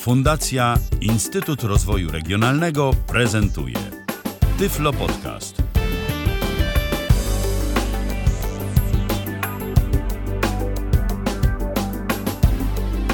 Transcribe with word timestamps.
Fundacja 0.00 0.78
Instytut 1.00 1.62
Rozwoju 1.62 2.10
Regionalnego 2.10 2.90
prezentuje 3.06 3.76
Tyflo 4.58 4.92
Podcast. 4.92 5.62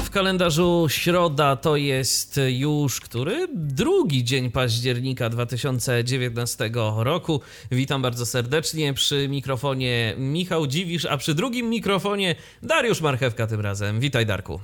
W 0.03 0.09
kalendarzu 0.09 0.87
środa 0.89 1.55
to 1.55 1.75
jest 1.75 2.39
już 2.47 3.01
który? 3.01 3.47
Drugi 3.53 4.23
dzień 4.23 4.51
października 4.51 5.29
2019 5.29 6.71
roku. 6.97 7.41
Witam 7.71 8.01
bardzo 8.01 8.25
serdecznie 8.25 8.93
przy 8.93 9.27
mikrofonie 9.29 10.13
Michał 10.17 10.67
Dziwisz, 10.67 11.05
a 11.05 11.17
przy 11.17 11.33
drugim 11.33 11.69
mikrofonie 11.69 12.35
Dariusz 12.63 13.01
Marchewka 13.01 13.47
tym 13.47 13.61
razem. 13.61 13.99
Witaj 13.99 14.25
Darku. 14.25 14.59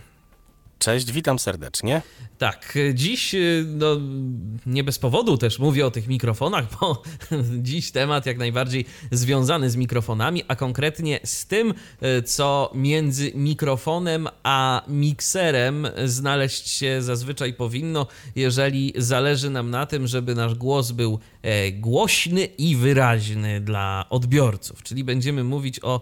Cześć, 0.84 1.11
witam 1.11 1.39
serdecznie. 1.39 2.02
Tak, 2.38 2.77
dziś, 2.94 3.35
no 3.66 3.98
nie 4.66 4.84
bez 4.84 4.99
powodu 4.99 5.38
też 5.38 5.59
mówię 5.59 5.85
o 5.85 5.91
tych 5.91 6.07
mikrofonach, 6.07 6.66
bo 6.80 7.03
dziś 7.62 7.91
temat 7.91 8.26
jak 8.26 8.38
najbardziej 8.38 8.85
związany 9.12 9.70
z 9.70 9.76
mikrofonami, 9.76 10.43
a 10.48 10.55
konkretnie 10.55 11.20
z 11.23 11.45
tym, 11.45 11.73
co 12.26 12.71
między 12.76 13.31
mikrofonem 13.35 14.27
a 14.43 14.81
mikserem 14.88 15.88
znaleźć 16.05 16.67
się 16.70 17.02
zazwyczaj 17.02 17.54
powinno, 17.54 18.07
jeżeli 18.35 18.93
zależy 18.98 19.49
nam 19.49 19.70
na 19.70 19.85
tym, 19.85 20.07
żeby 20.07 20.35
nasz 20.35 20.55
głos 20.55 20.91
był 20.91 21.20
głośny 21.73 22.45
i 22.45 22.76
wyraźny 22.76 23.62
dla 23.62 24.05
odbiorców. 24.09 24.84
Czyli 24.84 25.04
będziemy 25.04 25.43
mówić 25.43 25.79
o 25.84 26.02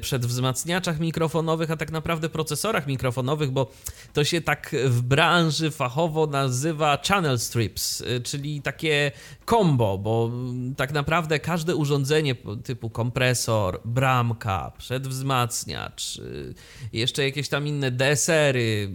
przedwzmacniaczach 0.00 1.00
mikrofonowych, 1.00 1.70
a 1.70 1.76
tak 1.76 1.90
naprawdę 1.90 2.28
procesorach 2.28 2.86
mikrofonowych, 2.86 3.50
bo 3.50 3.70
to 4.16 4.24
się 4.24 4.40
tak 4.40 4.76
w 4.84 5.02
branży 5.02 5.70
fachowo 5.70 6.26
nazywa 6.26 6.98
channel 7.08 7.38
strips, 7.38 8.04
czyli 8.24 8.62
takie 8.62 9.12
combo, 9.46 9.98
bo 9.98 10.30
tak 10.76 10.92
naprawdę 10.92 11.38
każde 11.38 11.76
urządzenie 11.76 12.34
typu 12.64 12.90
kompresor, 12.90 13.80
bramka, 13.84 14.72
przedwzmacniacz, 14.78 16.20
jeszcze 16.92 17.24
jakieś 17.24 17.48
tam 17.48 17.66
inne 17.66 17.90
DSR-y, 17.90 18.90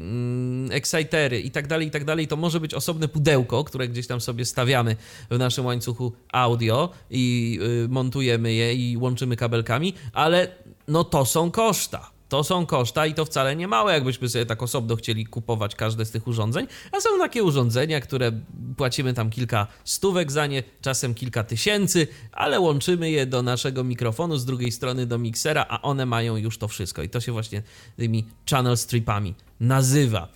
excitery 0.72 1.40
i 1.40 1.52
tak 1.52 1.68
dalej, 1.68 1.88
i 1.88 1.92
tak 1.92 2.06
dalej, 2.06 2.28
to 2.28 2.36
może 2.36 2.60
być 2.60 2.74
osobne 2.74 3.08
pudełko, 3.08 3.64
które 3.64 3.88
gdzieś 3.88 4.08
tam 4.08 4.22
sobie 4.22 4.46
stawiamy 4.46 4.96
w 5.30 5.38
naszym 5.38 5.66
łańcuchu 5.66 6.14
audio 6.32 6.90
i 7.10 7.60
montujemy 7.90 8.54
je 8.54 8.74
i 8.74 8.98
łączymy 8.98 9.36
kabelkami, 9.36 9.94
ale 10.14 10.56
no 10.88 11.04
to 11.04 11.26
są 11.26 11.52
koszta 11.52 12.21
to 12.32 12.44
są 12.44 12.66
koszta 12.66 13.06
i 13.06 13.14
to 13.14 13.26
wcale 13.26 13.56
nie 13.56 13.68
małe, 13.68 13.94
jakbyśmy 13.94 14.30
sobie 14.30 14.46
tak 14.46 14.64
osobno 14.64 14.96
chcieli 14.96 15.26
kupować 15.26 15.76
każde 15.76 16.06
z 16.06 16.12
tych 16.12 16.28
urządzeń. 16.28 16.68
A 16.92 17.02
są 17.02 17.10
takie 17.20 17.44
urządzenia, 17.44 18.02
które 18.02 18.32
płacimy 18.78 19.14
tam 19.14 19.30
kilka 19.30 19.68
stówek 19.84 20.32
za 20.32 20.48
nie, 20.48 20.64
czasem 20.82 21.14
kilka 21.14 21.44
tysięcy, 21.44 22.08
ale 22.32 22.60
łączymy 22.60 23.12
je 23.12 23.26
do 23.26 23.42
naszego 23.42 23.84
mikrofonu, 23.84 24.38
z 24.38 24.46
drugiej 24.46 24.72
strony 24.72 25.06
do 25.06 25.18
miksera, 25.18 25.66
a 25.70 25.82
one 25.82 26.06
mają 26.06 26.38
już 26.38 26.58
to 26.58 26.68
wszystko. 26.68 27.04
I 27.04 27.10
to 27.10 27.22
się 27.22 27.32
właśnie 27.32 27.64
tymi 27.98 28.26
channel 28.50 28.78
stripami 28.78 29.36
nazywa. 29.60 30.28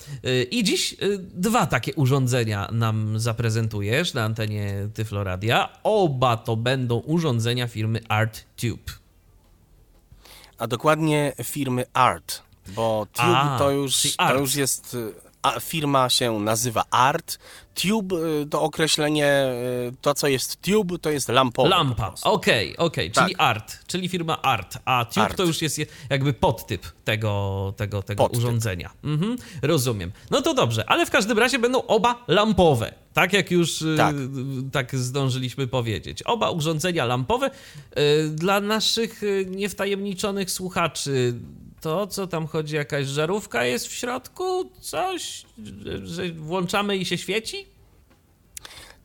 I 0.52 0.64
dziś 0.64 0.96
dwa 1.20 1.66
takie 1.66 1.94
urządzenia 1.94 2.70
nam 2.72 3.20
zaprezentujesz 3.20 4.14
na 4.14 4.24
antenie 4.24 4.90
Tyfloradia. 4.94 5.70
Oba 5.84 6.38
to 6.38 6.56
będą 6.56 7.00
urządzenia 7.00 7.68
firmy 7.68 8.00
ArtTube 8.08 9.05
a 10.58 10.68
dokładnie 10.68 11.34
firmy 11.44 11.86
Art, 11.94 12.42
bo 12.68 13.08
Tube 13.14 13.38
a, 13.38 13.60
to, 13.60 13.72
już, 13.72 14.16
to 14.18 14.34
już 14.34 14.56
jest. 14.56 14.98
Firma 15.62 16.10
się 16.10 16.40
nazywa 16.40 16.84
Art. 16.92 17.40
Tube 17.76 18.16
to 18.50 18.62
określenie, 18.62 19.46
to 20.02 20.14
co 20.14 20.28
jest 20.28 20.62
tube, 20.62 21.00
to 21.00 21.10
jest 21.10 21.30
lampowe. 21.30 21.70
Lampa, 21.70 22.14
okej, 22.22 22.24
okej, 22.24 22.74
okay, 22.78 22.86
okay. 22.86 23.12
czyli 23.12 23.36
tak. 23.36 23.48
Art, 23.48 23.80
czyli 23.88 24.10
firma 24.10 24.42
Art, 24.42 24.78
a 24.86 25.06
Tube 25.06 25.26
Art. 25.26 25.38
to 25.38 25.44
już 25.44 25.62
jest 25.62 25.80
jakby 26.10 26.34
podtyp 26.34 26.86
tego, 27.04 27.74
tego, 27.78 28.04
tego 28.04 28.24
podtyp. 28.24 28.40
urządzenia. 28.40 28.92
Mhm, 29.04 29.36
rozumiem. 29.62 30.12
No 30.32 30.42
to 30.42 30.54
dobrze, 30.54 30.90
ale 30.90 31.06
w 31.06 31.10
każdym 31.10 31.40
razie 31.40 31.60
będą 31.60 31.82
oba 31.88 32.24
lampowe. 32.28 32.94
Tak 33.14 33.34
jak 33.34 33.52
już 33.52 33.84
tak. 33.98 34.16
tak 34.72 34.96
zdążyliśmy 34.96 35.68
powiedzieć. 35.68 36.24
Oba 36.24 36.50
urządzenia 36.50 37.06
lampowe 37.06 37.52
dla 38.30 38.60
naszych 38.62 39.22
niewtajemniczonych 39.46 40.52
słuchaczy 40.52 41.34
to, 41.86 42.08
co 42.08 42.28
tam 42.28 42.48
chodzi, 42.48 42.76
jakaś 42.76 43.08
żarówka 43.08 43.66
jest 43.66 43.88
w 43.88 43.92
środku? 43.94 44.70
Coś, 44.82 45.46
że 46.04 46.30
włączamy 46.30 46.98
i 46.98 47.06
się 47.06 47.18
świeci? 47.18 47.66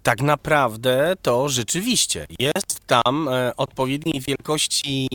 Tak 0.02 0.22
naprawdę 0.22 1.14
to 1.22 1.48
rzeczywiście 1.48 2.26
jest 2.38 2.80
tam 2.86 3.28
e, 3.28 3.56
odpowiedniej 3.56 4.20
wielkości 4.20 5.08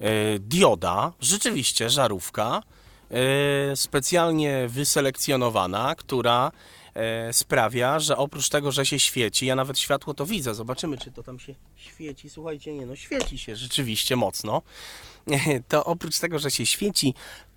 e, 0.00 0.38
dioda, 0.38 1.12
rzeczywiście 1.20 1.90
żarówka, 1.90 2.62
e, 3.10 3.76
specjalnie 3.76 4.68
wyselekcjonowana, 4.68 5.94
która 5.94 6.52
sprawia, 7.32 7.98
że 7.98 8.16
oprócz 8.16 8.48
tego, 8.48 8.72
że 8.72 8.86
się 8.86 8.98
świeci, 8.98 9.46
ja 9.46 9.54
nawet 9.54 9.78
światło 9.78 10.14
to 10.14 10.26
widzę, 10.26 10.54
zobaczymy, 10.54 10.98
czy 10.98 11.12
to 11.12 11.22
tam 11.22 11.38
się 11.38 11.54
świeci. 11.76 12.30
Słuchajcie, 12.30 12.74
nie 12.74 12.86
no, 12.86 12.96
świeci 12.96 13.38
się 13.38 13.56
rzeczywiście 13.56 14.16
mocno. 14.16 14.62
to 15.68 15.84
oprócz 15.84 16.18
tego, 16.18 16.38
że 16.38 16.50
się 16.50 16.66
świeci, 16.66 17.14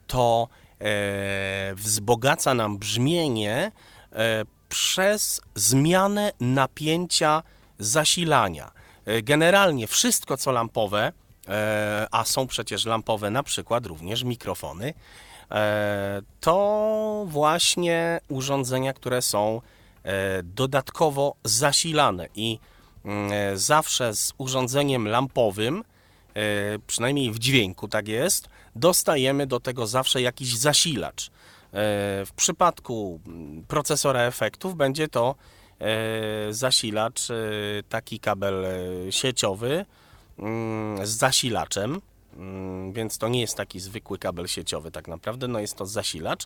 to 0.08 0.48
e, 0.82 1.76
wzbogaca 1.76 2.54
nam 2.54 2.78
brzmienie 2.78 3.72
e, 4.12 4.46
przez 4.70 5.42
zmianę 5.56 6.32
napięcia 6.40 7.44
zasilania. 7.80 8.72
E, 9.06 9.22
generalnie 9.22 9.88
wszystko, 9.88 10.38
co 10.38 10.52
lampowe, 10.52 11.12
e, 11.48 12.08
a 12.12 12.24
są 12.26 12.48
przecież 12.48 12.86
lampowe 12.86 13.32
na 13.32 13.44
przykład 13.44 13.86
również 13.86 14.24
mikrofony, 14.24 14.88
e, 14.88 14.94
to 16.40 17.26
właśnie 17.28 18.20
urządzenia, 18.30 18.94
które 18.94 19.22
są 19.22 19.62
e, 20.04 20.44
dodatkowo 20.44 21.36
zasilane 21.44 22.28
i 22.36 22.60
mm, 23.06 23.32
zawsze 23.58 24.16
z 24.16 24.34
urządzeniem 24.38 25.08
lampowym 25.08 25.84
E, 26.38 26.80
przynajmniej 26.88 27.32
w 27.32 27.40
dźwięku 27.40 27.88
tak 27.88 28.08
jest, 28.08 28.50
dostajemy 28.76 29.48
do 29.48 29.60
tego 29.60 29.88
zawsze 29.88 30.22
jakiś 30.22 30.58
zasilacz. 30.58 31.28
E, 31.28 31.30
w 32.26 32.32
przypadku 32.36 33.20
mm, 33.28 33.64
procesora 33.68 34.22
efektów 34.22 34.76
będzie 34.76 35.08
to 35.08 35.36
e, 35.80 36.54
zasilacz, 36.54 37.22
taki 37.90 38.20
kabel 38.20 38.66
sieciowy 39.10 39.86
mm, 40.40 41.08
z 41.08 41.10
zasilaczem, 41.10 42.02
więc 42.92 43.18
to 43.18 43.28
nie 43.28 43.42
jest 43.42 43.56
taki 43.56 43.80
zwykły 43.80 44.18
kabel 44.18 44.48
sieciowy 44.48 44.92
tak 44.92 45.08
naprawdę, 45.08 45.48
no 45.48 45.60
jest 45.60 45.76
to 45.76 45.86
zasilacz. 45.86 46.46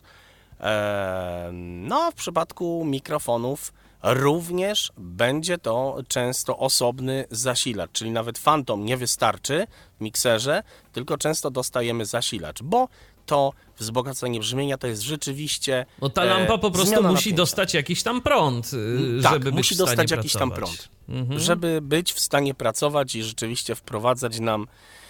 No 1.52 2.02
a 2.02 2.10
w 2.10 2.14
przypadku 2.14 2.84
mikrofonów 2.84 3.72
również 4.02 4.92
będzie 4.96 5.58
to 5.58 5.98
często 6.08 6.58
osobny 6.58 7.24
zasilacz, 7.30 7.90
czyli 7.92 8.10
nawet 8.10 8.38
Phantom 8.38 8.84
nie 8.84 8.96
wystarczy 8.96 9.66
w 9.98 10.00
mikserze, 10.00 10.62
tylko 10.92 11.18
często 11.18 11.50
dostajemy 11.50 12.06
zasilacz, 12.06 12.62
bo 12.62 12.88
to 13.26 13.52
wzbogacenie 13.78 14.40
brzmienia 14.40 14.78
to 14.78 14.86
jest 14.86 15.02
rzeczywiście. 15.02 15.86
No 16.00 16.08
ta 16.08 16.24
lampa 16.24 16.58
po 16.58 16.70
prostu 16.70 17.02
musi 17.02 17.02
napięcia. 17.02 17.36
dostać 17.36 17.74
jakiś 17.74 18.02
tam 18.02 18.20
prąd, 18.20 18.72
y, 18.72 18.76
mm, 18.76 19.22
tak, 19.22 19.32
żeby 19.32 19.44
być 19.44 19.54
musi 19.54 19.76
dostać 19.76 20.10
jakiś 20.10 20.32
tam 20.32 20.50
prąd, 20.50 20.88
mhm. 21.08 21.40
żeby 21.40 21.80
być 21.82 22.12
w 22.12 22.20
stanie 22.20 22.54
pracować 22.54 23.14
i 23.14 23.22
rzeczywiście 23.22 23.74
wprowadzać 23.74 24.40
nam 24.40 24.66
E, 24.66 25.01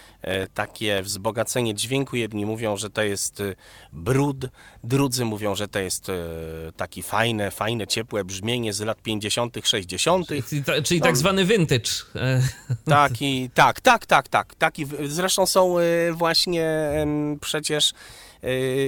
takie 0.53 1.01
wzbogacenie 1.01 1.75
dźwięku. 1.75 2.15
Jedni 2.15 2.45
mówią, 2.45 2.77
że 2.77 2.89
to 2.89 3.01
jest 3.01 3.41
e, 3.41 3.55
brud, 3.93 4.45
drudzy 4.83 5.25
mówią, 5.25 5.55
że 5.55 5.67
to 5.67 5.79
jest 5.79 6.09
e, 6.09 6.13
taki 6.77 7.03
fajne, 7.03 7.51
fajne, 7.51 7.87
ciepłe 7.87 8.25
brzmienie 8.25 8.73
z 8.73 8.79
lat 8.79 9.01
50., 9.01 9.57
60. 9.63 10.27
Czyli, 10.27 10.43
czyli 10.83 11.01
tak 11.01 11.17
zwany 11.17 11.45
vintage. 11.45 11.91
Taki, 12.85 13.49
tak, 13.53 13.81
tak, 13.81 14.05
tak, 14.05 14.27
tak. 14.27 14.55
Taki, 14.55 14.85
zresztą 15.05 15.45
są 15.45 15.75
właśnie 16.11 16.91
przecież 17.41 17.93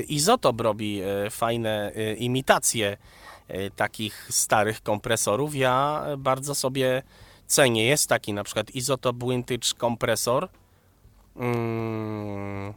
Izotop 0.07 0.61
robi 0.61 1.01
fajne 1.31 1.91
imitacje 2.17 2.97
takich 3.75 4.27
starych 4.29 4.81
kompresorów. 4.83 5.55
Ja 5.55 6.05
bardzo 6.17 6.55
sobie 6.55 7.03
cenię. 7.47 7.85
Jest 7.85 8.09
taki 8.09 8.33
na 8.33 8.43
przykład 8.43 8.71
Izotop 8.75 9.23
Vintage 9.23 9.73
kompresor, 9.77 10.49
Hmm, 11.37 12.73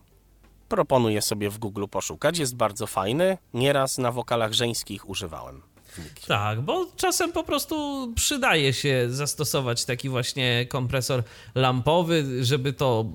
proponuję 0.68 1.22
sobie 1.22 1.50
w 1.50 1.58
Google 1.58 1.84
poszukać. 1.90 2.38
Jest 2.38 2.56
bardzo 2.56 2.86
fajny. 2.86 3.38
Nieraz 3.54 3.98
na 3.98 4.12
wokalach 4.12 4.52
żeńskich 4.52 5.08
używałem. 5.08 5.62
Wniknie. 5.96 6.28
Tak, 6.28 6.60
bo 6.60 6.86
czasem 6.96 7.32
po 7.32 7.44
prostu 7.44 8.08
przydaje 8.16 8.72
się 8.72 9.06
zastosować 9.10 9.84
taki 9.84 10.08
właśnie 10.08 10.66
kompresor 10.68 11.22
lampowy, 11.54 12.44
żeby 12.44 12.72
to, 12.72 13.12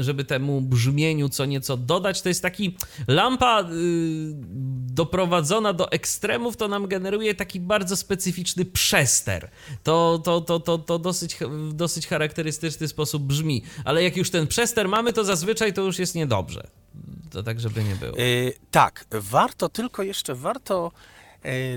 żeby 0.00 0.24
temu 0.24 0.60
brzmieniu 0.60 1.28
co 1.28 1.44
nieco 1.44 1.76
dodać. 1.76 2.22
To 2.22 2.28
jest 2.28 2.42
taki 2.42 2.76
lampa 3.08 3.62
y, 3.62 3.66
doprowadzona 4.86 5.72
do 5.72 5.92
ekstremów, 5.92 6.56
to 6.56 6.68
nam 6.68 6.86
generuje 6.86 7.34
taki 7.34 7.60
bardzo 7.60 7.96
specyficzny 7.96 8.64
przester. 8.64 9.50
To, 9.82 10.20
to, 10.24 10.40
to, 10.40 10.60
to, 10.60 10.78
to 10.78 10.98
dosyć, 10.98 11.36
w 11.36 11.72
dosyć 11.72 12.06
charakterystyczny 12.06 12.88
sposób 12.88 13.22
brzmi, 13.22 13.62
ale 13.84 14.02
jak 14.02 14.16
już 14.16 14.30
ten 14.30 14.46
przester 14.46 14.88
mamy, 14.88 15.12
to 15.12 15.24
zazwyczaj 15.24 15.72
to 15.72 15.82
już 15.82 15.98
jest 15.98 16.14
niedobrze. 16.14 16.66
To 17.30 17.42
tak, 17.42 17.60
żeby 17.60 17.84
nie 17.84 17.96
było. 17.96 18.18
Y, 18.18 18.52
tak, 18.70 19.04
warto 19.10 19.68
tylko 19.68 20.02
jeszcze, 20.02 20.34
warto 20.34 20.92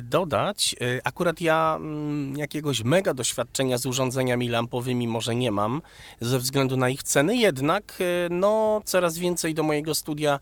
dodać, 0.03 0.75
y, 0.81 1.01
akurat 1.03 1.41
ja 1.41 1.75
mm, 1.79 2.37
jakiegoś 2.37 2.83
mega 2.83 3.13
doświadczenia 3.13 3.77
z 3.77 3.85
urządzeniami 3.85 4.49
lampowymi 4.49 5.07
może 5.07 5.35
nie 5.35 5.51
mam, 5.51 5.81
ze 6.21 6.39
względu 6.39 6.77
na 6.77 6.89
ich 6.89 7.03
ceny, 7.03 7.37
jednak 7.37 7.97
y, 8.01 8.27
no, 8.29 8.81
coraz 8.85 9.17
więcej 9.17 9.53
do 9.53 9.63
mojego 9.63 9.95
studia 9.95 10.39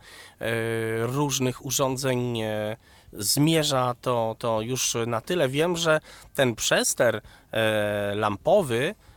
różnych 1.02 1.66
urządzeń 1.66 2.40
zmierza, 3.14 3.96
to, 4.02 4.36
to 4.40 4.62
już 4.62 4.98
na 5.08 5.22
tyle. 5.22 5.50
Wiem, 5.50 5.78
że 5.78 6.00
ten 6.36 6.56
przester 6.56 7.22
lampowy 8.16 8.96
E, 8.96 9.11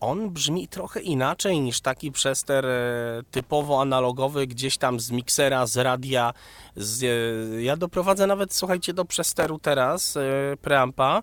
on 0.00 0.30
brzmi 0.30 0.68
trochę 0.68 1.00
inaczej 1.00 1.60
niż 1.60 1.80
taki 1.80 2.12
przester 2.12 2.66
e, 2.66 3.22
typowo 3.30 3.80
analogowy, 3.80 4.46
gdzieś 4.46 4.78
tam 4.78 5.00
z 5.00 5.10
miksera, 5.10 5.66
z 5.66 5.76
radia. 5.76 6.32
Z, 6.76 7.02
e, 7.02 7.62
ja 7.62 7.76
doprowadzę 7.76 8.26
nawet, 8.26 8.54
słuchajcie, 8.54 8.94
do 8.94 9.04
przesteru 9.04 9.58
teraz 9.58 10.18
preampa 10.62 11.22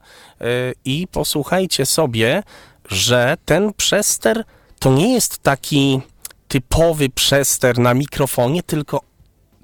i 0.86 1.08
posłuchajcie 1.12 1.86
sobie, 1.86 2.44
że 2.90 3.38
ten 3.46 3.74
przester 3.74 4.44
to 4.80 4.92
nie 4.92 5.14
jest 5.14 5.38
taki 5.38 6.02
typowy 6.48 7.10
przester 7.10 7.80
na 7.80 7.94
mikrofonie, 7.94 8.64
tylko 8.64 9.02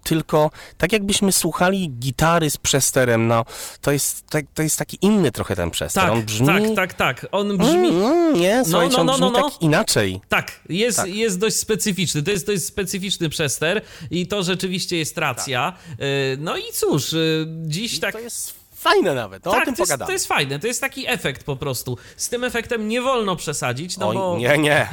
tylko 0.04 0.52
tak 0.78 0.94
jakbyśmy 0.94 1.32
słuchali 1.32 1.90
gitary 1.90 2.50
z 2.50 2.58
przesterem, 2.58 3.28
no 3.28 3.46
to 3.82 3.92
jest, 3.92 4.28
tak, 4.30 4.46
to 4.54 4.64
jest 4.64 4.78
taki 4.78 4.98
inny 5.02 5.32
trochę 5.32 5.56
ten 5.56 5.72
przester. 5.72 6.04
Tak, 6.04 6.12
on 6.12 6.24
brzmi... 6.24 6.48
tak, 6.48 6.64
tak, 6.76 6.94
tak. 6.94 7.28
On 7.32 7.58
brzmi... 7.58 7.90
Mm, 7.90 8.04
mm, 8.04 8.40
nie, 8.40 8.64
słuchajcie, 8.66 8.98
no, 8.98 9.04
no, 9.04 9.14
on 9.14 9.20
brzmi 9.20 9.32
no, 9.32 9.40
no. 9.40 9.50
tak 9.50 9.62
inaczej. 9.62 10.22
Tak, 10.30 10.60
jest, 10.70 10.98
Tak. 10.98 11.10
jest 11.10 11.40
dość 11.40 11.56
specyficzny. 11.56 12.24
To 12.24 12.32
jest 12.32 12.48
dość 12.48 12.66
specyficzny 12.66 13.30
przester 13.30 13.82
i 14.12 14.28
to 14.28 14.44
rzeczywiście 14.44 14.98
jest 14.98 15.18
racja. 15.18 15.74
Y, 15.92 16.38
No 16.40 16.58
i 16.58 16.64
cóż, 16.74 17.14
y, 17.14 17.48
dziś 17.66 17.94
I 17.94 18.00
tak... 18.00 18.14
to 18.14 18.20
jest 18.20 18.63
fajne 18.84 19.16
nawet, 19.16 19.46
no 19.46 19.52
o 19.52 19.54
tak, 19.54 19.66
tym 19.66 19.76
to 19.76 19.84
jest, 19.84 19.98
to 20.06 20.12
jest 20.12 20.28
fajne, 20.28 20.60
to 20.60 20.68
jest 20.68 20.82
taki 20.82 21.08
efekt 21.08 21.44
po 21.44 21.56
prostu. 21.56 21.98
Z 22.18 22.30
tym 22.30 22.44
efektem 22.44 22.88
nie 22.88 23.02
wolno 23.02 23.36
przesadzić, 23.36 23.98
no 23.98 24.08
Oj, 24.08 24.16
bo 24.16 24.38
nie, 24.38 24.58
nie. 24.58 24.88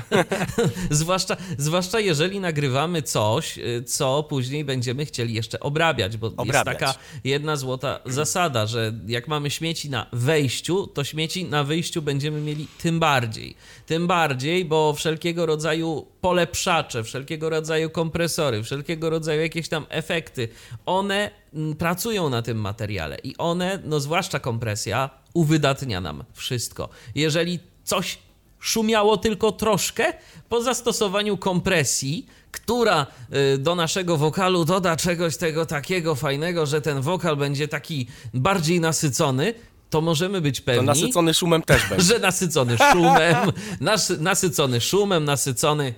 zwłaszcza, 0.90 1.36
zwłaszcza 1.58 2.00
jeżeli 2.00 2.40
nagrywamy 2.40 3.02
coś, 3.02 3.58
y, 3.58 3.84
co 3.86 4.22
później 4.22 4.64
będziemy 4.64 5.06
chcieli 5.06 5.34
jeszcze 5.34 5.60
obrabiać, 5.60 6.16
bo 6.16 6.26
jest 6.26 6.38
Obrabiać. 6.38 6.78
taka 6.78 6.94
jedna 7.24 7.56
złota 7.56 8.00
zasada, 8.06 8.66
że 8.66 8.92
jak 9.06 9.28
mamy 9.28 9.50
śmieci 9.50 9.90
na 9.90 10.06
wejściu, 10.12 10.86
to 10.86 11.04
śmieci 11.04 11.44
na 11.44 11.64
wyjściu 11.64 12.02
będziemy 12.02 12.40
mieli 12.40 12.66
tym 12.82 13.00
bardziej. 13.00 13.54
Tym 13.86 14.06
bardziej, 14.06 14.64
bo 14.64 14.92
wszelkiego 14.92 15.46
rodzaju 15.46 16.06
polepszacze, 16.20 17.04
wszelkiego 17.04 17.50
rodzaju 17.50 17.90
kompresory, 17.90 18.62
wszelkiego 18.62 19.10
rodzaju 19.10 19.40
jakieś 19.40 19.68
tam 19.68 19.86
efekty, 19.88 20.48
one 20.86 21.30
pracują 21.78 22.28
na 22.30 22.42
tym 22.42 22.58
materiale 22.60 23.16
i 23.24 23.36
one, 23.36 23.78
no 23.84 24.00
zwłaszcza 24.00 24.40
kompresja, 24.40 25.10
uwydatnia 25.34 26.00
nam 26.00 26.24
wszystko. 26.32 26.88
Jeżeli 27.14 27.58
coś 27.84 28.18
szumiało 28.60 29.16
tylko 29.16 29.52
troszkę 29.52 30.12
po 30.48 30.62
zastosowaniu 30.62 31.36
kompresji, 31.36 32.26
która 32.52 33.06
y, 33.54 33.58
do 33.58 33.74
naszego 33.74 34.16
wokalu 34.16 34.64
doda 34.64 34.96
czegoś 34.96 35.36
tego 35.36 35.66
takiego 35.66 36.14
fajnego, 36.14 36.66
że 36.66 36.80
ten 36.80 37.00
wokal 37.00 37.36
będzie 37.36 37.68
taki 37.68 38.06
bardziej 38.34 38.80
nasycony, 38.80 39.54
to 39.90 40.00
możemy 40.00 40.40
być 40.40 40.60
To 40.60 40.66
pewni, 40.66 40.86
nasycony 40.86 41.34
szumem 41.34 41.62
też 41.62 41.88
będzie. 41.88 42.04
że 42.04 42.18
nasycony 42.18 42.76
szumem, 42.92 43.36
nas, 43.80 44.12
nasycony 44.18 44.80
szumem, 44.80 45.24
nasycony 45.24 45.94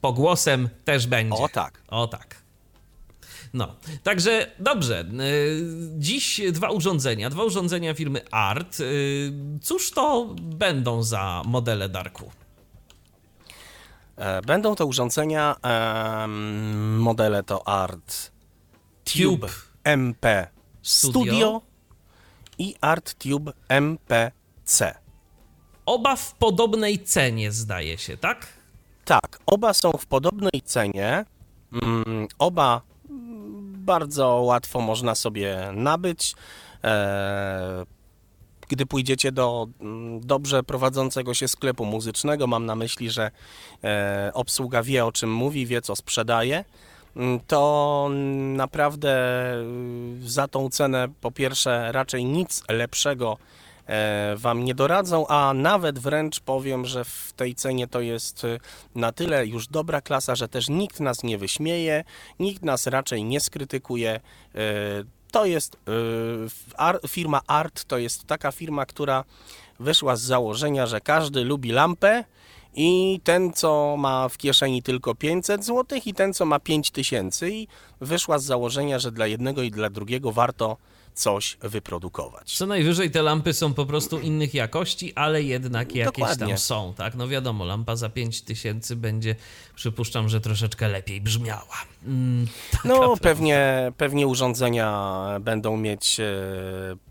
pogłosem 0.00 0.68
też 0.84 1.06
będzie. 1.06 1.42
O 1.42 1.48
tak. 1.48 1.82
O 1.88 2.06
tak. 2.06 2.36
No, 3.54 3.74
także 4.02 4.50
dobrze. 4.58 5.00
y, 5.00 5.62
Dziś 5.98 6.40
dwa 6.52 6.70
urządzenia, 6.70 7.30
dwa 7.30 7.44
urządzenia 7.44 7.94
firmy 7.94 8.20
Art. 8.30 8.80
Y, 8.80 9.32
Cóż 9.62 9.90
to 9.90 10.34
będą 10.38 11.02
za 11.02 11.42
modele 11.46 11.88
Darku? 11.88 12.30
E, 14.16 14.42
Będą 14.42 14.74
to 14.74 14.86
urządzenia, 14.86 15.56
modele 16.98 17.42
to 17.42 17.68
Art 17.68 18.30
Tube 19.04 19.22
Tube 19.22 19.48
MP 19.84 20.46
Studio. 20.82 21.22
Studio 21.22 21.62
i 22.58 22.74
Art 22.80 23.14
Tube 23.14 23.52
MPC. 23.68 24.94
Oba 25.86 26.16
w 26.16 26.34
podobnej 26.34 26.98
cenie, 27.04 27.52
zdaje 27.52 27.98
się, 27.98 28.16
tak? 28.16 28.46
Tak, 29.04 29.38
oba 29.46 29.74
są 29.74 29.92
w 29.92 30.06
podobnej 30.06 30.62
cenie. 30.64 31.24
Mm, 31.82 32.28
Oba 32.38 32.82
bardzo 33.88 34.28
łatwo 34.28 34.80
można 34.80 35.14
sobie 35.14 35.70
nabyć. 35.72 36.34
E, 36.84 37.84
Gdy 38.68 38.86
pójdziecie 38.86 39.32
do 39.32 39.66
mm, 39.80 40.20
dobrze 40.20 40.62
prowadzącego 40.62 41.34
się 41.34 41.48
sklepu 41.48 41.84
muzycznego, 41.84 42.46
mam 42.46 42.66
na 42.66 42.74
myśli, 42.74 43.10
że 43.10 43.30
e, 43.84 44.30
obsługa 44.34 44.82
wie 44.82 45.04
o 45.04 45.12
czym 45.12 45.32
mówi, 45.32 45.66
wie 45.66 45.82
co 45.82 45.96
sprzedaje, 45.96 46.64
mm, 47.16 47.40
to 47.46 48.10
naprawdę 48.56 49.14
y, 50.24 50.30
za 50.30 50.48
tą 50.48 50.70
cenę 50.70 51.08
po 51.20 51.30
pierwsze 51.30 51.92
raczej 51.92 52.24
nic 52.24 52.62
lepszego 52.68 53.38
Wam 54.36 54.64
nie 54.64 54.74
doradzą, 54.74 55.26
a 55.26 55.54
nawet 55.54 55.98
wręcz 55.98 56.40
powiem, 56.40 56.86
że 56.86 57.04
w 57.04 57.32
tej 57.36 57.54
cenie 57.54 57.86
to 57.88 58.00
jest 58.00 58.44
y, 58.44 58.60
na 58.94 59.12
tyle 59.12 59.46
już 59.46 59.66
dobra 59.66 60.00
klasa, 60.00 60.36
że 60.36 60.48
też 60.48 60.68
nikt 60.68 61.00
nas 61.00 61.22
nie 61.22 61.38
wyśmieje, 61.38 62.04
nikt 62.38 62.62
nas 62.62 62.86
raczej 62.86 63.24
nie 63.24 63.40
skrytykuje. 63.40 64.20
E, 64.54 64.60
To 65.32 65.44
jest 65.46 65.76
firma 67.08 67.40
Art, 67.46 67.84
to 67.84 67.98
jest 67.98 68.24
taka 68.26 68.52
firma, 68.52 68.86
która 68.86 69.24
wyszła 69.80 70.16
z 70.16 70.22
założenia, 70.22 70.86
że 70.86 71.00
każdy 71.00 71.44
lubi 71.44 71.72
lampę 71.72 72.24
i 72.74 73.20
ten, 73.24 73.52
co 73.52 73.96
ma 73.98 74.28
w 74.28 74.38
kieszeni 74.38 74.82
tylko 74.82 75.14
500 75.14 75.64
zł 75.64 76.00
i 76.06 76.14
ten, 76.14 76.34
co 76.34 76.46
ma 76.46 76.58
5000 76.58 77.50
i 77.50 77.68
wyszła 78.00 78.38
z 78.38 78.44
założenia, 78.44 78.98
że 78.98 79.12
dla 79.12 79.26
jednego 79.26 79.62
i 79.62 79.70
dla 79.70 79.90
drugiego 79.90 80.32
warto 80.32 80.76
coś 81.18 81.56
wyprodukować. 81.60 82.56
Co 82.56 82.66
najwyżej 82.66 83.10
te 83.10 83.22
lampy 83.22 83.52
są 83.52 83.74
po 83.74 83.86
prostu 83.86 84.20
innych 84.20 84.54
jakości, 84.54 85.14
ale 85.14 85.42
jednak 85.42 85.94
jakieś 85.94 86.14
Dokładnie. 86.14 86.46
tam 86.46 86.58
są, 86.58 86.94
tak? 86.96 87.14
No 87.14 87.28
wiadomo, 87.28 87.64
lampa 87.64 87.96
za 87.96 88.08
5000 88.08 88.96
będzie, 88.96 89.36
przypuszczam, 89.74 90.28
że 90.28 90.40
troszeczkę 90.40 90.88
lepiej 90.88 91.20
brzmiała. 91.20 91.76
Mm, 92.08 92.46
No, 92.84 93.16
pewnie, 93.22 93.92
pewnie 93.96 94.26
urządzenia 94.26 95.26
będą 95.40 95.76
mieć 95.76 96.20
e, 96.20 96.24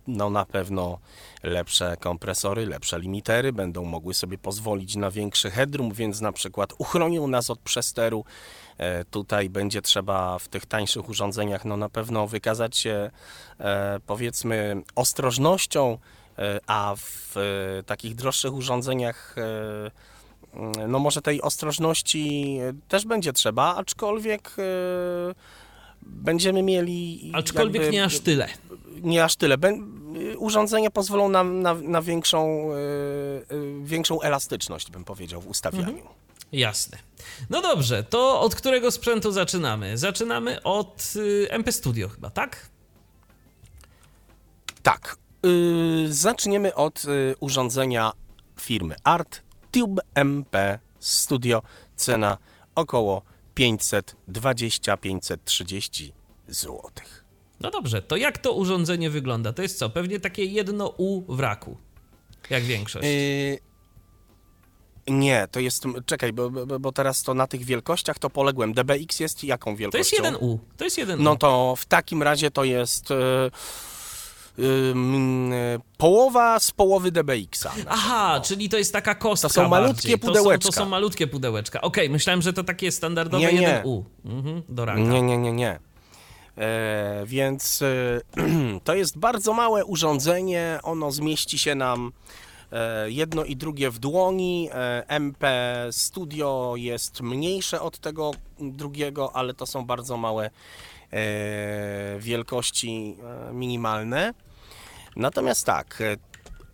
no, 0.08 0.30
na 0.30 0.46
pewno 0.46 1.00
lepsze 1.44 1.98
kompresory, 2.00 2.66
lepsze 2.66 3.00
limitery, 3.00 3.54
będą 3.54 3.86
mogły 3.86 4.14
sobie 4.14 4.38
pozwolić 4.38 4.96
na 4.96 5.12
większy 5.12 5.52
headroom, 5.52 5.94
więc 5.94 6.22
na 6.22 6.32
przykład 6.32 6.74
uchronią 6.78 7.28
nas 7.28 7.50
od 7.50 7.60
przesteru. 7.60 8.26
E, 8.78 9.06
Tutaj 9.06 9.50
będzie 9.50 9.82
trzeba 9.82 10.40
w 10.40 10.48
tych 10.48 10.66
tańszych 10.66 11.10
urządzeniach 11.10 11.66
no, 11.66 11.78
na 11.78 11.90
pewno 11.90 12.28
wykazać 12.28 12.78
się 12.78 13.12
e, 13.60 14.00
powiedzmy 14.06 14.82
ostrożnością, 14.96 15.98
a 16.68 16.96
w 16.98 17.36
takich 17.86 18.16
droższych 18.16 18.54
urządzeniach 18.54 19.36
no 20.88 21.00
może 21.00 21.22
tej 21.22 21.42
ostrożności 21.42 22.58
też 22.88 23.06
będzie 23.06 23.34
trzeba, 23.34 23.76
aczkolwiek 23.76 24.56
e, 24.60 24.64
będziemy 26.02 26.64
mieli 26.64 27.32
Aczkolwiek 27.36 27.82
jakby- 27.82 27.96
nie 27.96 28.04
aż 28.04 28.20
tyle. 28.20 28.48
nie 29.02 29.24
aż 29.24 29.36
tyle. 29.36 29.56
Y, 30.34 30.38
urządzenia 30.38 30.90
pozwolą 30.92 31.30
nam 31.30 31.62
na, 31.62 31.74
na 31.74 32.02
większą, 32.02 32.70
e, 32.72 32.76
większą 33.84 34.22
elastyczność, 34.22 34.92
bym 34.92 35.04
powiedział, 35.04 35.42
w 35.42 35.48
ustawianiu. 35.48 36.08
Jasne. 36.52 36.98
No 37.50 37.62
dobrze, 37.62 38.04
to 38.04 38.42
od 38.42 38.56
którego 38.56 38.92
sprzętu 38.92 39.32
zaczynamy? 39.32 39.98
Zaczynamy 39.98 40.64
od 40.64 41.14
y, 41.16 41.48
MP 41.50 41.72
Studio 41.72 42.10
chyba, 42.10 42.30
tak? 42.30 42.70
Tak. 44.84 45.18
y, 45.46 46.14
zaczniemy 46.14 46.76
od 46.76 47.06
y, 47.06 47.36
urządzenia 47.40 48.12
firmy 48.60 48.96
Art 49.04 49.42
Tube 49.72 50.02
MP 50.16 50.80
Studio. 51.00 51.62
Cena 51.96 52.38
około 52.76 53.22
520-530 53.56 56.12
zł. 56.48 56.82
No 57.60 57.72
dobrze, 57.72 58.02
to 58.02 58.18
jak 58.18 58.38
to 58.38 58.54
urządzenie 58.54 59.10
wygląda? 59.10 59.54
To 59.54 59.62
jest 59.62 59.78
co? 59.78 59.90
Pewnie 59.90 60.20
takie 60.20 60.46
jedno 60.46 60.94
U 60.98 61.36
w 61.36 61.40
raku, 61.40 61.78
jak 62.50 62.64
większość. 62.64 63.08
Yy, 63.08 63.58
nie, 65.08 65.48
to 65.52 65.60
jest. 65.60 65.84
Czekaj, 66.06 66.34
bo, 66.34 66.50
bo, 66.50 66.80
bo 66.80 66.92
teraz 66.92 67.24
to 67.24 67.34
na 67.34 67.48
tych 67.48 67.64
wielkościach 67.64 68.20
to 68.20 68.30
poległem. 68.30 68.74
DBX 68.74 69.20
jest 69.20 69.44
jaką 69.44 69.72
to 69.72 69.78
wielkością? 69.78 70.00
jest 70.00 70.12
jeden 70.12 70.36
U. 70.36 70.60
To 70.78 70.84
jest 70.84 70.98
jeden 70.98 71.24
No 71.24 71.36
to 71.36 71.76
w 71.78 71.86
takim 71.86 72.24
razie 72.24 72.52
to 72.52 72.64
jest. 72.64 73.10
Yy, 73.10 73.52
połowa 75.98 76.60
z 76.60 76.72
połowy 76.72 77.12
DBX-a. 77.12 77.72
Aha, 77.88 78.42
czyli 78.44 78.70
to 78.70 78.78
jest 78.78 78.94
taka 78.94 79.16
kostka 79.16 79.48
To 79.48 79.54
są 79.54 79.70
malutkie 79.70 79.94
bardziej. 79.94 80.20
pudełeczka. 80.20 80.58
To 80.68 80.72
są, 80.72 80.80
to 80.80 80.84
są 80.86 80.90
malutkie 80.90 81.28
pudełeczka. 81.28 81.82
Okej, 81.82 82.10
myślałem, 82.10 82.42
że 82.42 82.54
to 82.54 82.64
takie 82.64 82.92
standardowe 82.92 83.44
Nie, 83.46 83.54
nie. 83.54 83.62
jeden 83.62 83.82
U. 83.86 84.04
Mhm, 84.26 84.64
do 84.70 84.86
raka. 84.86 85.00
Nie, 85.00 85.22
nie, 85.22 85.38
nie, 85.38 85.52
nie. 85.52 85.80
E, 86.58 87.24
więc 87.26 87.82
e, 87.82 88.22
to 88.84 88.96
jest 88.96 89.18
bardzo 89.18 89.54
małe 89.54 89.86
urządzenie. 89.86 90.80
Ono 90.84 91.12
zmieści 91.12 91.60
się 91.60 91.76
nam 91.76 92.12
e, 92.72 93.12
jedno 93.12 93.44
i 93.44 93.56
drugie 93.56 93.90
w 93.92 94.00
dłoni. 94.00 94.70
E, 94.74 95.04
MP 95.08 95.48
Studio 95.92 96.74
jest 96.78 97.22
mniejsze 97.22 97.82
od 97.82 97.98
tego 98.00 98.32
drugiego, 98.60 99.36
ale 99.36 99.54
to 99.54 99.66
są 99.66 99.86
bardzo 99.86 100.18
małe 100.18 100.46
e, 100.46 100.50
wielkości 102.20 103.16
e, 103.50 103.54
minimalne. 103.54 104.34
Natomiast 105.18 105.66
tak, 105.66 106.02
e, 106.02 106.18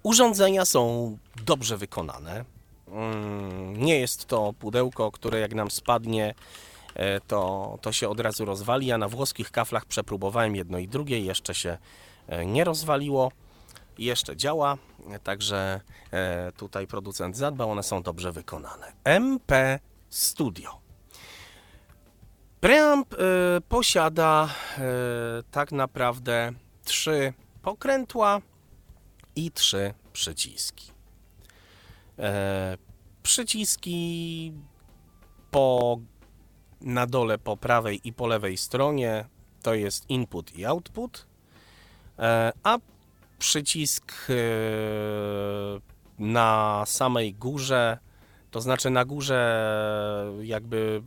urządzenia 0.03 0.65
są 0.65 1.17
dobrze 1.45 1.77
wykonane. 1.77 2.45
Mm, 2.88 3.77
Nie 3.77 4.00
jest 4.00 4.25
to 4.25 4.53
pudełko, 4.59 5.12
które 5.12 5.39
jak 5.39 5.53
nam 5.53 5.71
spadnie, 5.71 6.33
e, 6.95 7.21
to, 7.21 7.77
to 7.81 7.91
się 7.91 8.09
od 8.09 8.19
razu 8.19 8.45
rozwali. 8.45 8.88
Ja 8.88 8.97
na 8.97 9.07
włoskich 9.07 9.51
kaflach 9.51 9.85
przepróbowałem 9.85 10.55
jedno 10.55 10.77
i 10.77 10.88
drugie, 10.88 11.19
jeszcze 11.19 11.55
się 11.55 11.77
e, 12.27 12.45
nie 12.45 12.63
rozwaliło, 12.63 13.31
jeszcze 13.97 14.38
działa, 14.38 14.77
także 15.23 15.81
tutaj 16.57 16.88
producent 16.88 17.38
zadbał, 17.38 17.71
one 17.71 17.83
są 17.83 18.01
dobrze 18.01 18.31
wykonane. 18.31 18.93
MP 19.03 19.79
Studio. 20.09 20.77
Preamp 22.59 23.15
posiada 23.69 24.50
tak 25.51 25.71
naprawdę 25.71 26.51
trzy 26.85 27.33
pokrętła 27.63 28.41
i 29.36 29.51
trzy 29.51 29.93
przyciski. 30.13 30.91
E, 32.20 32.77
przyciski 33.24 34.53
po 35.51 35.98
na 36.82 37.08
dole 37.08 37.38
po 37.38 37.58
prawej 37.58 38.00
i 38.03 38.13
po 38.13 38.27
lewej 38.27 38.58
stronie 38.58 39.25
to 39.62 39.74
jest 39.74 40.10
input 40.10 40.55
i 40.55 40.65
output, 40.65 41.27
e, 42.20 42.51
a 42.63 42.77
przycisk 43.39 44.13
e, 44.29 44.34
na 46.20 46.84
samej 46.86 47.34
górze, 47.34 47.98
to 48.51 48.62
znaczy 48.62 48.89
na 48.89 49.05
górze 49.05 49.63
jakby 50.41 51.03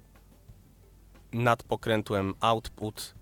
nad 1.32 1.62
pokrętłem 1.62 2.34
output, 2.40 3.14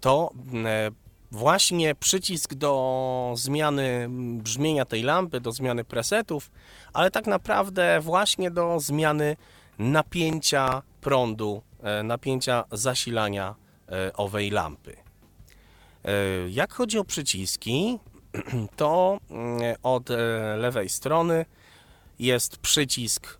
to 0.00 0.30
e, 0.64 0.90
właśnie 1.30 1.94
przycisk 1.94 2.54
do 2.54 3.32
zmiany 3.36 4.06
brzmienia 4.38 4.84
tej 4.84 5.02
lampy, 5.02 5.40
do 5.40 5.52
zmiany 5.52 5.84
presetów, 5.84 6.50
ale 6.92 7.10
tak 7.10 7.26
naprawdę 7.26 8.00
właśnie 8.00 8.50
do 8.50 8.80
zmiany 8.80 9.36
napięcia 9.78 10.82
prądu, 11.00 11.62
e, 11.82 12.02
napięcia 12.02 12.64
zasilania 12.72 13.54
e, 13.88 14.12
owej 14.12 14.50
lampy. 14.50 14.96
E, 16.04 16.10
Jak 16.48 16.72
chodzi 16.72 16.98
o 16.98 17.04
przyciski, 17.04 17.98
to 18.76 19.18
mm, 19.30 19.76
od 19.82 20.08
lewej 20.56 20.88
strony 20.88 21.46
jest 22.18 22.56
przycisk 22.56 23.38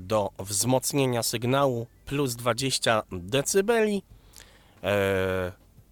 do 0.00 0.30
wzmocnienia 0.38 1.22
sygnału 1.22 1.86
plus 2.06 2.36
20 2.36 3.02
dB, 3.12 3.72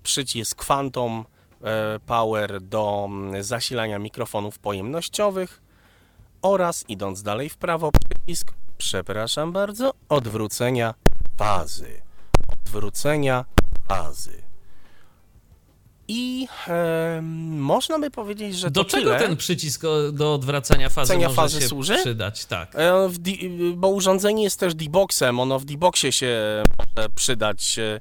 przycisk 0.07 0.65
Phantom 0.65 1.25
e, 1.63 1.99
Power 2.07 2.61
do 2.61 3.05
mm, 3.09 3.43
zasilania 3.43 3.99
mikrofonów 3.99 4.59
pojemnościowych 4.59 5.63
oraz 6.43 6.85
idąc 6.89 7.23
dalej 7.23 7.49
w 7.49 7.57
prawo 7.57 7.91
przycisk, 7.93 8.53
przepraszam 8.79 9.53
bardzo, 9.53 9.93
odwrócenia 10.09 10.95
fazy. 11.39 12.03
Odwrócenia 12.65 13.45
fazy. 13.89 14.43
I 16.09 16.49
e, 16.69 17.21
można 17.57 17.99
by 17.99 18.11
powiedzieć, 18.11 18.57
że 18.59 18.71
Do 18.71 18.85
czego 18.85 19.05
tyle. 19.05 19.19
ten 19.19 19.37
przycisk 19.37 19.83
do 20.13 20.35
odwracania 20.35 20.89
fazy 20.89 21.19
może 21.19 21.31
fazy 21.35 21.61
się 21.61 21.69
służy? 21.69 21.95
przydać? 21.97 22.45
Tak. 22.45 22.73
E, 22.75 23.09
w 23.09 23.19
di- 23.19 23.51
bo 23.77 23.89
urządzenie 23.89 24.43
jest 24.43 24.61
też 24.61 24.75
D-Boxem, 24.75 25.41
ono 25.41 25.59
w 25.59 25.65
D-Boxie 25.65 26.13
się 26.13 26.63
może 26.97 27.09
przydać. 27.09 27.79
e, 27.79 28.01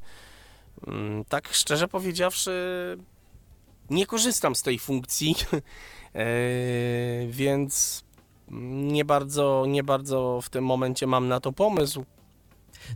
Tak 1.29 1.49
szczerze 1.53 1.87
powiedziawszy, 1.87 2.51
nie 3.89 4.05
korzystam 4.05 4.55
z 4.55 4.61
tej 4.61 4.79
funkcji, 4.79 5.35
e, 6.13 6.25
więc 7.29 8.03
nie 8.71 9.05
bardzo, 9.05 9.65
nie 9.67 9.83
bardzo 9.83 10.39
w 10.43 10.49
tym 10.49 10.65
momencie 10.65 11.07
mam 11.07 11.27
na 11.27 11.39
to 11.39 11.51
pomysł. 11.51 12.05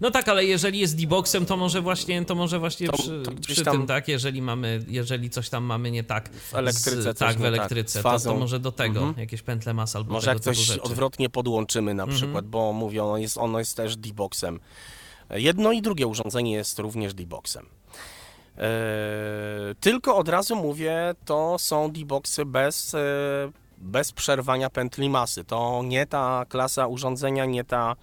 No 0.01 0.11
tak, 0.11 0.29
ale 0.29 0.45
jeżeli 0.45 0.79
jest 0.79 0.97
D-Boxem, 0.97 1.45
to 1.45 1.57
może 1.57 1.81
właśnie, 1.81 2.25
to 2.25 2.35
może 2.35 2.59
właśnie 2.59 2.87
To- 2.87 2.97
przy, 2.97 3.21
to 3.25 3.31
przy 3.47 3.65
tym, 3.65 3.87
tak, 3.87 4.07
jeżeli 4.07 4.41
mamy, 4.41 4.83
jeżeli 4.87 5.29
coś 5.29 5.49
tam 5.49 5.63
mamy 5.63 5.91
nie 5.91 6.03
tak 6.03 6.29
W 6.29 6.55
elektryce 6.55 7.01
z, 7.01 7.17
tak, 7.17 7.35
w 7.37 7.37
tak, 7.37 7.47
elektryce, 7.47 7.99
z 7.99 8.03
to, 8.03 8.19
to 8.19 8.35
może 8.37 8.59
do 8.59 8.71
tego, 8.71 8.99
Mhm. 8.99 9.19
jakieś 9.19 9.41
pętle 9.41 9.73
mas 9.73 9.95
albo 9.95 10.13
Może 10.13 10.31
jak 10.31 10.39
coś 10.39 10.69
odwrotnie 10.77 11.29
podłączymy 11.29 11.93
na 11.93 12.03
Mhm. 12.03 12.17
przykład, 12.21 12.45
bo 12.47 12.73
mówię, 12.73 13.03
ono 13.03 13.17
jest, 13.17 13.37
ono 13.37 13.59
jest 13.59 13.77
też 13.77 13.97
D-Boxem. 13.97 14.59
Jedno 15.29 15.71
i 15.71 15.81
drugie 15.81 16.07
urządzenie 16.07 16.51
jest 16.51 16.79
również 16.79 17.13
D-Boxem. 17.13 17.65
Eee, 18.57 19.75
tylko 19.79 20.15
od 20.15 20.29
razu 20.29 20.55
mówię, 20.55 21.15
to 21.25 21.59
są 21.59 21.91
D-Boxy 21.91 22.45
bez, 22.45 22.93
e, 22.93 22.99
bez 23.77 24.11
przerwania 24.11 24.69
pętli 24.69 25.09
masy. 25.09 25.43
To 25.43 25.81
nie 25.85 26.05
ta 26.05 26.45
klasa 26.49 26.87
urządzenia, 26.87 27.45
nie 27.45 27.63
ta, 27.63 27.95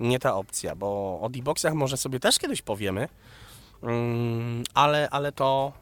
nie 0.00 0.18
ta 0.18 0.36
opcja, 0.36 0.76
bo 0.76 1.20
o 1.20 1.28
D-Boxach 1.28 1.74
może 1.74 1.96
sobie 1.96 2.20
też 2.20 2.38
kiedyś 2.38 2.62
powiemy, 2.62 3.08
mm, 3.82 4.64
ale, 4.74 5.10
ale 5.10 5.32
to 5.32 5.72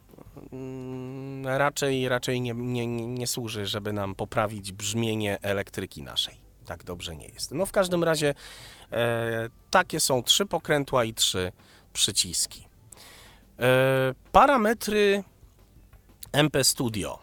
mm, 0.52 1.46
raczej, 1.46 2.08
raczej 2.08 2.40
nie, 2.40 2.54
nie, 2.54 2.86
nie 2.86 3.26
służy, 3.26 3.66
żeby 3.66 3.92
nam 3.92 4.14
poprawić 4.14 4.72
brzmienie 4.72 5.38
elektryki 5.42 6.02
naszej. 6.02 6.50
Tak 6.66 6.84
dobrze 6.84 7.16
nie 7.16 7.26
jest. 7.26 7.52
No 7.52 7.66
w 7.66 7.72
każdym 7.72 8.04
razie 8.04 8.28
e, 8.28 8.34
takie 9.70 10.00
są 10.00 10.22
trzy 10.22 10.46
pokrętła 10.46 11.04
i 11.04 11.14
trzy 11.14 11.52
przyciski. 11.92 12.70
E, 13.60 14.14
parametry 14.32 15.24
MP 16.32 16.64
Studio. 16.64 17.18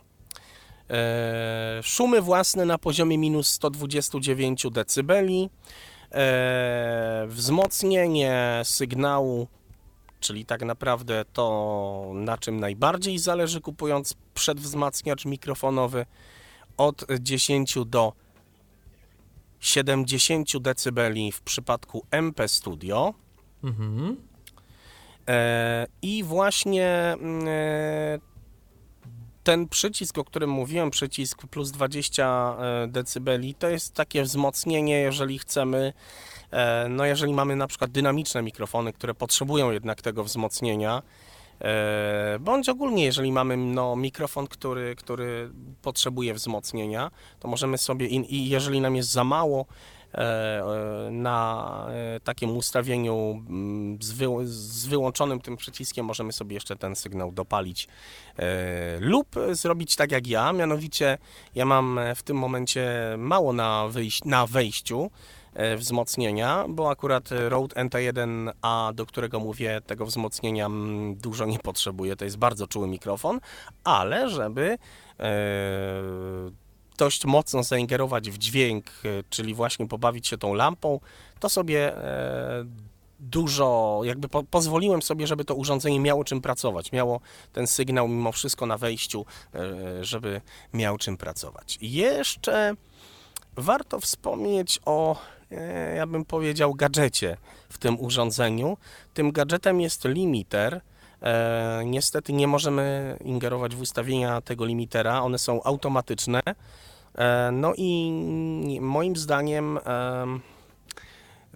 E, 0.90 1.80
szumy 1.84 2.22
własne 2.22 2.66
na 2.66 2.78
poziomie 2.78 3.18
minus 3.18 3.50
129 3.50 4.66
dB. 4.72 5.14
E, 6.12 7.26
wzmocnienie 7.28 8.62
sygnału, 8.64 9.48
czyli 10.20 10.46
tak 10.46 10.62
naprawdę 10.62 11.26
to, 11.34 12.12
na 12.14 12.38
czym 12.38 12.60
najbardziej 12.60 13.20
zależy 13.20 13.62
kupując 13.62 14.14
przedwzmacniacz 14.34 15.26
mikrofonowy, 15.26 16.06
od 16.78 17.06
10 17.20 17.76
do 17.86 18.14
70 19.60 20.52
dB 20.58 21.32
w 21.34 21.42
przypadku 21.42 22.06
MP 22.12 22.48
Studio. 22.48 23.14
Mhm. 23.64 24.18
E, 25.28 25.88
I 26.02 26.24
właśnie 26.24 27.16
mm, 27.20 27.48
e, 27.48 28.20
ten 29.44 29.68
przycisk, 29.68 30.18
o 30.18 30.24
którym 30.24 30.50
mówiłem, 30.50 30.92
przycisk 30.92 31.48
plus 31.48 31.72
20 31.72 32.58
dB, 32.88 33.30
to 33.60 33.70
jest 33.70 33.94
takie 33.94 34.24
wzmocnienie, 34.24 35.00
jeżeli 35.00 35.40
chcemy, 35.40 35.94
e, 36.52 36.88
no 36.90 37.06
jeżeli 37.06 37.34
mamy 37.34 37.56
na 37.56 37.68
przykład 37.68 37.92
dynamiczne 37.92 38.42
mikrofony, 38.42 38.94
które 38.94 39.14
potrzebują 39.14 39.72
jednak 39.72 40.02
tego 40.02 40.24
wzmocnienia, 40.24 41.02
e, 41.02 41.27
bądź 42.40 42.70
ogólnie, 42.70 43.06
jeżeli 43.06 43.32
mamy 43.32 43.58
no, 43.58 43.96
mikrofon, 43.96 44.48
który, 44.48 44.96
który 44.96 45.50
potrzebuje 45.82 46.34
wzmocnienia, 46.34 47.12
to 47.40 47.48
możemy 47.48 47.78
sobie, 47.78 48.08
i, 48.08 48.50
jeżeli 48.50 48.82
nam 48.82 48.96
jest 48.96 49.12
za 49.12 49.24
mało, 49.24 49.66
e, 50.14 50.18
e, 50.18 51.12
na 51.12 51.88
e, 51.90 52.20
takim 52.20 52.58
ustawieniu 52.58 53.44
mm, 53.50 53.98
z, 54.02 54.12
wy, 54.12 54.26
z 54.44 54.86
wyłączonym 54.86 55.42
tym 55.42 55.58
przyciskiem 55.58 56.06
możemy 56.06 56.34
sobie 56.34 56.54
jeszcze 56.54 56.76
ten 56.76 56.96
sygnał 56.96 57.32
dopalić 57.32 57.88
e, 58.40 59.00
lub 59.00 59.36
zrobić 59.52 59.96
tak 59.96 60.12
jak 60.12 60.28
ja, 60.28 60.54
mianowicie 60.54 61.18
ja 61.56 61.66
mam 61.66 62.00
e, 62.00 62.16
w 62.16 62.24
tym 62.24 62.38
momencie 62.38 62.90
mało 63.18 63.54
na, 63.54 63.84
wyjś- 63.92 64.26
na 64.26 64.48
wejściu, 64.48 65.12
e, 65.12 65.37
wzmocnienia, 65.78 66.66
bo 66.70 66.90
akurat 66.90 67.30
Rode 67.48 67.76
NT1A, 67.76 68.94
do 68.94 69.06
którego 69.06 69.40
mówię, 69.40 69.82
tego 69.86 70.06
wzmocnienia 70.06 70.66
mm, 70.66 71.16
dużo 71.16 71.46
nie 71.46 71.60
potrzebuje, 71.60 72.16
to 72.16 72.26
jest 72.26 72.38
bardzo 72.38 72.68
czuły 72.68 72.88
mikrofon, 72.88 73.40
ale 73.84 74.30
żeby 74.30 74.78
e, 75.20 75.28
dość 76.98 77.26
mocno 77.26 77.64
zaingerować 77.64 78.30
w 78.30 78.38
dźwięk, 78.38 78.86
e, 78.86 79.24
czyli 79.30 79.54
właśnie 79.54 79.88
pobawić 79.88 80.28
się 80.28 80.38
tą 80.38 80.54
lampą, 80.54 81.00
to 81.40 81.50
sobie 81.50 81.98
e, 81.98 82.66
dużo, 83.20 84.02
jakby 84.04 84.30
po, 84.30 84.44
pozwoliłem 84.44 85.02
sobie, 85.02 85.28
żeby 85.28 85.46
to 85.46 85.56
urządzenie 85.56 86.00
miało 86.00 86.24
czym 86.24 86.42
pracować, 86.42 86.92
miało 86.92 87.20
ten 87.54 87.68
sygnał 87.68 88.08
mimo 88.08 88.32
wszystko 88.32 88.66
na 88.66 88.78
wejściu, 88.78 89.26
e, 89.56 90.04
żeby 90.04 90.42
miał 90.74 90.98
czym 90.98 91.18
pracować. 91.18 91.78
Jeszcze 91.82 92.76
warto 93.56 94.00
wspomnieć 94.00 94.80
o, 94.86 95.16
e, 95.16 95.37
ja 95.96 96.08
bym 96.08 96.25
powiedział, 96.25 96.74
gadżecie 96.74 97.38
w 97.70 97.77
tym 97.77 98.00
urządzeniu. 98.00 98.77
Tym 99.13 99.32
gadżetem 99.32 99.82
jest 99.82 100.06
limiter. 100.06 100.82
E, 101.22 101.82
niestety 101.86 102.34
nie 102.34 102.48
możemy 102.48 103.18
ingerować 103.25 103.75
w 103.75 103.82
ustawienia 103.82 104.42
tego 104.42 104.66
limitera, 104.66 105.22
one 105.22 105.39
są 105.39 105.63
automatyczne. 105.63 106.42
E, 107.16 107.50
no 107.51 107.74
i 107.77 108.80
moim 108.82 109.16
zdaniem 109.16 109.77
e, 109.77 110.25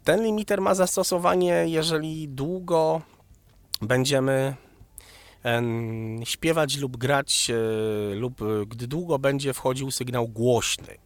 ten 0.04 0.24
limiter 0.24 0.62
ma 0.62 0.76
zastosowanie, 0.76 1.66
jeżeli 1.68 2.30
długo 2.30 3.02
będziemy 3.82 4.56
em, 5.44 6.20
śpiewać 6.24 6.78
lub 6.78 6.98
grać, 6.98 7.52
e, 7.52 8.16
lub 8.16 8.42
e, 8.42 8.46
gdy 8.68 8.88
długo 8.88 9.20
będzie 9.20 9.54
wchodził 9.54 9.92
sygnał 9.92 10.28
głośny. 10.28 10.98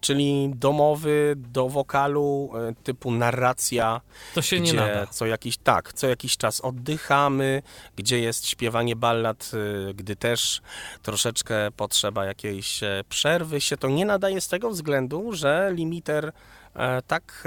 Czyli 0.00 0.50
domowy 0.54 1.34
do 1.36 1.68
wokalu 1.68 2.50
e, 2.54 2.74
typu 2.84 3.10
narracja, 3.10 4.00
To 4.34 4.42
się 4.42 4.60
nie 4.60 4.72
nada. 4.72 5.06
co 5.06 5.26
jakiś 5.26 5.56
tak, 5.56 5.92
co 5.92 6.06
jakiś 6.06 6.36
czas 6.36 6.60
oddychamy, 6.60 7.62
gdzie 7.96 8.18
jest 8.20 8.46
śpiewanie 8.46 8.96
ballad, 8.96 9.50
y, 9.90 9.94
gdy 9.94 10.16
też 10.16 10.60
troszeczkę 11.02 11.70
potrzeba 11.76 12.24
jakiejś 12.24 12.82
e, 12.82 13.04
przerwy 13.08 13.60
się 13.60 13.76
to 13.76 13.88
nie 13.88 14.06
nadaje 14.06 14.40
z 14.40 14.48
tego 14.48 14.70
względu, 14.70 15.32
że 15.32 15.70
limiter 15.74 16.32
e, 16.74 17.02
tak, 17.02 17.44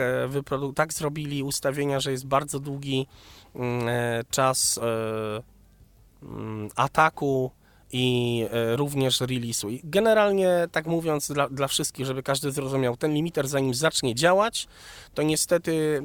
e, 0.57 0.73
tak 0.73 0.93
zrobili 0.93 1.43
ustawienia, 1.43 1.99
że 1.99 2.11
jest 2.11 2.25
bardzo 2.27 2.59
długi 2.59 3.07
mm, 3.55 3.87
e, 3.87 4.23
czas 4.29 4.79
e, 4.83 5.41
mm, 6.23 6.69
ataku 6.75 7.51
i 7.93 8.45
e, 8.51 8.75
również 8.75 9.21
release'u. 9.21 9.79
Generalnie, 9.83 10.67
tak 10.71 10.85
mówiąc 10.85 11.31
dla, 11.31 11.49
dla 11.49 11.67
wszystkich, 11.67 12.05
żeby 12.05 12.23
każdy 12.23 12.51
zrozumiał, 12.51 12.97
ten 12.97 13.13
limiter 13.13 13.47
zanim 13.47 13.73
zacznie 13.73 14.15
działać, 14.15 14.67
to 15.13 15.21
niestety 15.21 16.01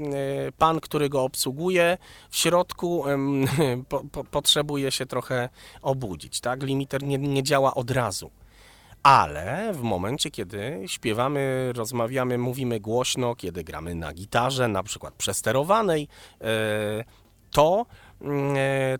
e, 0.48 0.52
pan, 0.52 0.80
który 0.80 1.08
go 1.08 1.22
obsługuje, 1.22 1.98
w 2.30 2.36
środku 2.36 3.04
po, 3.88 4.04
po, 4.12 4.24
potrzebuje 4.24 4.90
się 4.90 5.06
trochę 5.06 5.48
obudzić. 5.82 6.40
Tak? 6.40 6.62
Limiter 6.62 7.02
nie, 7.02 7.18
nie 7.18 7.42
działa 7.42 7.74
od 7.74 7.90
razu. 7.90 8.30
Ale 9.02 9.72
w 9.72 9.82
momencie, 9.82 10.30
kiedy 10.30 10.82
śpiewamy, 10.86 11.72
rozmawiamy, 11.74 12.38
mówimy 12.38 12.80
głośno, 12.80 13.36
kiedy 13.36 13.64
gramy 13.64 13.94
na 13.94 14.12
gitarze, 14.12 14.68
na 14.68 14.82
przykład 14.82 15.14
przesterowanej, 15.14 16.08
e, 16.40 17.04
to 17.50 17.86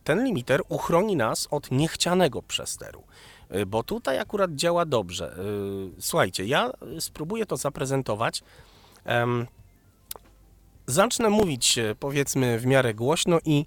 ten 0.05 0.25
limiter 0.25 0.63
uchroni 0.69 1.17
nas 1.17 1.49
od 1.51 1.71
niechcianego 1.71 2.43
przesteru. 2.43 3.03
E, 3.49 3.67
Bo 3.67 3.83
tutaj 3.83 4.19
akurat 4.19 4.55
działa 4.55 4.85
dobrze. 4.85 5.33
E, 5.33 5.43
Słuchajcie, 6.01 6.45
ja 6.45 6.71
spróbuję 7.01 7.47
to 7.47 7.57
zaprezentować. 7.57 8.43
Zacznę 10.87 11.31
mówić 11.31 11.79
e, 11.79 11.95
powiedzmy 12.01 12.59
w 12.59 12.67
miarę 12.67 12.95
głośno 12.95 13.39
i 13.45 13.67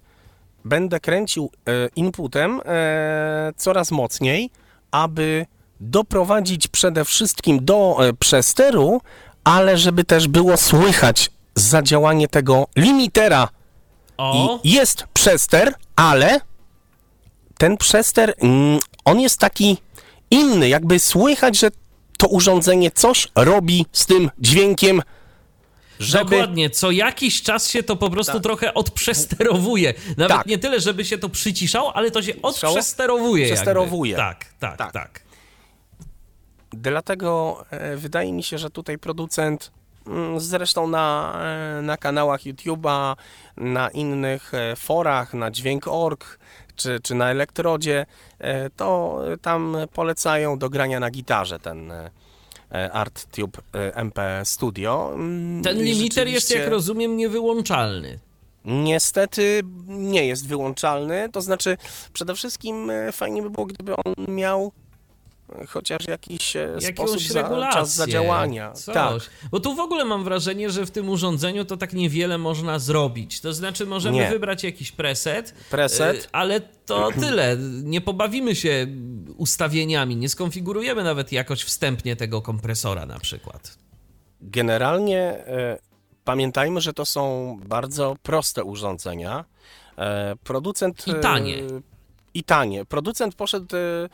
będę 0.64 1.00
kręcił 1.00 1.50
e, 1.66 1.88
inputem 1.96 2.60
e, 2.64 3.52
coraz 3.56 3.90
mocniej, 3.90 4.50
aby 4.90 5.46
doprowadzić 5.80 6.68
przede 6.68 7.04
wszystkim 7.04 7.64
do 7.64 7.96
e, 8.00 8.12
przesteru, 8.12 9.00
ale 9.44 9.78
żeby 9.78 10.04
też 10.04 10.28
było 10.28 10.56
słychać 10.56 11.30
zadziałanie 11.54 12.28
tego 12.28 12.66
limitera. 12.76 13.48
O, 14.20 14.60
I 14.64 14.72
jest 14.72 15.04
przester, 15.12 15.74
ale 15.96 16.40
ten 17.58 17.76
przester, 17.76 18.34
mm, 18.38 18.78
on 19.04 19.20
jest 19.20 19.38
taki 19.38 19.78
inny, 20.30 20.68
jakby 20.68 20.98
słychać, 20.98 21.58
że 21.58 21.70
to 22.18 22.26
urządzenie 22.28 22.90
coś 22.90 23.28
robi 23.34 23.86
z 23.92 24.06
tym 24.06 24.30
dźwiękiem, 24.38 25.02
żeby... 25.98 26.30
Dokładnie, 26.30 26.70
co 26.70 26.90
jakiś 26.90 27.42
czas 27.42 27.68
się 27.68 27.82
to 27.82 27.96
po 27.96 28.10
prostu 28.10 28.32
Tak. 28.32 28.42
trochę 28.42 28.74
odprzesterowuje. 28.74 29.94
Nawet 30.16 30.36
Tak. 30.36 30.46
nie 30.46 30.58
tyle, 30.58 30.80
żeby 30.80 31.04
się 31.04 31.18
to 31.18 31.28
przyciszało, 31.28 31.96
ale 31.96 32.10
to 32.10 32.22
się 32.22 32.32
odprzesterowuje. 32.42 33.46
Przesterowuje. 33.46 34.16
Tak, 34.16 34.44
tak, 34.58 34.78
tak, 34.78 34.92
Tak. 34.92 35.22
Dlatego 36.72 37.64
e, 37.70 37.96
wydaje 37.96 38.32
mi 38.32 38.42
się, 38.42 38.58
że 38.58 38.70
tutaj 38.70 38.98
producent, 38.98 39.70
zresztą 40.36 40.86
na, 40.86 41.34
e, 41.78 41.82
na 41.82 41.96
kanałach 41.96 42.40
YouTube'a, 42.40 43.16
na 43.56 43.88
innych 43.90 44.54
e, 44.54 44.76
forach, 44.76 45.34
na 45.34 45.50
dźwięk.org 45.50 46.38
czy, 46.76 47.00
czy 47.02 47.14
na 47.14 47.30
Elektrodzie, 47.30 48.06
e, 48.38 48.70
to 48.70 49.18
tam 49.42 49.76
polecają 49.92 50.58
do 50.58 50.70
grania 50.70 51.00
na 51.00 51.10
gitarze 51.10 51.58
ten 51.58 51.92
ArtTube 52.92 53.60
MP 53.94 54.42
Studio. 54.44 55.10
Mm, 55.14 55.62
Ten 55.62 55.82
limiter 55.82 56.28
jest, 56.28 56.50
jak 56.50 56.68
rozumiem, 56.68 57.16
niewyłączalny. 57.16 58.18
Niestety 58.64 59.62
nie 59.86 60.26
jest 60.26 60.46
wyłączalny, 60.48 61.28
to 61.32 61.40
znaczy 61.40 61.76
przede 62.12 62.34
wszystkim 62.34 62.92
fajnie 63.12 63.42
by 63.42 63.50
było, 63.50 63.66
gdyby 63.66 63.96
on 63.96 64.14
miał 64.28 64.72
chociaż 65.68 66.08
jakiś 66.08 66.56
e, 66.56 66.68
sposób 66.80 66.98
Jakąś 66.98 67.26
za, 67.26 67.42
regulację. 67.42 67.80
czas 67.80 67.94
zadziałania. 67.94 68.72
Coś. 68.72 68.94
Tak, 68.94 69.30
Bo 69.50 69.60
tu 69.60 69.74
w 69.74 69.80
ogóle 69.80 70.04
mam 70.04 70.24
wrażenie, 70.24 70.70
że 70.70 70.86
w 70.86 70.90
tym 70.90 71.08
urządzeniu 71.08 71.64
to 71.64 71.76
tak 71.76 71.92
niewiele 71.92 72.38
można 72.38 72.78
zrobić. 72.78 73.40
To 73.40 73.52
znaczy, 73.52 73.86
możemy 73.86 74.16
Nie. 74.16 74.30
wybrać 74.30 74.64
jakiś 74.64 74.92
preset, 74.92 75.54
preset. 75.70 76.24
y, 76.24 76.28
ale 76.32 76.60
to 76.60 77.08
tyle. 77.20 77.56
Nie 77.82 78.00
pobawimy 78.00 78.56
się 78.56 78.86
ustawieniami, 79.36 80.16
nie 80.16 80.28
skonfigurujemy 80.28 81.04
nawet 81.04 81.32
jakoś 81.32 81.62
wstępnie 81.64 82.16
tego 82.16 82.42
kompresora 82.42 83.06
na 83.06 83.18
przykład. 83.18 83.78
Generalnie 84.40 85.18
e, 85.46 85.78
pamiętajmy, 86.24 86.80
że 86.80 86.92
to 86.92 87.04
są 87.04 87.56
bardzo 87.66 88.16
proste 88.22 88.64
urządzenia. 88.64 89.44
E, 89.98 90.36
producent. 90.44 91.08
I 91.08 91.14
tanie. 91.14 91.56
E, 91.58 91.66
I 92.34 92.44
tanie. 92.44 92.84
Producent 92.84 93.34
poszedł 93.34 93.76
e, 93.76 93.78
e, 93.80 94.08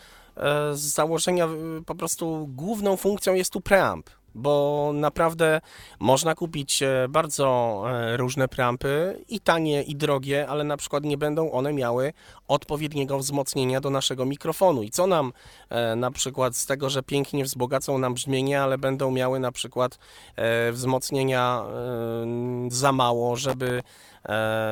z 0.72 0.80
założenia 0.80 1.44
e, 1.44 1.48
po 1.86 1.94
prostu 1.94 2.48
główną 2.48 2.96
funkcją 2.96 3.34
jest 3.34 3.52
tu 3.52 3.60
preamp. 3.60 4.10
Bo 4.34 4.90
naprawdę 4.94 5.60
można 6.00 6.34
kupić 6.34 6.82
e, 6.82 7.06
bardzo 7.08 7.82
e, 7.90 8.16
różne 8.16 8.48
preampy 8.48 9.24
i 9.28 9.40
tanie, 9.40 9.82
i 9.82 9.96
drogie, 9.96 10.48
ale 10.48 10.64
na 10.64 10.76
przykład 10.76 11.04
nie 11.04 11.18
będą 11.18 11.52
one 11.52 11.72
miały 11.72 12.12
odpowiedniego 12.48 13.18
wzmocnienia 13.18 13.80
do 13.80 13.90
naszego 13.90 14.24
mikrofonu. 14.24 14.82
I 14.82 14.90
co 14.90 15.06
nam 15.06 15.32
e, 15.70 15.96
na 15.96 16.10
przykład 16.10 16.56
z 16.56 16.66
tego, 16.66 16.90
że 16.90 17.02
pięknie 17.02 17.44
wzbogacą 17.44 17.98
nam 17.98 18.14
brzmienie, 18.14 18.62
ale 18.62 18.78
będą 18.78 19.10
miały 19.10 19.40
na 19.40 19.52
przykład 19.52 19.98
e, 20.36 20.72
wzmocnienia 20.72 21.64
e, 21.64 22.70
za 22.70 22.92
mało, 22.92 23.36
żeby, 23.36 23.66
e, 23.76 23.82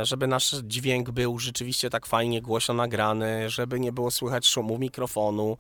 żeby 0.03 0.27
nasz 0.27 0.51
dźwięk 0.65 1.11
był 1.11 1.39
rzeczywiście 1.39 1.91
tak 1.91 2.07
fajnie 2.07 2.43
głośno 2.43 2.75
nagrany, 2.75 3.51
żeby 3.51 3.81
nie 3.81 3.93
było 3.93 4.11
słychać 4.11 4.47
szumu 4.47 4.79
mikrofonu. 4.79 5.57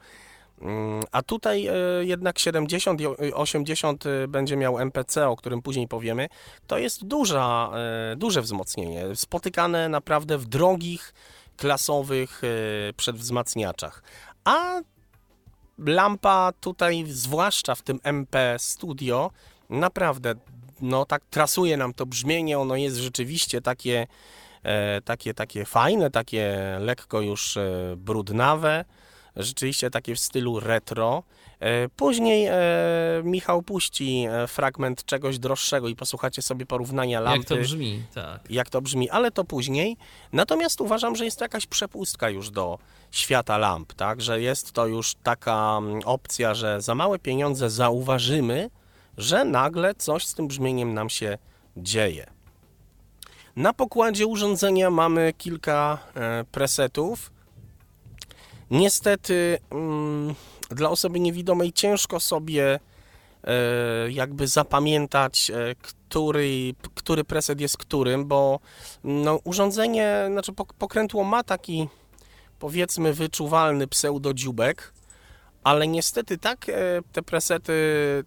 Mm, 0.60 1.02
A 1.12 1.22
tutaj 1.22 1.66
e, 1.66 1.74
jednak 2.04 2.38
70 2.38 3.00
i 3.00 3.06
o- 3.06 3.16
80 3.34 4.06
e, 4.06 4.28
będzie 4.28 4.56
miał 4.56 4.78
MPC, 4.78 5.28
o 5.28 5.36
którym 5.36 5.62
później 5.62 5.88
powiemy. 5.88 6.28
To 6.66 6.78
jest 6.78 7.04
duża, 7.04 7.70
e, 8.12 8.16
duże 8.16 8.42
wzmocnienie, 8.42 9.04
spotykane 9.14 9.88
naprawdę 9.88 10.38
w 10.38 10.46
drogich, 10.46 11.14
klasowych 11.56 12.42
e, 12.44 12.92
przedwzmacniaczach. 12.92 14.02
A 14.44 14.80
lampa 15.78 16.52
tutaj, 16.60 17.04
zwłaszcza 17.08 17.74
w 17.74 17.82
tym 17.82 18.00
MP 18.02 18.56
Studio, 18.58 19.30
naprawdę, 19.70 20.34
no 20.84 21.04
tak 21.04 21.22
trasuje 21.30 21.76
nam 21.76 21.94
to 21.94 22.06
brzmienie, 22.06 22.58
ono 22.58 22.76
jest 22.76 22.96
rzeczywiście 22.96 23.60
takie, 23.60 24.06
e, 24.62 25.00
takie, 25.00 25.34
takie 25.34 25.64
fajne, 25.64 26.10
takie 26.10 26.58
lekko 26.80 27.20
już 27.20 27.56
e, 27.56 27.94
brudnawe, 27.96 28.84
rzeczywiście 29.36 29.90
takie 29.90 30.14
w 30.14 30.20
stylu 30.20 30.60
retro. 30.60 31.22
E, 31.60 31.88
Później 31.88 32.46
e, 32.46 32.54
Michał 33.24 33.62
puści 33.62 34.26
e, 34.30 34.46
fragment 34.46 35.04
czegoś 35.04 35.38
droższego 35.38 35.88
i 35.88 35.96
posłuchacie 35.96 36.42
sobie 36.42 36.66
porównania 36.66 37.20
lampy 37.20 37.38
Jak 37.38 37.48
to 37.48 37.56
brzmi, 37.56 38.02
tak. 38.14 38.50
jak 38.50 38.70
to 38.70 38.80
brzmi, 38.80 39.10
ale 39.10 39.30
to 39.30 39.44
później. 39.44 39.96
Natomiast 40.32 40.80
uważam, 40.80 41.16
że 41.16 41.24
jest 41.24 41.38
to 41.38 41.44
jakaś 41.44 41.66
przepustka 41.66 42.30
już 42.30 42.50
do 42.50 42.78
świata 43.10 43.58
lamp, 43.58 43.94
tak? 43.94 44.22
Że 44.22 44.40
jest 44.40 44.72
to 44.72 44.86
już 44.86 45.14
taka 45.22 45.76
mm, 45.78 46.00
opcja, 46.04 46.54
że 46.54 46.80
za 46.80 46.94
małe 46.94 47.18
pieniądze 47.18 47.70
zauważymy 47.70 48.70
że 49.18 49.44
nagle 49.44 49.94
coś 49.94 50.26
z 50.26 50.34
tym 50.34 50.48
brzmieniem 50.48 50.94
nam 50.94 51.10
się 51.10 51.38
dzieje. 51.76 52.26
Na 53.56 53.72
pokładzie 53.72 54.26
urządzenia 54.26 54.90
mamy 54.90 55.32
kilka 55.38 55.98
e, 56.14 56.44
presetów. 56.44 57.32
Niestety 58.70 59.58
mm, 59.70 60.34
dla 60.70 60.90
osoby 60.90 61.20
niewidomej 61.20 61.72
ciężko 61.72 62.20
sobie 62.20 62.80
e, 63.44 63.52
jakby 64.10 64.46
zapamiętać, 64.46 65.50
e, 65.50 65.74
który, 65.82 66.74
który 66.94 67.24
preset 67.24 67.60
jest 67.60 67.76
którym, 67.76 68.24
bo 68.24 68.60
no, 69.04 69.40
urządzenie, 69.44 70.26
znaczy 70.30 70.52
pokrętło 70.78 71.24
ma 71.24 71.42
taki 71.42 71.88
powiedzmy 72.58 73.12
wyczuwalny 73.12 73.86
pseudodziubek, 73.86 74.93
ale 75.64 75.86
niestety 75.86 76.38
tak 76.38 76.66
te 77.12 77.22
presety, 77.22 77.72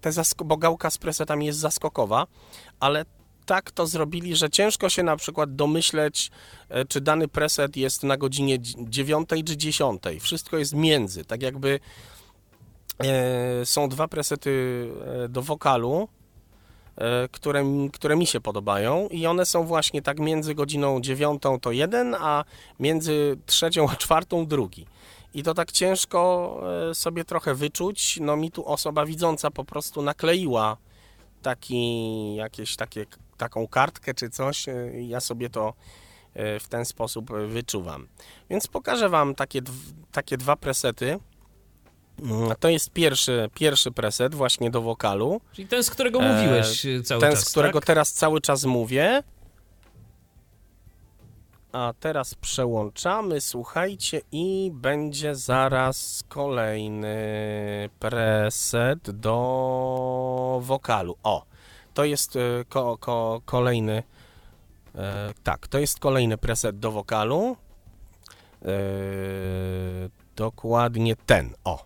te 0.02 0.12
bo 0.46 0.58
gałka 0.58 0.90
z 0.90 0.98
presetami 0.98 1.46
jest 1.46 1.60
zaskokowa, 1.60 2.28
ale 2.80 3.06
tak 3.48 3.72
to 3.72 3.88
zrobili, 3.88 4.36
że 4.36 4.50
ciężko 4.50 4.90
się 4.90 5.04
na 5.04 5.16
przykład 5.16 5.56
domyśleć, 5.56 6.32
e, 6.70 6.86
czy 6.86 7.02
dany 7.02 7.28
preset 7.28 7.78
jest 7.78 8.04
na 8.04 8.18
godzinie 8.18 8.58
9 8.78 9.30
czy 9.46 9.58
10. 9.58 10.02
Wszystko 10.20 10.58
jest 10.58 10.74
między, 10.74 11.26
tak 11.26 11.42
jakby 11.42 11.80
e, 13.00 13.66
są 13.66 13.90
dwa 13.90 14.08
presety 14.08 14.52
e, 15.24 15.30
do 15.30 15.42
wokalu, 15.42 16.08
które, 17.32 17.64
które 17.94 18.16
mi 18.16 18.26
się 18.26 18.42
podobają 18.42 19.08
i 19.08 19.26
one 19.26 19.46
są 19.46 19.64
właśnie 19.64 20.02
tak 20.02 20.20
między 20.20 20.56
godziną 20.56 21.02
9 21.02 21.42
to 21.62 21.72
jeden, 21.72 22.16
a 22.16 22.44
między 22.80 23.38
trzecią 23.46 23.90
a 23.90 23.96
czwartą 23.96 24.46
drugi. 24.46 24.86
I 25.34 25.44
to 25.44 25.54
tak 25.54 25.72
ciężko 25.72 26.62
sobie 26.94 27.26
trochę 27.26 27.56
wyczuć. 27.56 28.20
No 28.22 28.38
mi 28.38 28.52
tu 28.52 28.68
osoba 28.68 29.06
widząca 29.06 29.52
po 29.52 29.66
prostu 29.66 30.02
nakleiła 30.02 30.78
taki, 31.42 32.36
jakieś 32.36 32.76
takie 32.76 33.06
taką 33.38 33.68
kartkę 33.68 34.14
czy 34.14 34.30
coś, 34.30 34.70
e, 34.70 34.92
ja 35.02 35.20
sobie 35.20 35.50
to 35.50 35.74
e, 36.34 36.60
w 36.60 36.68
ten 36.68 36.86
sposób 36.86 37.32
e, 37.32 37.48
wyczuwam. 37.48 38.08
Więc 38.50 38.68
pokażę 38.68 39.10
Wam 39.10 39.36
takie, 39.36 39.62
takie 40.12 40.38
dwa 40.38 40.56
presety. 40.56 41.20
Mm, 42.24 42.54
to 42.60 42.70
jest 42.70 42.90
pierwszy, 42.90 43.50
pierwszy 43.54 43.92
preset 43.92 44.36
właśnie 44.36 44.72
do 44.72 44.82
wokalu. 44.82 45.42
Czyli 45.54 45.68
ten, 45.68 45.84
z 45.84 45.90
którego 45.90 46.20
mówiłeś 46.22 46.82
cały 46.82 47.22
ten, 47.22 47.32
czas. 47.32 47.40
Ten, 47.40 47.46
z 47.46 47.50
którego 47.50 47.80
tak? 47.80 47.88
teraz 47.88 48.14
cały 48.14 48.42
czas 48.42 48.66
mówię. 48.66 49.24
A 51.72 51.94
teraz 52.00 52.36
przełączamy, 52.36 53.42
słuchajcie, 53.42 54.22
i 54.32 54.72
będzie 54.74 55.36
zaraz 55.36 56.24
kolejny 56.30 57.18
preset 58.00 59.12
do 59.12 60.60
wokalu. 60.64 61.16
O, 61.24 61.46
to 61.94 62.06
jest 62.06 62.36
e, 62.36 62.40
ko, 62.70 62.98
ko, 62.98 63.42
kolejny, 63.46 64.04
e, 64.96 65.34
tak, 65.44 65.68
to 65.68 65.80
jest 65.80 66.00
kolejny 66.00 66.38
preset 66.38 66.80
do 66.80 66.92
wokalu. 66.92 67.58
E, 68.62 68.68
dokładnie 70.36 71.16
ten, 71.16 71.54
o. 71.64 71.86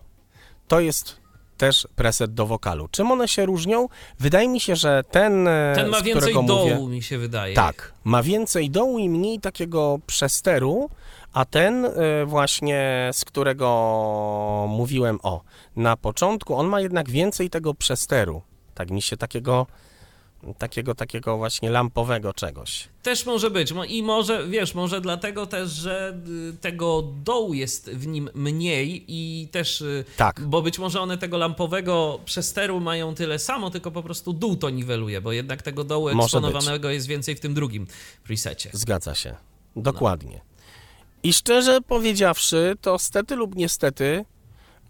To 0.68 0.80
jest 0.80 1.21
też 1.62 1.88
preset 1.96 2.34
do 2.34 2.46
wokalu. 2.46 2.88
Czym 2.90 3.12
one 3.12 3.28
się 3.28 3.46
różnią? 3.46 3.88
Wydaje 4.18 4.48
mi 4.48 4.60
się, 4.60 4.76
że 4.76 5.02
ten. 5.10 5.48
E, 5.48 5.72
ten 5.76 5.88
ma 5.88 6.02
więcej 6.02 6.34
dołu, 6.34 6.68
mówię, 6.80 6.96
mi 6.96 7.02
się 7.02 7.18
wydaje. 7.18 7.54
Tak, 7.54 7.94
ma 8.04 8.22
więcej 8.22 8.70
dołu 8.70 8.98
i 8.98 9.08
mniej 9.08 9.40
takiego 9.40 9.98
przesteru, 10.06 10.90
a 11.32 11.44
ten 11.44 11.84
e, 11.84 11.90
właśnie, 12.26 13.10
z 13.12 13.24
którego 13.24 14.66
mówiłem 14.68 15.18
o 15.22 15.42
na 15.76 15.96
początku, 15.96 16.54
on 16.54 16.66
ma 16.66 16.80
jednak 16.80 17.10
więcej 17.10 17.50
tego 17.50 17.74
przesteru. 17.74 18.42
Tak 18.74 18.90
mi 18.90 19.02
się 19.02 19.16
takiego 19.16 19.66
takiego, 20.58 20.94
takiego 20.94 21.36
właśnie 21.36 21.70
lampowego 21.70 22.32
czegoś. 22.32 22.88
Też 23.02 23.26
może 23.26 23.50
być. 23.50 23.72
I 23.88 24.02
może, 24.02 24.48
wiesz, 24.48 24.74
może 24.74 25.00
dlatego 25.00 25.46
też, 25.46 25.70
że 25.70 26.18
y, 26.50 26.56
tego 26.56 27.02
dołu 27.02 27.54
jest 27.54 27.90
w 27.90 28.06
nim 28.06 28.30
mniej 28.34 29.04
i 29.08 29.48
też, 29.48 29.80
y, 29.80 30.04
tak. 30.16 30.40
bo 30.40 30.62
być 30.62 30.78
może 30.78 31.00
one 31.00 31.18
tego 31.18 31.38
lampowego 31.38 32.20
przesteru 32.24 32.80
mają 32.80 33.14
tyle 33.14 33.38
samo, 33.38 33.70
tylko 33.70 33.90
po 33.90 34.02
prostu 34.02 34.32
dół 34.32 34.56
to 34.56 34.70
niweluje, 34.70 35.20
bo 35.20 35.32
jednak 35.32 35.62
tego 35.62 35.84
dołu 35.84 36.08
eksponowanego 36.08 36.90
jest 36.90 37.06
więcej 37.06 37.34
w 37.36 37.40
tym 37.40 37.54
drugim 37.54 37.86
presecie. 38.24 38.70
Zgadza 38.72 39.14
się. 39.14 39.36
Dokładnie. 39.76 40.40
No. 40.44 40.52
I 41.22 41.32
szczerze 41.32 41.80
powiedziawszy, 41.80 42.76
to 42.80 42.98
stety 42.98 43.36
lub 43.36 43.54
niestety, 43.54 44.24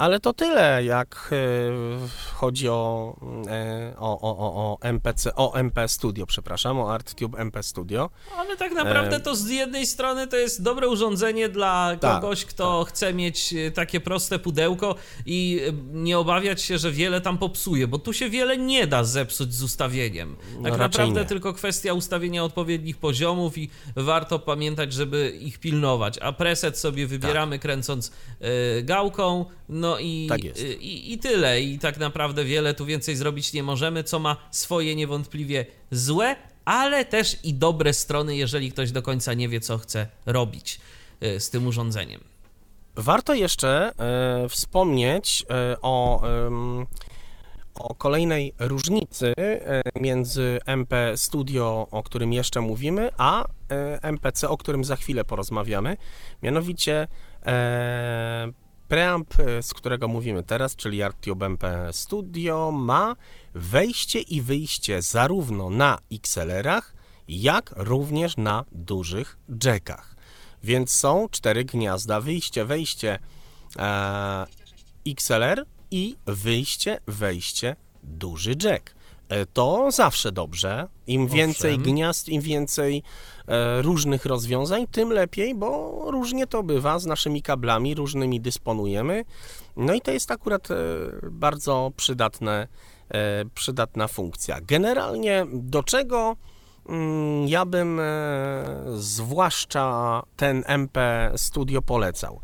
ale 0.03 0.21
to 0.21 0.33
tyle, 0.33 0.85
jak 0.85 1.31
e, 1.33 2.35
chodzi 2.35 2.69
o, 2.69 3.17
e, 3.49 3.95
o, 3.99 4.21
o, 4.21 4.37
o, 4.39 4.79
MPC, 4.81 5.35
o 5.37 5.55
MP 5.55 5.89
Studio, 5.89 6.27
przepraszam, 6.27 6.79
o 6.79 6.95
ArtTube 6.95 7.39
MP 7.39 7.63
Studio. 7.63 8.11
Ale 8.37 8.57
tak 8.57 8.73
naprawdę 8.73 9.21
to 9.21 9.37
z 9.37 9.49
jednej 9.49 9.87
strony 9.87 10.27
to 10.27 10.37
jest 10.37 10.63
dobre 10.63 10.89
urządzenie 10.89 11.49
dla 11.49 11.97
tak, 12.01 12.21
kogoś, 12.21 12.45
tak, 12.45 12.55
kto 12.55 12.85
tak. 12.85 12.95
chce 12.95 13.15
mieć 13.15 13.55
takie 13.75 14.01
proste 14.01 14.39
pudełko 14.39 14.95
i 15.27 15.61
nie 15.93 16.19
obawiać 16.19 16.63
się, 16.63 16.79
że 16.79 16.93
wiele 16.93 17.21
tam 17.21 17.39
popsuje, 17.39 17.87
bo 17.87 17.99
tu 17.99 18.13
się 18.13 18.31
wiele 18.31 18.59
nie 18.59 18.87
da 18.87 19.05
zepsuć 19.05 19.55
z 19.55 19.63
ustawieniem. 19.63 20.37
No 20.57 20.63
tak 20.63 20.73
no 20.73 20.79
naprawdę 20.79 21.21
nie. 21.21 21.27
tylko 21.27 21.53
kwestia 21.53 21.93
ustawienia 21.95 22.45
odpowiednich 22.45 22.97
poziomów 22.97 23.59
i 23.59 23.71
warto 23.97 24.39
pamiętać, 24.39 24.93
żeby 24.93 25.31
ich 25.41 25.59
pilnować. 25.59 26.19
A 26.19 26.33
preset 26.33 26.79
sobie 26.79 27.07
wybieramy 27.07 27.57
tak. 27.57 27.63
kręcąc 27.63 28.13
gałką, 28.83 29.45
no 29.93 29.99
i, 29.99 30.27
tak 30.29 30.41
i, 30.81 31.13
i 31.13 31.19
tyle. 31.19 31.61
I 31.61 31.79
tak 31.79 31.99
naprawdę 31.99 32.45
wiele 32.45 32.75
tu 32.75 32.87
więcej 32.87 33.17
zrobić 33.17 33.53
nie 33.53 33.63
możemy, 33.63 34.05
co 34.05 34.19
ma 34.19 34.37
swoje 34.51 34.97
niewątpliwie 34.97 35.67
złe, 35.91 36.37
ale 36.65 37.05
też 37.05 37.37
i 37.45 37.55
dobre 37.55 37.93
strony, 37.93 38.37
jeżeli 38.37 38.73
ktoś 38.73 38.93
do 38.93 39.03
końca 39.03 39.35
nie 39.35 39.49
wie, 39.49 39.61
co 39.61 39.79
chce 39.79 40.07
robić 40.27 40.81
y, 41.23 41.41
z 41.41 41.51
tym 41.51 41.67
urządzeniem. 41.67 42.21
Warto 42.97 43.35
jeszcze 43.35 43.93
e, 43.99 44.49
wspomnieć 44.49 45.45
e, 45.51 45.77
o, 45.83 46.29
e, 46.29 46.51
o 47.75 47.95
kolejnej 47.95 48.55
różnicy 48.59 49.35
między 50.01 50.59
MP 50.67 51.13
Studio, 51.17 51.87
o 51.91 52.03
którym 52.03 52.33
jeszcze 52.33 52.61
mówimy, 52.61 53.11
a 53.19 53.45
MPC, 54.03 54.49
o 54.49 54.57
którym 54.57 54.85
za 54.85 54.97
chwilę 54.97 55.25
porozmawiamy. 55.25 55.97
Mianowicie 56.43 57.09
Preamp, 58.93 59.41
e, 59.41 59.63
z 59.63 59.75
którego 59.75 60.09
mówimy 60.09 60.43
teraz, 60.43 60.77
czyli 60.77 61.03
ArtTube 61.03 61.43
MP 61.43 61.89
Studio, 61.93 62.71
ma 62.71 63.17
wejście 63.55 64.21
i 64.21 64.43
wyjście 64.43 65.03
zarówno 65.03 65.71
na 65.71 65.99
XLR-ach, 66.13 66.95
jak 67.29 67.75
również 67.77 68.37
na 68.37 68.65
dużych 68.73 69.39
jackach. 69.65 70.17
Więc 70.63 70.91
są 70.91 71.29
cztery 71.31 71.65
gniazda, 71.65 72.21
wyjście, 72.21 72.65
wejście 72.65 73.19
e, 73.79 74.47
XLR 75.07 75.67
i 75.91 76.17
wyjście, 76.27 77.01
wejście, 77.07 77.77
duży 78.03 78.55
jack. 78.63 78.95
E, 79.33 79.47
to 79.47 79.91
zawsze 79.91 80.33
dobrze. 80.33 80.89
Im 81.07 81.27
więcej 81.27 81.73
Owszem. 81.73 81.83
gniazd, 81.83 82.29
im 82.29 82.43
więcej 82.43 83.03
e, 83.49 83.83
różnych 83.83 84.27
rozwiązań, 84.27 84.87
tym 84.87 85.13
lepiej, 85.13 85.55
bo 85.55 85.99
różnie 86.11 86.47
to 86.47 86.63
bywa 86.63 86.99
z 86.99 87.07
naszymi 87.07 87.43
kablami, 87.43 87.95
różnymi 87.95 88.41
dysponujemy. 88.41 89.25
No 89.77 89.95
i 89.95 90.01
to 90.01 90.11
jest 90.11 90.31
akurat 90.31 90.71
e, 90.71 90.75
bardzo 91.31 91.93
przydatne, 91.97 92.69
przydatna 93.55 94.09
funkcja. 94.09 94.61
Generalnie 94.61 95.47
do 95.53 95.83
czego 95.83 96.37
mm, 96.89 97.49
ja 97.49 97.67
bym 97.67 98.01
zwłaszcza 98.95 100.23
ten 100.37 100.65
MP 100.67 101.33
Studio 101.37 101.83
polecał? 101.83 102.41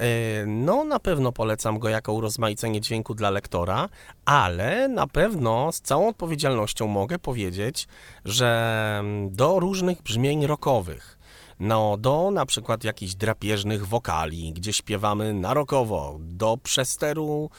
E, 0.00 0.46
no, 0.46 0.84
na 0.84 0.98
pewno 0.98 1.32
polecam 1.32 1.78
go 1.78 1.88
jako 1.88 2.12
urozmaicenie 2.12 2.80
dźwięku 2.80 3.14
dla 3.14 3.30
lektora, 3.30 3.88
ale 4.24 4.88
na 4.88 5.06
pewno 5.06 5.72
z 5.72 5.80
całą 5.80 6.08
odpowiedzialnością 6.08 6.86
mogę 6.86 7.18
powiedzieć, 7.18 7.88
że 8.24 9.02
do 9.30 9.60
różnych 9.60 10.02
brzmień 10.02 10.46
rockowych, 10.46 11.18
no, 11.60 11.96
do 11.96 12.30
na 12.30 12.46
przykład 12.46 12.84
jakichś 12.84 13.14
drapieżnych 13.14 13.86
wokali, 13.86 14.52
gdzie 14.52 14.72
śpiewamy 14.72 15.34
na 15.34 15.54
rockowo, 15.54 16.16
do 16.20 16.56
przesteru 16.62 17.50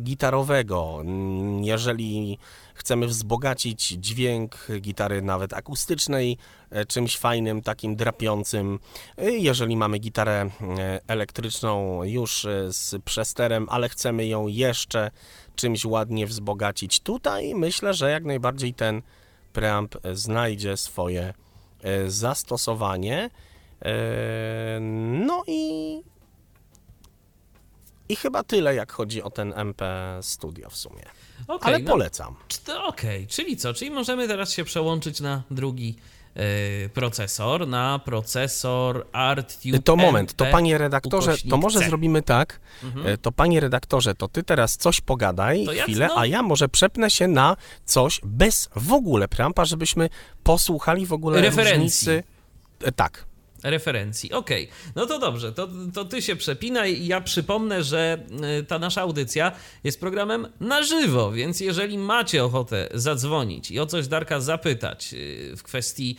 gitarowego, 0.00 1.02
jeżeli 1.60 2.38
chcemy 2.76 3.06
wzbogacić 3.06 3.88
dźwięk 3.88 4.66
gitary 4.80 5.22
nawet 5.22 5.52
akustycznej 5.52 6.38
e, 6.70 6.86
czymś 6.86 7.18
fajnym, 7.18 7.62
takim 7.62 7.96
drapiącym. 7.96 8.78
E, 9.18 9.30
jeżeli 9.30 9.76
mamy 9.76 9.98
gitarę 9.98 10.50
e, 10.60 11.00
elektryczną 11.08 12.04
już 12.04 12.46
z 12.68 13.02
przesterem, 13.04 13.66
ale 13.70 13.88
chcemy 13.88 14.26
ją 14.26 14.46
jeszcze 14.46 15.10
czymś 15.56 15.84
ładnie 15.84 16.26
wzbogacić, 16.26 17.00
tutaj 17.00 17.54
myślę, 17.54 17.94
że 17.94 18.10
jak 18.10 18.24
najbardziej 18.24 18.74
ten 18.74 19.02
preamp 19.52 19.94
znajdzie 20.12 20.76
swoje 20.76 21.34
zastosowanie. 22.06 23.30
No 25.26 25.42
i 25.46 26.02
I 28.08 28.16
chyba 28.16 28.42
tyle, 28.44 28.74
jak 28.74 28.92
chodzi 28.92 29.22
o 29.22 29.30
ten 29.30 29.52
MP 29.56 29.84
Studio 30.22 30.70
w 30.70 30.76
sumie. 30.76 31.02
Okay, 31.48 31.68
Ale 31.68 31.78
no, 31.78 31.90
polecam. 31.90 32.34
Okej, 32.66 33.16
okay. 33.16 33.26
czyli 33.26 33.56
co? 33.56 33.74
Czyli 33.74 33.90
możemy 33.90 34.28
teraz 34.28 34.52
się 34.52 34.64
przełączyć 34.64 35.20
na 35.20 35.42
drugi 35.50 35.96
yy, 36.36 36.42
procesor, 36.88 37.68
na 37.68 37.98
procesor 37.98 39.06
ArtTube 39.12 39.82
To 39.84 39.96
moment, 39.96 40.34
to 40.34 40.46
panie 40.46 40.78
redaktorze, 40.78 41.34
to 41.50 41.56
może 41.56 41.78
zrobimy 41.78 42.22
tak, 42.22 42.60
mhm. 42.84 43.18
to 43.18 43.32
panie 43.32 43.60
redaktorze, 43.60 44.14
to 44.14 44.28
ty 44.28 44.42
teraz 44.42 44.76
coś 44.76 45.00
pogadaj 45.00 45.66
to 45.66 45.72
chwilę, 45.72 46.06
no... 46.06 46.18
a 46.18 46.26
ja 46.26 46.42
może 46.42 46.68
przepnę 46.68 47.10
się 47.10 47.28
na 47.28 47.56
coś 47.84 48.20
bez 48.24 48.68
w 48.76 48.92
ogóle 48.92 49.28
preampa, 49.28 49.64
żebyśmy 49.64 50.08
posłuchali 50.42 51.06
w 51.06 51.12
ogóle 51.12 51.40
Referencji. 51.40 51.76
różnicy. 51.78 52.22
Tak. 52.96 53.26
Referencji. 53.70 54.32
Okej, 54.32 54.64
okay. 54.64 54.92
no 54.94 55.06
to 55.06 55.18
dobrze, 55.18 55.52
to, 55.52 55.68
to 55.94 56.04
ty 56.04 56.22
się 56.22 56.36
przepinaj 56.36 57.06
ja 57.06 57.20
przypomnę, 57.20 57.84
że 57.84 58.18
y, 58.60 58.64
ta 58.64 58.78
nasza 58.78 59.00
audycja 59.00 59.52
jest 59.84 60.00
programem 60.00 60.48
na 60.60 60.82
żywo, 60.82 61.32
więc 61.32 61.60
jeżeli 61.60 61.98
macie 61.98 62.44
ochotę 62.44 62.88
zadzwonić 62.94 63.70
i 63.70 63.80
o 63.80 63.86
coś 63.86 64.08
Darka 64.08 64.40
zapytać 64.40 65.14
y, 65.14 65.56
w 65.56 65.62
kwestii 65.62 66.16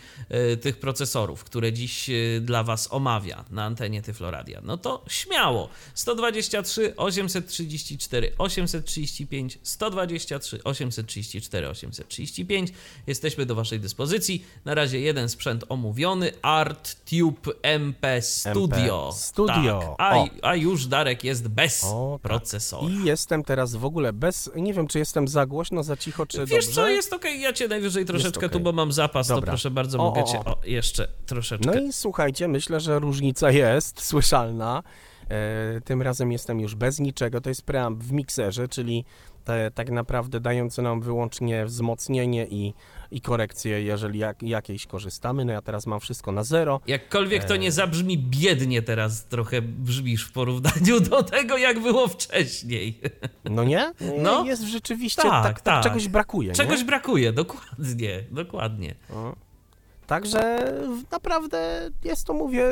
y, 0.53 0.57
tych 0.57 0.79
procesorów, 0.79 1.43
które 1.43 1.73
dziś 1.73 2.09
dla 2.41 2.63
was 2.63 2.87
omawia 2.91 3.45
na 3.51 3.63
antenie 3.63 4.01
Tyfloradia, 4.01 4.61
no 4.63 4.77
to 4.77 5.03
śmiało. 5.09 5.69
123 5.93 6.95
834 6.95 8.31
835 8.37 9.59
123 9.63 10.63
834 10.63 11.67
835 11.69 12.71
jesteśmy 13.07 13.45
do 13.45 13.55
waszej 13.55 13.79
dyspozycji. 13.79 14.45
Na 14.65 14.73
razie 14.73 14.99
jeden 14.99 15.29
sprzęt 15.29 15.63
omówiony, 15.69 16.31
ArtTube 16.41 17.36
MP 17.61 18.21
Studio. 18.21 19.09
MP 19.09 19.17
Studio. 19.17 19.95
Tak. 19.97 20.15
A, 20.15 20.25
a, 20.41 20.55
już 20.55 20.85
Darek 20.85 21.23
jest 21.23 21.47
bez 21.47 21.83
o, 21.83 22.19
procesora. 22.21 22.93
I 22.93 23.03
jestem 23.05 23.43
teraz 23.43 23.75
w 23.75 23.85
ogóle 23.85 24.13
bez. 24.13 24.51
Nie 24.55 24.73
wiem, 24.73 24.87
czy 24.87 24.99
jestem 24.99 25.27
za 25.27 25.45
głośno, 25.45 25.83
za 25.83 25.97
cicho, 25.97 26.25
czy 26.25 26.45
Wiesz 26.45 26.65
dobrze? 26.65 26.81
co, 26.81 26.87
jest 26.87 27.13
okej. 27.13 27.31
Okay. 27.31 27.41
Ja 27.41 27.53
cię 27.53 27.67
najwyżej 27.67 28.05
troszeczkę 28.05 28.45
okay. 28.45 28.49
tu, 28.49 28.59
bo 28.59 28.71
mam 28.71 28.91
zapas, 28.91 29.27
Dobra. 29.27 29.41
to 29.41 29.51
proszę 29.51 29.71
bardzo, 29.71 29.99
o, 29.99 30.03
mogę 30.03 30.23
cię 30.23 30.39
o, 30.39 30.57
jeszcze 30.65 31.07
troszeczkę. 31.25 31.71
No 31.71 31.81
i 31.81 31.93
słuchajcie, 31.93 32.47
myślę, 32.47 32.79
że 32.79 32.99
różnica 32.99 33.51
jest 33.51 34.05
słyszalna. 34.05 34.83
E, 35.29 35.81
tym 35.81 36.01
razem 36.01 36.31
jestem 36.31 36.59
już 36.59 36.75
bez 36.75 36.99
niczego. 36.99 37.41
To 37.41 37.49
jest 37.49 37.61
preamp 37.61 38.03
w 38.03 38.11
mikserze, 38.11 38.67
czyli 38.67 39.05
te, 39.47 39.71
tak 39.71 39.89
naprawdę 39.89 40.39
dający 40.39 40.81
nam 40.81 41.01
wyłącznie 41.01 41.65
wzmocnienie 41.65 42.47
i, 42.47 42.73
i 43.11 43.21
korekcję, 43.21 43.81
jeżeli 43.81 44.19
jak, 44.19 44.43
jakiejś 44.43 44.87
korzystamy. 44.87 45.45
No 45.45 45.53
ja 45.53 45.61
teraz 45.61 45.87
mam 45.87 45.99
wszystko 45.99 46.31
na 46.31 46.43
zero. 46.43 46.79
Jakkolwiek 46.87 47.43
to 47.43 47.55
nie 47.55 47.71
zabrzmi 47.71 48.17
biednie 48.17 48.81
teraz 48.81 49.25
trochę 49.25 49.61
brzmisz 49.61 50.25
w 50.25 50.31
porównaniu 50.31 50.99
do 51.09 51.23
tego, 51.23 51.57
jak 51.57 51.79
było 51.79 52.07
wcześniej. 52.07 53.01
No 53.45 53.63
nie? 53.63 53.93
No. 54.17 54.45
Jest 54.45 54.63
rzeczywiście, 54.63 55.21
tak, 55.21 55.31
tak, 55.31 55.43
tak, 55.43 55.61
tak. 55.61 55.83
czegoś 55.83 56.07
brakuje. 56.07 56.53
Czegoś 56.53 56.79
nie? 56.79 56.85
brakuje, 56.85 57.33
dokładnie, 57.33 58.23
dokładnie. 58.31 58.95
O. 59.13 59.35
Także 60.07 60.73
naprawdę 61.11 61.89
jest 62.03 62.27
to, 62.27 62.33
mówię, 62.33 62.63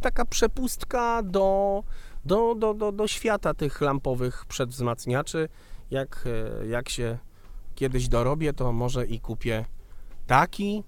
taka 0.00 0.24
przepustka 0.24 1.22
do, 1.22 1.82
do, 2.24 2.54
do, 2.54 2.74
do, 2.74 2.92
do 2.92 3.08
świata 3.08 3.54
tych 3.54 3.80
lampowych 3.80 4.44
przedwzmacniaczy. 4.48 5.48
Jak, 5.92 6.24
jak 6.68 6.88
się 6.88 7.18
kiedyś 7.74 8.08
dorobię, 8.08 8.52
to 8.52 8.72
może 8.72 9.06
i 9.06 9.20
kupię 9.20 9.64
taki 10.26 10.84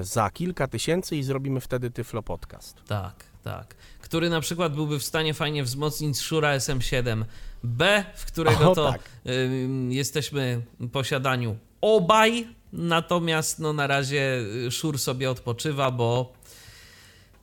za 0.00 0.30
kilka 0.30 0.68
tysięcy 0.68 1.16
i 1.16 1.22
zrobimy 1.22 1.60
wtedy 1.60 1.90
Tyflo 1.90 2.22
Podcast. 2.22 2.82
Tak, 2.86 3.14
tak. 3.44 3.74
Który 4.00 4.30
na 4.30 4.40
przykład 4.40 4.74
byłby 4.74 4.98
w 4.98 5.04
stanie 5.04 5.34
fajnie 5.34 5.64
wzmocnić 5.64 6.18
Shura 6.18 6.58
SM7B, 6.58 8.04
w 8.14 8.24
którego 8.26 8.70
o, 8.70 8.74
to 8.74 8.92
tak. 8.92 9.00
y, 9.26 9.68
jesteśmy 9.88 10.62
w 10.80 10.90
posiadaniu 10.90 11.56
obaj, 11.80 12.48
natomiast 12.72 13.58
no 13.58 13.72
na 13.72 13.86
razie 13.86 14.44
Szur 14.70 14.98
sobie 14.98 15.30
odpoczywa, 15.30 15.90
bo 15.90 16.32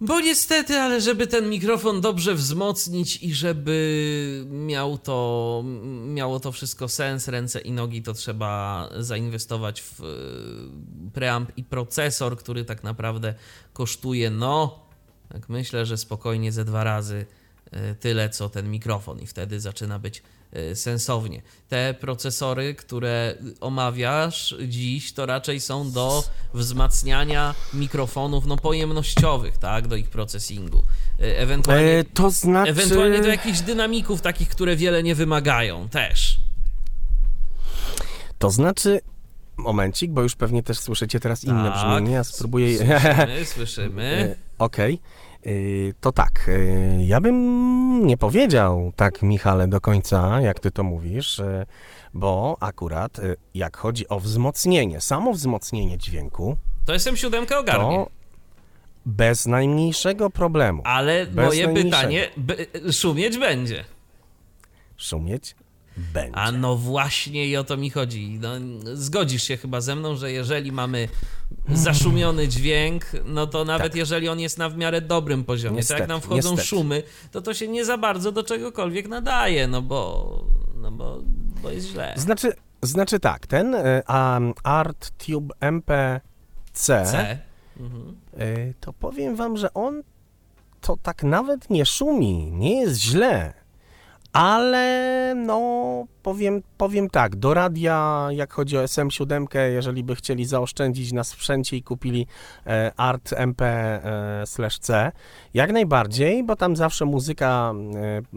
bo 0.01 0.19
niestety, 0.19 0.75
ale 0.79 1.01
żeby 1.01 1.27
ten 1.27 1.49
mikrofon 1.49 2.01
dobrze 2.01 2.35
wzmocnić 2.35 3.23
i 3.23 3.33
żeby 3.33 4.45
miał 4.49 4.97
to, 4.97 5.63
miało 6.07 6.39
to 6.39 6.51
wszystko 6.51 6.87
sens, 6.87 7.27
ręce 7.27 7.59
i 7.59 7.71
nogi, 7.71 8.01
to 8.01 8.13
trzeba 8.13 8.89
zainwestować 8.99 9.81
w 9.81 10.01
preamp 11.13 11.51
i 11.57 11.63
procesor, 11.63 12.37
który 12.37 12.65
tak 12.65 12.83
naprawdę 12.83 13.33
kosztuje, 13.73 14.29
no, 14.29 14.79
tak 15.29 15.49
myślę, 15.49 15.85
że 15.85 15.97
spokojnie 15.97 16.51
ze 16.51 16.65
dwa 16.65 16.83
razy 16.83 17.25
tyle, 17.99 18.29
co 18.29 18.49
ten 18.49 18.71
mikrofon 18.71 19.19
i 19.19 19.27
wtedy 19.27 19.59
zaczyna 19.59 19.99
być 19.99 20.23
sensownie. 20.73 21.41
Te 21.69 21.93
procesory, 21.93 22.75
które 22.75 23.35
omawiasz 23.61 24.55
dziś, 24.67 25.13
to 25.13 25.25
raczej 25.25 25.59
są 25.59 25.91
do 25.91 26.23
wzmacniania 26.53 27.55
mikrofonów 27.73 28.45
no, 28.45 28.57
pojemnościowych, 28.57 29.57
tak, 29.57 29.87
do 29.87 29.95
ich 29.95 30.09
procesingu. 30.09 30.83
Ewentualnie, 31.19 31.99
e, 31.99 32.03
to 32.03 32.29
znaczy... 32.29 32.71
ewentualnie 32.71 33.21
do 33.21 33.27
jakichś 33.27 33.59
dynamików 33.59 34.21
takich, 34.21 34.49
które 34.49 34.75
wiele 34.75 35.03
nie 35.03 35.15
wymagają 35.15 35.89
też. 35.89 36.39
To 38.39 38.51
znaczy, 38.51 39.01
momencik, 39.57 40.11
bo 40.11 40.21
już 40.21 40.35
pewnie 40.35 40.63
też 40.63 40.79
słyszycie 40.79 41.19
teraz 41.19 41.43
inne 41.43 41.71
tak, 41.71 41.73
brzmienie, 41.73 42.11
ja 42.11 42.23
spróbuję... 42.23 42.77
Słyszymy, 42.77 43.45
słyszymy. 43.55 44.35
Okej. 44.57 44.93
Okay. 44.93 45.25
To 45.99 46.11
tak, 46.11 46.49
ja 46.99 47.21
bym 47.21 48.07
nie 48.07 48.17
powiedział 48.17 48.91
tak, 48.95 49.21
Michale, 49.21 49.67
do 49.67 49.81
końca, 49.81 50.41
jak 50.41 50.59
ty 50.59 50.71
to 50.71 50.83
mówisz, 50.83 51.41
bo 52.13 52.57
akurat 52.59 53.17
jak 53.53 53.77
chodzi 53.77 54.07
o 54.09 54.19
wzmocnienie, 54.19 55.01
samo 55.01 55.33
wzmocnienie 55.33 55.97
dźwięku, 55.97 56.57
to 56.85 56.93
SM7 56.93 57.59
ogarnie. 57.59 57.95
To 57.97 58.09
bez 59.05 59.45
najmniejszego 59.45 60.29
problemu. 60.29 60.81
Ale 60.85 61.25
bez 61.25 61.45
moje 61.45 61.73
pytanie, 61.73 62.29
szumieć 62.91 63.37
będzie. 63.37 63.85
Szumieć 64.97 65.55
będzie. 65.97 66.35
A 66.37 66.51
no 66.51 66.75
właśnie 66.75 67.47
i 67.47 67.57
o 67.57 67.63
to 67.63 67.77
mi 67.77 67.89
chodzi. 67.89 68.39
No, 68.41 68.49
zgodzisz 68.93 69.43
się 69.43 69.57
chyba 69.57 69.81
ze 69.81 69.95
mną, 69.95 70.15
że 70.15 70.31
jeżeli 70.31 70.71
mamy 70.71 71.07
zaszumiony 71.69 72.47
dźwięk, 72.47 73.05
no 73.25 73.47
to 73.47 73.65
nawet 73.65 73.91
tak. 73.91 73.95
jeżeli 73.95 74.29
on 74.29 74.39
jest 74.39 74.57
na 74.57 74.69
w 74.69 74.77
miarę 74.77 75.01
dobrym 75.01 75.43
poziomie, 75.43 75.75
niestety, 75.75 75.97
to 75.97 76.03
jak 76.03 76.09
nam 76.09 76.21
wchodzą 76.21 76.49
niestety. 76.49 76.67
szumy, 76.67 77.03
to 77.31 77.41
to 77.41 77.53
się 77.53 77.67
nie 77.67 77.85
za 77.85 77.97
bardzo 77.97 78.31
do 78.31 78.43
czegokolwiek 78.43 79.07
nadaje, 79.07 79.67
no 79.67 79.81
bo, 79.81 80.45
no 80.75 80.91
bo, 80.91 81.21
bo 81.63 81.69
jest 81.69 81.87
źle. 81.87 82.13
Znaczy, 82.17 82.53
znaczy 82.81 83.19
tak, 83.19 83.47
ten 83.47 83.75
um, 83.75 84.53
ArtTube 84.63 85.53
MPC, 85.59 86.21
C. 86.73 87.39
Mhm. 87.79 88.15
Y, 88.41 88.73
to 88.79 88.93
powiem 88.93 89.35
wam, 89.35 89.57
że 89.57 89.73
on 89.73 90.03
to 90.81 90.97
tak 90.97 91.23
nawet 91.23 91.69
nie 91.69 91.85
szumi, 91.85 92.51
nie 92.51 92.81
jest 92.81 93.01
źle. 93.01 93.64
Ale 94.35 95.33
no, 95.35 96.05
powiem, 96.23 96.61
powiem 96.77 97.09
tak, 97.09 97.35
do 97.35 97.53
radia, 97.53 98.27
jak 98.31 98.53
chodzi 98.53 98.77
o 98.77 98.83
SM7, 98.83 99.45
jeżeli 99.73 100.03
by 100.03 100.15
chcieli 100.15 100.45
zaoszczędzić 100.45 101.11
na 101.11 101.23
sprzęcie 101.23 101.77
i 101.77 101.83
kupili 101.83 102.27
e, 102.67 102.91
Art 102.97 103.33
MP/C, 103.33 105.11
jak 105.53 105.71
najbardziej, 105.71 106.43
bo 106.43 106.55
tam 106.55 106.75
zawsze 106.75 107.05
muzyka 107.05 107.73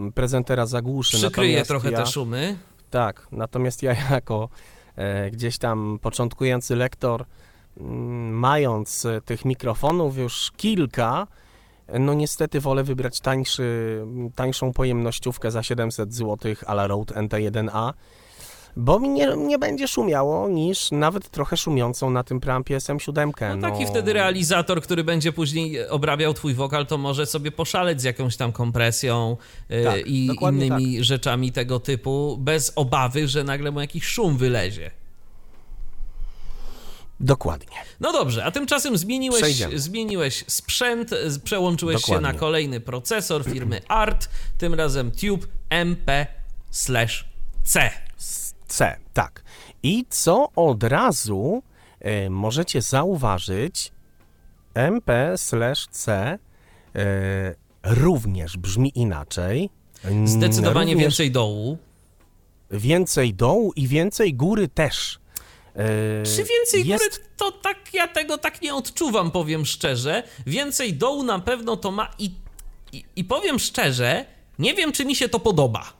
e, 0.07 0.11
prezentera 0.13 0.67
zagłuszy. 0.67 1.17
Przykryje 1.17 1.65
trochę 1.65 1.91
ja, 1.91 1.99
te 1.99 2.07
szumy. 2.07 2.57
Tak, 2.91 3.27
natomiast 3.33 3.83
ja 3.83 3.95
jako 4.11 4.49
e, 4.97 5.31
gdzieś 5.31 5.59
tam 5.59 5.99
początkujący 6.03 6.77
lektor, 6.77 7.25
m, 7.81 8.31
mając 8.31 9.07
tych 9.25 9.45
mikrofonów 9.45 10.19
już 10.19 10.53
kilka, 10.57 11.27
no 11.99 12.15
niestety 12.15 12.61
wolę 12.61 12.85
wybrać 12.85 13.21
tańszy, 13.21 14.01
tańszą 14.35 14.73
pojemnościówkę 14.73 15.51
za 15.51 15.63
700 15.63 16.15
zł 16.15 16.55
a 16.67 16.73
la 16.73 16.87
Rode 16.87 17.15
NT1A, 17.15 17.93
bo 18.77 18.99
mi 18.99 19.09
nie, 19.09 19.29
nie 19.37 19.59
będzie 19.59 19.89
szumiało 19.89 20.49
niż 20.49 20.91
nawet 20.91 21.31
trochę 21.31 21.57
szumiącą 21.57 22.11
na 22.11 22.25
tym 22.25 22.41
preampie 22.41 22.77
SM7. 22.77 23.33
No, 23.41 23.57
no 23.57 23.71
taki 23.71 23.87
wtedy 23.87 24.13
realizator, 24.13 24.83
który 24.83 25.05
będzie 25.05 25.33
później 25.33 25.89
obrabiał 25.89 26.35
twój 26.35 26.55
wokal, 26.55 26.87
to 26.87 26.99
może 26.99 27.27
sobie 27.27 27.53
poszaleć 27.53 28.01
z 28.01 28.05
jakąś 28.05 28.37
tam 28.37 28.53
kompresją 28.53 29.37
tak, 29.85 30.07
i 30.07 30.31
innymi 30.41 30.95
tak. 30.97 31.05
rzeczami 31.05 31.53
tego 31.53 31.81
typu, 31.81 32.37
bez 32.41 32.73
obawy, 32.77 33.29
że 33.29 33.45
nagle 33.45 33.71
mu 33.71 33.81
jakiś 33.81 34.05
szum 34.05 34.37
wylezie. 34.37 34.91
Dokładnie. 37.21 37.77
No 38.01 38.13
dobrze, 38.13 38.45
a 38.45 38.51
tymczasem 38.51 38.99
zmieniłeś, 38.99 39.65
zmieniłeś 39.75 40.45
sprzęt, 40.47 41.11
przełączyłeś 41.45 42.01
Dokładnie. 42.01 42.29
się 42.29 42.33
na 42.33 42.39
kolejny 42.39 42.81
procesor 42.81 43.45
firmy 43.45 43.81
ART, 43.89 44.29
tym 44.59 44.75
razem 44.75 45.13
Tube 45.13 45.47
MP/C. 45.71 47.09
C, 48.69 48.97
tak. 49.13 49.43
I 49.83 50.05
co 50.11 50.49
od 50.57 50.83
razu 50.83 51.63
e, 52.01 52.31
możecie 52.31 52.83
zauważyć, 52.83 53.93
MP/C 54.75 55.75
e, 56.15 56.39
również 57.85 58.57
brzmi 58.57 58.93
inaczej. 58.95 59.71
Zdecydowanie 60.25 60.93
Również 60.93 61.05
więcej 61.05 61.31
dołu. 61.31 61.79
Więcej 62.71 63.35
dołu 63.35 63.73
i 63.77 63.89
więcej 63.89 64.35
góry 64.35 64.69
też. 64.69 65.19
E, 65.79 66.23
Czy 66.23 66.45
więcej 66.45 66.87
jest... 66.87 67.05
góry, 67.05 67.17
to 67.37 67.53
tak, 67.53 67.77
ja 67.95 68.09
tego 68.09 68.39
tak 68.39 68.63
nie 68.63 68.75
odczuwam, 68.75 69.31
powiem 69.31 69.67
szczerze. 69.67 70.23
Więcej 70.47 70.95
dołu 70.95 71.23
na 71.23 71.39
pewno 71.39 71.77
to 71.77 71.91
ma 71.91 72.11
i, 72.19 72.31
i, 72.93 73.05
i 73.17 73.25
powiem 73.25 73.59
szczerze, 73.59 74.25
nie 74.59 74.75
wiem, 74.75 74.93
czy 74.93 75.05
mi 75.05 75.17
się 75.17 75.29
to 75.29 75.41
podoba, 75.41 75.93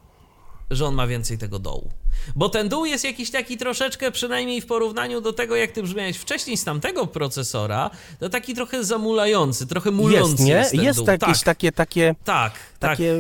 że 0.71 0.87
on 0.87 0.95
ma 0.95 1.07
więcej 1.07 1.39
tego 1.39 1.59
dołu. 1.59 1.91
Bo 2.37 2.49
ten 2.49 2.69
dół 2.69 2.85
jest 2.87 3.05
jakiś 3.05 3.31
taki 3.31 3.57
troszeczkę, 3.57 4.11
przynajmniej 4.11 4.61
w 4.61 4.67
porównaniu 4.67 5.21
do 5.21 5.33
tego, 5.33 5.57
jak 5.57 5.73
ty 5.73 5.83
brzmiałeś 5.83 6.17
wcześniej 6.17 6.57
z 6.57 6.65
tamtego 6.65 7.07
procesora, 7.07 7.91
to 8.21 8.29
taki 8.29 8.55
trochę 8.55 8.85
zamulający, 8.85 9.67
trochę 9.67 9.91
mulący 9.91 10.31
Jest, 10.31 10.45
nie? 10.45 10.53
jest 10.53 10.71
ten 10.71 10.83
Jest 10.85 10.99
dół. 10.99 11.07
jakieś 11.09 11.39
tak, 11.39 11.45
takie, 11.45 11.73
takie, 11.73 12.15
tak, 12.25 12.53
tak. 12.79 12.91
takie 12.91 13.15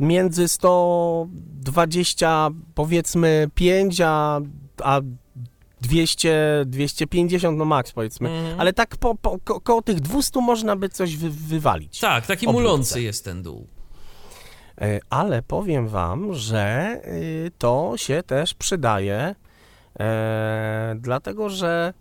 między 0.00 0.48
120 0.48 2.48
powiedzmy 2.74 3.50
5 3.54 4.00
a, 4.00 4.40
a 4.82 5.00
200, 5.82 6.62
250 6.66 7.58
no 7.58 7.64
max 7.64 7.92
powiedzmy, 7.92 8.28
Mhm. 8.30 8.60
ale 8.60 8.72
tak 8.72 8.96
po, 8.96 9.14
po, 9.14 9.38
ko, 9.44 9.60
koło 9.60 9.82
tych 9.82 10.00
200 10.00 10.40
można 10.40 10.76
by 10.76 10.88
coś 10.88 11.16
wy, 11.16 11.30
wywalić. 11.30 12.00
Tak, 12.00 12.26
taki 12.26 12.46
obróbce. 12.46 12.62
mulący 12.68 13.02
jest 13.02 13.24
ten 13.24 13.42
dół. 13.42 13.66
E, 14.80 15.00
Ale 15.10 15.42
powiem 15.42 15.88
wam, 15.88 16.34
że 16.34 16.96
y, 17.06 17.50
to 17.58 17.92
się 17.96 18.22
też 18.22 18.54
przydaje, 18.54 19.34
e, 20.00 20.94
dlatego 20.98 21.48
że 21.48 21.94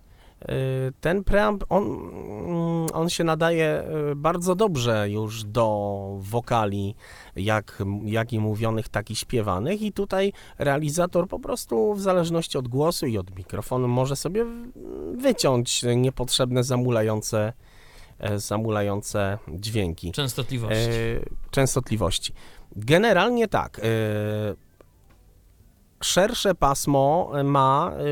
ten 1.02 1.24
preamp, 1.24 1.64
on, 1.70 1.84
mm, 1.84 2.88
on 2.94 3.10
się 3.10 3.24
nadaje 3.24 3.84
y, 4.12 4.16
bardzo 4.16 4.56
dobrze 4.56 5.10
już 5.10 5.44
do 5.44 6.18
wokali, 6.20 6.96
jak, 7.36 7.84
jak 8.04 8.34
i 8.34 8.40
mówionych, 8.40 8.90
tak 8.90 9.12
i 9.12 9.16
śpiewanych 9.16 9.82
i 9.82 9.92
tutaj 9.92 10.34
realizator 10.60 11.28
po 11.28 11.40
prostu 11.40 11.94
w 11.94 12.02
zależności 12.02 12.58
od 12.58 12.68
głosu 12.68 13.06
i 13.06 13.18
od 13.18 13.36
mikrofonu 13.38 13.88
może 13.88 14.16
sobie 14.16 14.46
wyciąć 15.14 15.84
niepotrzebne 15.96 16.64
zamulające, 16.64 17.54
e, 18.20 18.40
zamulające 18.40 19.38
dźwięki 19.54 20.12
Częstotliwości. 20.12 20.90
e, 20.90 21.52
częstotliwości. 21.52 22.34
Generalnie 22.76 23.48
tak. 23.48 23.82
Szersze 26.04 26.56
pasmo 26.56 27.32
ma 27.44 27.92
e, 27.94 28.04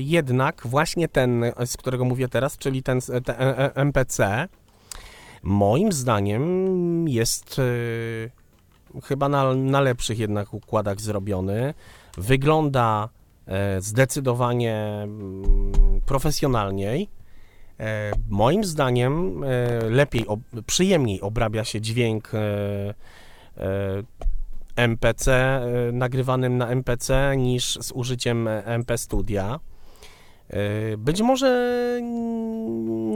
jednak 0.00 0.62
właśnie 0.64 1.08
ten, 1.08 1.44
z 1.66 1.76
którego 1.76 2.04
mówię 2.04 2.28
teraz, 2.28 2.58
czyli 2.58 2.82
ten, 2.82 3.00
ten 3.00 3.36
e, 3.38 3.58
e, 3.58 3.74
MPC. 3.74 4.48
Moim 5.42 5.92
zdaniem 5.92 7.08
jest 7.08 7.58
e, 7.58 9.00
chyba 9.02 9.28
na, 9.28 9.54
na 9.54 9.80
lepszych 9.80 10.18
jednak 10.18 10.54
układach 10.54 11.00
zrobiony. 11.00 11.74
Wygląda 12.18 13.08
e, 13.46 13.80
zdecydowanie 13.80 14.76
mm, 15.02 15.72
profesjonalniej. 16.06 17.08
Moim 18.28 18.64
zdaniem 18.64 19.44
lepiej, 19.90 20.26
przyjemniej 20.66 21.20
obrabia 21.20 21.64
się 21.64 21.80
dźwięk 21.80 22.30
MPC, 24.76 25.32
e, 25.32 25.62
nagrywanym 25.92 26.58
na 26.58 26.68
MPC 26.68 27.36
niż 27.36 27.78
z 27.80 27.92
użyciem 27.92 28.48
MP 28.48 28.98
Studia. 28.98 29.60
E, 30.50 30.96
Być 30.96 31.22
może 31.22 32.00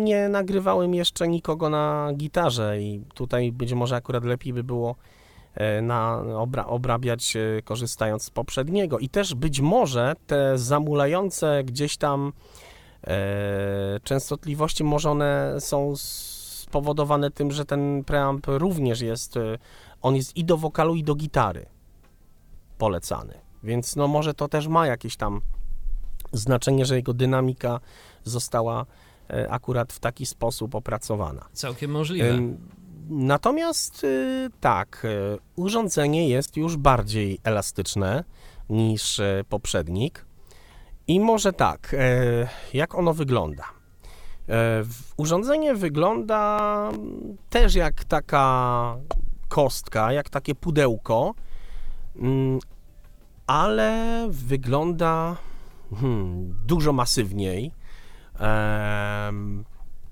nie 0.05 0.29
nagrywałem 0.29 0.95
jeszcze 0.95 1.29
nikogo 1.29 1.71
na 1.71 2.11
gitarze 2.15 2.81
i 2.81 3.03
tutaj 3.15 3.53
być 3.53 3.75
może 3.75 3.97
akurat 3.97 4.25
lepiej 4.25 4.53
by 4.53 4.65
było 4.65 4.97
e, 5.55 5.83
na 5.83 6.23
obra, 6.37 6.67
obrabiać 6.67 7.37
e, 7.37 7.63
korzystając 7.63 8.23
z 8.23 8.31
poprzedniego 8.31 8.99
i 8.99 9.09
też 9.09 9.35
być 9.35 9.61
może 9.61 10.15
te 10.27 10.59
zamulające 10.59 11.65
gdzieś 11.65 11.97
tam 11.97 12.33
e, 13.07 14.01
częstotliwości 14.03 14.85
może 14.85 15.11
one 15.11 15.55
są 15.59 15.93
spowodowane 16.69 17.31
tym, 17.31 17.51
że 17.51 17.65
ten 17.65 18.05
preamp 18.05 18.47
również 18.47 19.01
jest, 19.01 19.37
e, 19.37 19.59
on 20.03 20.17
jest 20.17 20.37
i 20.37 20.45
do 20.45 20.57
wokalu 20.57 20.95
i 20.95 21.05
do 21.05 21.15
gitary 21.15 21.67
polecany, 22.79 23.35
więc 23.63 23.97
no 23.97 24.09
może 24.09 24.35
to 24.35 24.49
też 24.49 24.69
ma 24.69 24.87
jakieś 24.87 25.17
tam 25.17 25.41
znaczenie, 26.33 26.87
że 26.87 26.97
jego 26.97 27.15
dynamika 27.15 27.81
została 28.25 28.87
e, 29.31 29.51
akurat 29.51 29.93
w 29.93 30.01
taki 30.01 30.27
sposób 30.27 30.75
opracowana. 30.75 31.49
Całkiem 31.53 31.91
możliwe. 31.91 32.39
Natomiast 33.11 34.05
y, 34.05 34.51
tak, 34.61 35.05
y, 35.05 35.39
urządzenie 35.57 36.29
jest 36.29 36.57
już 36.57 36.77
bardziej 36.77 37.39
elastyczne 37.45 38.25
niż 38.71 39.19
y, 39.19 39.45
poprzednik. 39.49 40.25
I 41.07 41.21
może 41.21 41.53
tak, 41.53 41.95
e, 41.99 42.49
jak 42.75 42.95
ono 42.95 43.15
wygląda? 43.15 43.65
E, 44.49 44.85
Urządzenie 45.17 45.75
wygląda 45.75 46.91
mm, 46.95 47.37
też 47.51 47.75
jak 47.75 48.05
taka 48.05 48.97
kostka, 49.59 50.13
jak 50.13 50.31
takie 50.31 50.55
pudełko, 50.55 51.35
mm, 52.17 52.59
ale 53.47 54.27
wygląda 54.31 55.37
hmm, 56.01 56.55
dużo 56.67 56.93
masywniej. 56.93 57.73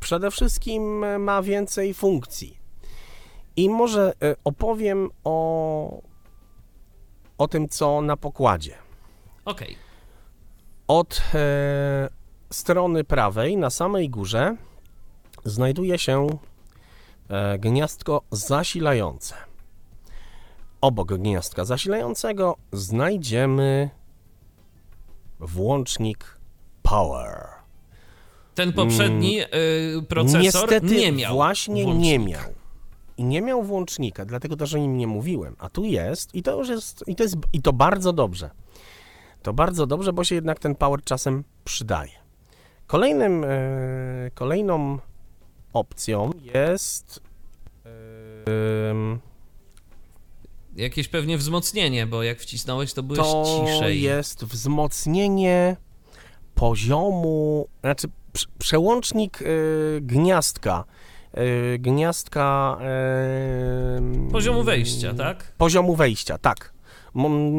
Przede 0.01 0.31
wszystkim 0.31 0.83
ma 1.19 1.43
więcej 1.43 1.95
funkcji. 1.95 2.59
I 3.57 3.71
może 3.71 4.13
e, 4.23 4.35
opowiem 4.45 5.11
o, 5.25 6.03
o 7.39 7.49
tym, 7.49 7.69
co 7.69 8.01
na 8.01 8.17
pokładzie. 8.17 8.75
Okej. 9.45 9.77
Od 10.89 11.23
e, 11.35 12.09
strony 12.51 13.05
prawej 13.05 13.57
na 13.57 13.71
samej 13.71 14.11
górze 14.11 14.57
znajduje 15.45 15.99
się 15.99 16.27
gniazdko 17.59 18.23
zasilające. 18.31 19.35
Obok 20.81 21.15
gniazdka 21.15 21.65
zasilającego 21.65 22.57
znajdziemy 22.73 23.91
włącznik 25.41 26.39
power. 26.83 27.47
Ten 28.55 28.73
poprzedni 28.73 29.41
y, 29.41 29.47
procesor 30.09 30.43
Niestety 30.43 30.97
nie 30.97 31.13
miał. 31.13 31.35
właśnie 31.35 31.87
nie 31.87 32.19
miał. 32.19 32.45
I 33.17 33.25
nie 33.25 33.43
miał 33.43 33.63
włącznika, 33.63 34.25
dlatego 34.25 34.57
też 34.57 34.75
o 34.75 34.79
nim 34.79 34.99
nie 34.99 35.07
mówiłem. 35.07 35.57
A 35.59 35.69
tu 35.69 35.85
jest 35.85 36.35
i 36.35 36.43
to 36.43 36.59
już 36.59 36.69
jest, 36.69 37.05
i 37.07 37.17
to 37.17 37.23
jest, 37.23 37.37
i 37.53 37.63
to 37.63 37.73
bardzo 37.73 38.13
dobrze. 38.13 38.51
To 39.43 39.53
bardzo 39.53 39.87
dobrze, 39.87 40.13
bo 40.13 40.25
się 40.25 40.35
jednak 40.35 40.59
ten 40.59 40.75
power 40.75 41.03
czasem 41.05 41.45
przydaje. 41.65 42.13
Kolejnym, 42.87 43.45
e, 43.45 43.49
kolejną 44.35 44.99
opcją 45.73 46.31
jest 46.55 47.21
em, 48.91 49.19
Jakieś 50.77 51.09
pewnie 51.09 51.39
wzmocnienie, 51.39 52.07
bo 52.07 52.23
jak 52.23 52.41
wcisnąłeś, 52.41 52.93
to 52.93 53.03
byłeś 53.03 53.21
to 53.23 53.45
ciszej. 53.67 54.03
jest 54.03 54.45
wzmocnienie 54.45 55.77
poziomu, 56.55 57.69
znaczy 57.81 58.09
prze- 58.33 58.47
przełącznik 58.59 59.43
y, 59.43 59.99
gniazdka. 60.03 60.85
Y, 61.75 61.79
gniazdka. 61.79 62.79
Poziomu 64.33 64.63
wejścia, 64.63 65.15
tak? 65.15 65.53
Poziomu 65.59 65.97
wejścia, 65.97 66.39
tak. 66.39 66.73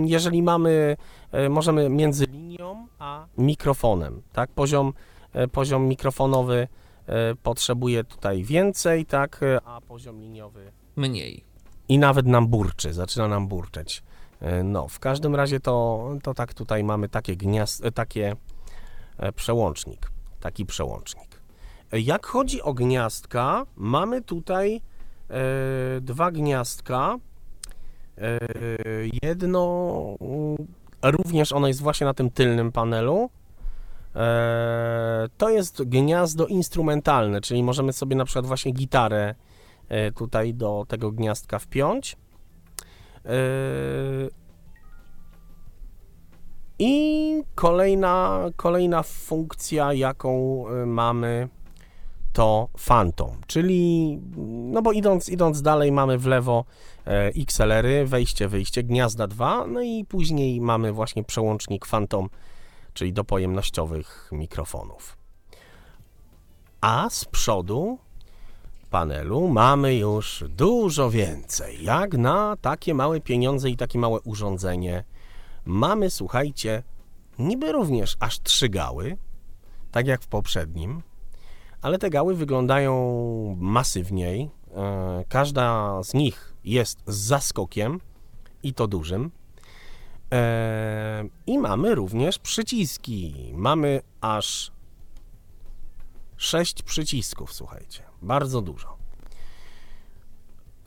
Jeżeli 0.05 0.43
mamy, 0.43 0.97
e, 1.31 1.49
możemy 1.49 1.89
między 1.89 2.25
linią 2.25 2.87
a 2.99 3.25
mikrofonem, 3.37 4.21
tak? 4.33 4.49
Poziom, 4.51 4.93
e, 5.33 5.47
poziom 5.47 5.87
mikrofonowy 5.87 6.67
potrzebuje 7.43 8.03
tutaj 8.03 8.43
więcej, 8.43 9.05
tak? 9.05 9.43
E, 9.43 9.59
A 9.65 9.81
poziom 9.81 10.21
liniowy 10.21 10.71
Mniej. 10.95 11.43
i 11.89 11.99
nawet 11.99 12.25
nam 12.25 12.47
burczy, 12.47 12.93
zaczyna 12.93 13.27
nam 13.27 13.47
burczeć. 13.47 14.03
E, 14.41 14.63
No, 14.63 14.87
w 14.87 14.99
każdym 14.99 15.35
razie 15.35 15.59
to, 15.59 16.09
to 16.23 16.33
tak 16.33 16.53
tutaj 16.53 16.83
mamy 16.83 17.09
takie 17.09 17.35
gniazd, 17.35 17.85
e, 17.85 17.91
takie 17.91 18.35
e, 19.17 19.31
przełącznik, 19.31 20.11
taki 20.39 20.65
przełącznik. 20.65 21.41
E, 21.93 21.99
Jak 21.99 22.25
chodzi 22.25 22.61
o 22.61 22.73
gniazdka, 22.73 23.65
mamy 23.75 24.21
tutaj 24.21 24.81
e, 25.29 26.01
dwa 26.01 26.31
gniazdka. 26.31 27.15
E, 28.17 28.39
jedno, 29.23 30.01
również 31.03 31.51
ono 31.53 31.67
jest 31.67 31.81
właśnie 31.81 32.05
na 32.05 32.13
tym 32.13 32.29
tylnym 32.31 32.71
panelu. 32.71 33.29
E, 34.15 35.29
to 35.37 35.49
jest 35.49 35.83
gniazdo 35.83 36.47
instrumentalne, 36.47 37.41
czyli 37.41 37.63
możemy 37.63 37.93
sobie 37.93 38.15
na 38.15 38.25
przykład 38.25 38.45
właśnie 38.45 38.71
gitarę 38.71 39.35
e, 39.89 40.11
tutaj 40.11 40.53
do 40.53 40.85
tego 40.87 41.11
gniazdka 41.11 41.59
wpiąć. 41.59 42.17
E, 43.25 43.29
I 46.79 47.43
kolejna, 47.55 48.45
kolejna 48.55 49.03
funkcja, 49.03 49.93
jaką 49.93 50.63
e, 50.67 50.85
mamy, 50.85 51.49
to 52.33 52.67
Phantom, 52.87 53.31
czyli, 53.47 54.19
no 54.71 54.81
bo 54.81 54.91
idąc, 54.91 55.29
idąc 55.29 55.61
dalej 55.61 55.91
mamy 55.91 56.17
w 56.17 56.25
lewo 56.25 56.65
e, 57.07 57.27
XLR-y, 57.27 58.05
wejście, 58.05 58.47
wyjście, 58.47 58.83
gniazda 58.83 59.27
2, 59.27 59.67
no 59.67 59.81
i 59.81 60.05
później 60.05 60.61
mamy 60.61 60.91
właśnie 60.91 61.23
przełącznik 61.23 61.85
Phantom, 61.87 62.29
czyli 62.97 63.13
do 63.13 63.23
pojemnościowych 63.23 64.29
mikrofonów. 64.31 65.17
A 66.81 67.09
z 67.09 67.25
przodu 67.25 67.97
panelu 68.89 69.47
mamy 69.47 69.95
już 69.95 70.43
dużo 70.49 71.09
więcej. 71.09 71.83
Jak 71.83 72.13
na 72.13 72.57
takie 72.61 72.93
małe 72.93 73.21
pieniądze 73.21 73.69
i 73.69 73.77
takie 73.77 73.99
małe 73.99 74.21
urządzenie, 74.21 75.03
mamy, 75.65 76.09
słuchajcie, 76.09 76.83
niby 77.39 77.71
również 77.71 78.17
aż 78.19 78.39
trzy 78.39 78.69
gały, 78.69 79.17
tak 79.91 80.07
jak 80.07 80.21
w 80.21 80.27
poprzednim, 80.27 81.01
ale 81.81 81.97
te 81.97 82.09
gały 82.09 82.35
wyglądają 82.35 82.93
masywniej. 83.59 84.49
E, 84.75 85.23
każda 85.29 85.97
z 86.03 86.13
nich 86.13 86.53
jest 86.63 86.99
z 87.07 87.15
zaskokiem 87.15 87.99
i 88.63 88.73
to 88.73 88.87
dużym. 88.87 89.31
E, 90.31 91.23
I 91.47 91.57
mamy 91.59 91.95
również 91.95 92.39
przyciski. 92.39 93.51
Mamy 93.53 94.01
aż 94.21 94.71
sześć 96.37 96.83
przycisków, 96.83 97.53
słuchajcie. 97.53 98.03
Bardzo 98.21 98.61
dużo. 98.61 98.97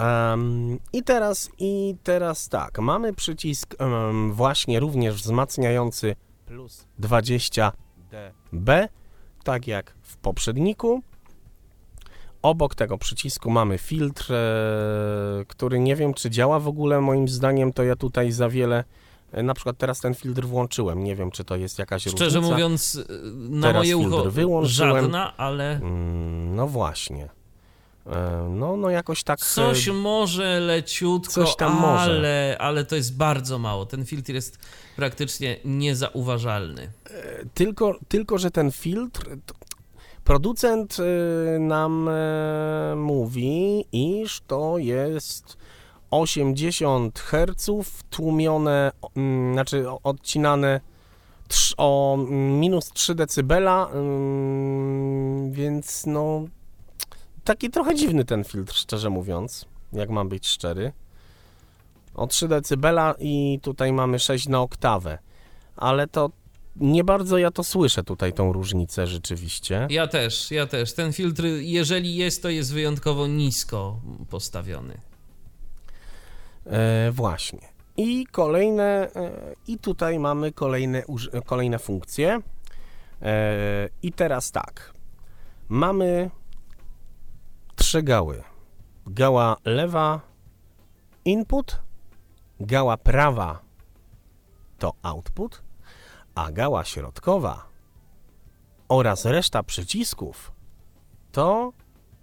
Um, 0.00 0.78
I 0.92 1.02
teraz, 1.02 1.50
i 1.58 1.96
teraz 2.02 2.48
tak, 2.48 2.78
mamy 2.78 3.12
przycisk 3.14 3.74
um, 3.80 4.32
właśnie 4.32 4.80
również 4.80 5.14
wzmacniający 5.14 6.16
plus 6.46 6.86
20 6.98 7.72
dB, 8.10 8.88
tak 9.44 9.66
jak 9.66 9.94
w 10.02 10.16
poprzedniku. 10.16 11.02
Obok 12.42 12.74
tego 12.74 12.98
przycisku 12.98 13.50
mamy 13.50 13.78
filtr, 13.78 14.32
e, 14.32 15.44
który 15.48 15.80
nie 15.80 15.96
wiem 15.96 16.14
czy 16.14 16.30
działa 16.30 16.60
w 16.60 16.68
ogóle, 16.68 17.00
moim 17.00 17.28
zdaniem 17.28 17.72
to 17.72 17.82
ja 17.82 17.96
tutaj 17.96 18.32
za 18.32 18.48
wiele 18.48 18.84
na 19.32 19.54
przykład 19.54 19.78
teraz 19.78 20.00
ten 20.00 20.14
filtr 20.14 20.42
włączyłem, 20.42 21.04
nie 21.04 21.16
wiem 21.16 21.30
czy 21.30 21.44
to 21.44 21.56
jest 21.56 21.78
jakaś 21.78 22.02
Szczerze 22.02 22.24
różnica. 22.24 22.40
mówiąc, 22.54 22.94
y, 22.94 23.06
na 23.34 23.66
Teraz 23.66 23.82
moje 23.82 23.96
ucho 23.96 24.30
wyłączyłem. 24.30 25.02
żadna, 25.02 25.36
ale 25.36 25.70
Mm, 25.76 26.54
No 26.56 26.66
właśnie. 26.66 27.28
E, 28.06 28.48
No, 28.50 28.76
no 28.76 28.90
jakoś 28.90 29.22
tak. 29.22 29.38
coś 29.40 29.88
e, 29.88 29.92
może 29.92 30.60
leciutko, 30.60 31.32
Coś 31.32 31.56
tam 31.56 31.72
może. 31.72 32.02
ale, 32.02 32.56
ale 32.60 32.84
to 32.84 32.96
jest 32.96 33.16
bardzo 33.16 33.58
mało. 33.58 33.86
Ten 33.86 34.04
filtr 34.06 34.32
jest 34.32 34.58
praktycznie 34.96 35.56
niezauważalny. 35.64 36.90
Tylko, 37.54 37.98
tylko, 38.08 38.38
że 38.38 38.50
ten 38.50 38.72
filtr. 38.72 39.28
Producent 40.24 40.96
e, 41.00 41.58
nam 41.58 42.08
e, 42.08 42.94
mówi, 42.96 43.84
iż 43.92 44.40
to 44.46 44.78
jest 44.78 45.56
80 46.10 47.18
Hz 47.18 47.70
tłumione, 48.10 48.92
mm, 49.16 49.54
znaczy 49.54 49.84
odcinane 50.02 50.80
o 51.76 52.18
minus 52.30 52.92
3 52.92 53.14
dB, 53.14 53.54
więc 55.50 56.06
no 56.06 56.44
taki 57.44 57.70
trochę 57.70 57.94
dziwny 57.94 58.24
ten 58.24 58.44
filtr, 58.44 58.74
szczerze 58.74 59.10
mówiąc, 59.10 59.64
jak 59.92 60.10
mam 60.10 60.28
być 60.28 60.48
szczery. 60.48 60.92
O 62.14 62.26
3 62.26 62.48
dB 62.48 62.86
i 63.18 63.58
tutaj 63.62 63.92
mamy 63.92 64.18
6 64.18 64.48
na 64.48 64.60
oktawę, 64.60 65.18
ale 65.76 66.06
to 66.06 66.30
nie 66.76 67.04
bardzo 67.04 67.38
ja 67.38 67.50
to 67.50 67.64
słyszę 67.64 68.04
tutaj 68.04 68.32
tą 68.32 68.52
różnicę 68.52 69.06
rzeczywiście. 69.06 69.86
Ja 69.90 70.06
też, 70.06 70.50
ja 70.50 70.66
też. 70.66 70.92
Ten 70.92 71.12
filtr, 71.12 71.44
jeżeli 71.60 72.16
jest, 72.16 72.42
to 72.42 72.48
jest 72.48 72.72
wyjątkowo 72.72 73.26
nisko 73.26 74.00
postawiony. 74.30 75.09
E, 76.66 77.10
właśnie. 77.12 77.60
I 77.96 78.26
kolejne, 78.26 79.08
e, 79.16 79.54
i 79.66 79.78
tutaj 79.78 80.18
mamy 80.18 80.52
kolejne, 80.52 81.02
kolejne 81.46 81.78
funkcje. 81.78 82.40
E, 83.22 83.88
I 84.02 84.12
teraz 84.12 84.50
tak. 84.50 84.92
Mamy 85.68 86.30
trzy 87.76 88.02
gały. 88.02 88.42
Gała 89.06 89.56
lewa 89.64 90.20
input, 91.24 91.80
gała 92.60 92.96
prawa 92.96 93.62
to 94.78 94.94
output, 95.02 95.62
a 96.34 96.52
gała 96.52 96.84
środkowa 96.84 97.66
oraz 98.88 99.24
reszta 99.24 99.62
przycisków 99.62 100.52
to 101.32 101.72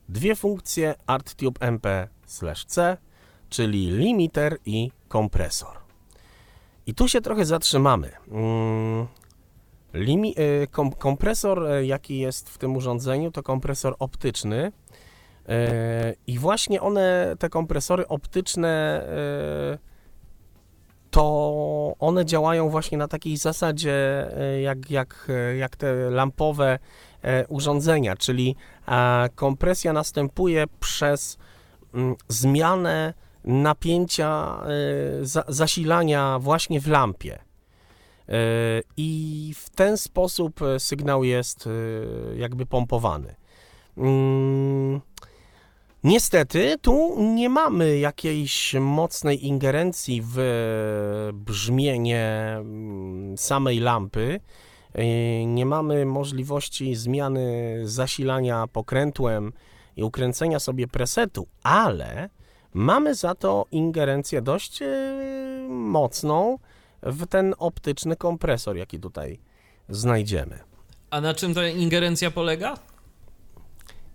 dwie 0.10 0.36
funkcje 0.36 0.96
ArtTube 1.08 1.62
MP/C 1.62 2.98
czyli 3.50 3.90
limiter 3.90 4.58
i 4.66 4.92
kompresor. 5.08 5.78
I 6.88 6.94
tu 6.94 7.08
się 7.08 7.22
trochę 7.22 7.46
zatrzymamy. 7.46 8.12
Mm, 8.32 9.08
Limi, 9.94 10.36
y, 10.64 10.68
kom, 10.68 10.92
kompresor, 10.92 11.66
y, 11.72 11.86
jaki 11.86 12.20
jest 12.20 12.50
w 12.50 12.58
tym 12.58 12.76
urządzeniu, 12.76 13.32
to 13.32 13.44
kompresor 13.44 13.96
optyczny. 14.00 14.72
Y, 15.50 15.52
I 16.28 16.40
właśnie 16.40 16.82
one, 16.82 17.36
te 17.40 17.50
kompresory 17.50 18.08
optyczne, 18.08 19.06
to 21.12 21.96
one 22.00 22.26
działają 22.26 22.70
właśnie 22.70 22.98
na 22.98 23.08
takiej 23.08 23.38
zasadzie, 23.38 24.28
jak, 24.62 24.92
jak, 24.92 25.28
jak 25.58 25.76
te 25.76 26.10
lampowe 26.10 26.80
urządzenia, 27.48 28.16
czyli 28.16 28.56
kompresja 29.36 29.94
następuje 29.94 30.66
przez 30.80 31.38
mm, 31.94 32.16
zmianę 32.28 33.14
napięcia 33.48 34.62
e, 34.64 35.26
za, 35.26 35.44
zasilania 35.48 36.40
właśnie 36.40 36.82
w 36.82 36.88
lampie. 36.88 37.40
E, 38.30 38.34
I 38.98 39.54
w 39.56 39.70
ten 39.70 39.98
sposób 39.98 40.62
e, 40.62 40.80
sygnał 40.80 41.24
jest 41.24 41.70
jakby 42.36 42.66
pompowany. 42.66 43.36
Mm, 43.98 45.02
Niestety, 46.04 46.76
tu 46.82 47.16
nie 47.24 47.50
mamy 47.50 47.98
jakiejś 47.98 48.74
mocnej 48.74 49.46
ingerencji 49.46 50.22
w 50.26 50.38
brzmienie 51.34 52.56
mm, 52.60 53.38
samej 53.38 53.80
lampy. 53.80 54.40
Nie 55.46 55.66
mamy 55.66 56.06
możliwości 56.06 56.96
zmiany 56.96 57.80
zasilania 57.84 58.68
pokrętłem 58.68 59.54
i 59.96 60.04
ukręcenia 60.04 60.60
sobie 60.60 60.88
presetu, 60.88 61.48
ale 61.64 62.30
mamy 62.78 63.16
za 63.16 63.36
to 63.36 63.66
ingerencję 63.72 64.42
dość 64.42 64.82
e, 64.82 64.88
mocną 65.70 66.60
w 67.04 67.28
ten 67.28 67.56
optyczny 67.58 68.16
kompresor, 68.16 68.78
jaki 68.78 69.00
tutaj 69.00 69.40
znajdziemy. 69.90 70.60
A 71.10 71.22
na 71.22 71.34
czym 71.34 71.54
ta 71.54 71.68
ingerencja 71.68 72.32
polega? 72.32 72.78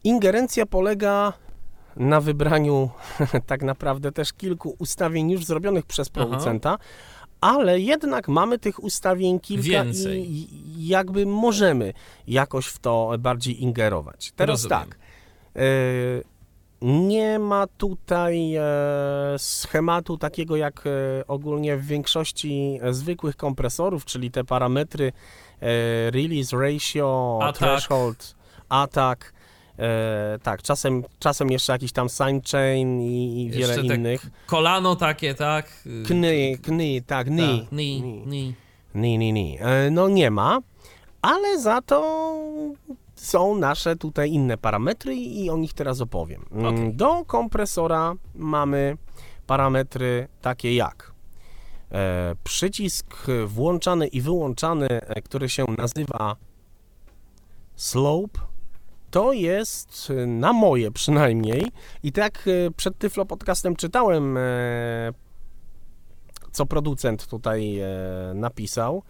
Ingerencja 0.05 0.67
polega 0.67 1.33
na 1.97 2.21
wybraniu 2.21 2.91
tak 3.47 3.63
naprawdę 3.63 4.13
też 4.13 4.33
kilku 4.33 4.77
ustawień 4.79 5.31
już 5.31 5.45
zrobionych 5.45 5.87
przez 5.87 6.09
Aha. 6.09 6.15
producenta, 6.15 6.79
ale 7.41 7.81
jednak 7.81 8.29
mamy 8.29 8.59
tych 8.59 8.85
ustawień 8.85 9.41
kilka 9.41 9.63
Więcej. 9.63 10.31
i 10.31 10.55
i 10.81 10.87
jakby 10.87 11.27
możemy 11.27 11.93
jakoś 12.27 12.67
w 12.67 12.79
to 12.79 13.13
bardziej 13.19 13.63
ingerować. 13.63 14.33
Teraz 14.37 14.63
Rozumiem. 14.65 14.89
tak. 14.89 14.99
e, 15.57 16.32
Nie 16.83 17.39
ma 17.39 17.67
tutaj 17.67 18.55
e, 18.57 18.63
schematu 19.39 20.19
takiego 20.19 20.57
jak 20.57 20.85
e, 20.87 21.27
ogólnie 21.27 21.77
w 21.77 21.87
większości 21.87 22.79
e, 22.83 22.93
zwykłych 22.95 23.37
kompresorów, 23.37 24.05
czyli 24.05 24.31
te 24.31 24.45
parametry 24.45 25.13
release 26.11 26.53
ratio, 26.53 27.39
Attack. 27.43 27.59
threshold, 27.59 28.35
attack. 28.69 29.33
E, 29.79 30.39
tak, 30.43 30.63
czasem, 30.63 31.03
czasem 31.19 31.51
jeszcze 31.51 31.73
jakiś 31.73 31.93
tam 31.93 32.09
sidechain 32.09 33.01
i, 33.01 33.43
i 33.43 33.51
wiele 33.51 33.81
innych. 33.81 34.27
Kolano 34.47 34.97
takie, 34.97 35.35
tak? 35.35 35.85
Kny, 36.07 36.59
kny, 36.63 37.03
tak, 37.07 37.31
ni. 37.31 37.61
tak, 37.61 37.73
Ni, 37.73 38.03
ni. 38.27 38.55
Ni, 38.95 39.19
ni, 39.19 39.33
ni. 39.33 39.59
E, 39.61 39.91
No 39.91 40.09
nie 40.09 40.31
ma, 40.31 40.59
ale 41.23 41.59
za 41.59 41.83
to 41.83 42.03
są 43.23 43.57
nasze 43.57 43.97
tutaj 43.97 44.31
inne 44.31 44.59
parametry 44.59 45.17
i 45.17 45.51
o 45.51 45.57
nich 45.57 45.73
teraz 45.73 46.01
opowiem. 46.01 46.45
Mm, 46.53 46.75
Okej. 46.75 46.95
Do 46.95 47.25
kompresora 47.25 48.15
mamy 48.35 48.97
parametry 49.47 50.29
takie 50.41 50.75
jak 50.75 51.13
e, 51.93 52.35
przycisk 52.45 53.27
włączany 53.47 54.07
i 54.07 54.21
wyłączany, 54.21 54.89
e, 54.89 55.23
który 55.23 55.49
się 55.49 55.65
nazywa 55.79 56.37
slope. 57.77 58.41
To 59.11 59.33
jest 59.33 60.09
e, 60.11 60.27
na 60.27 60.53
moje 60.53 60.91
przynajmniej 60.91 61.67
i 62.03 62.13
tak 62.13 62.49
e, 62.49 62.71
przed 62.71 62.99
Tyflo 62.99 63.27
Podcastem 63.27 63.77
czytałem 63.77 64.37
e, 64.37 64.41
co 66.53 66.67
producent 66.67 67.27
tutaj 67.27 67.79
e, 67.79 67.89
napisał, 68.35 69.03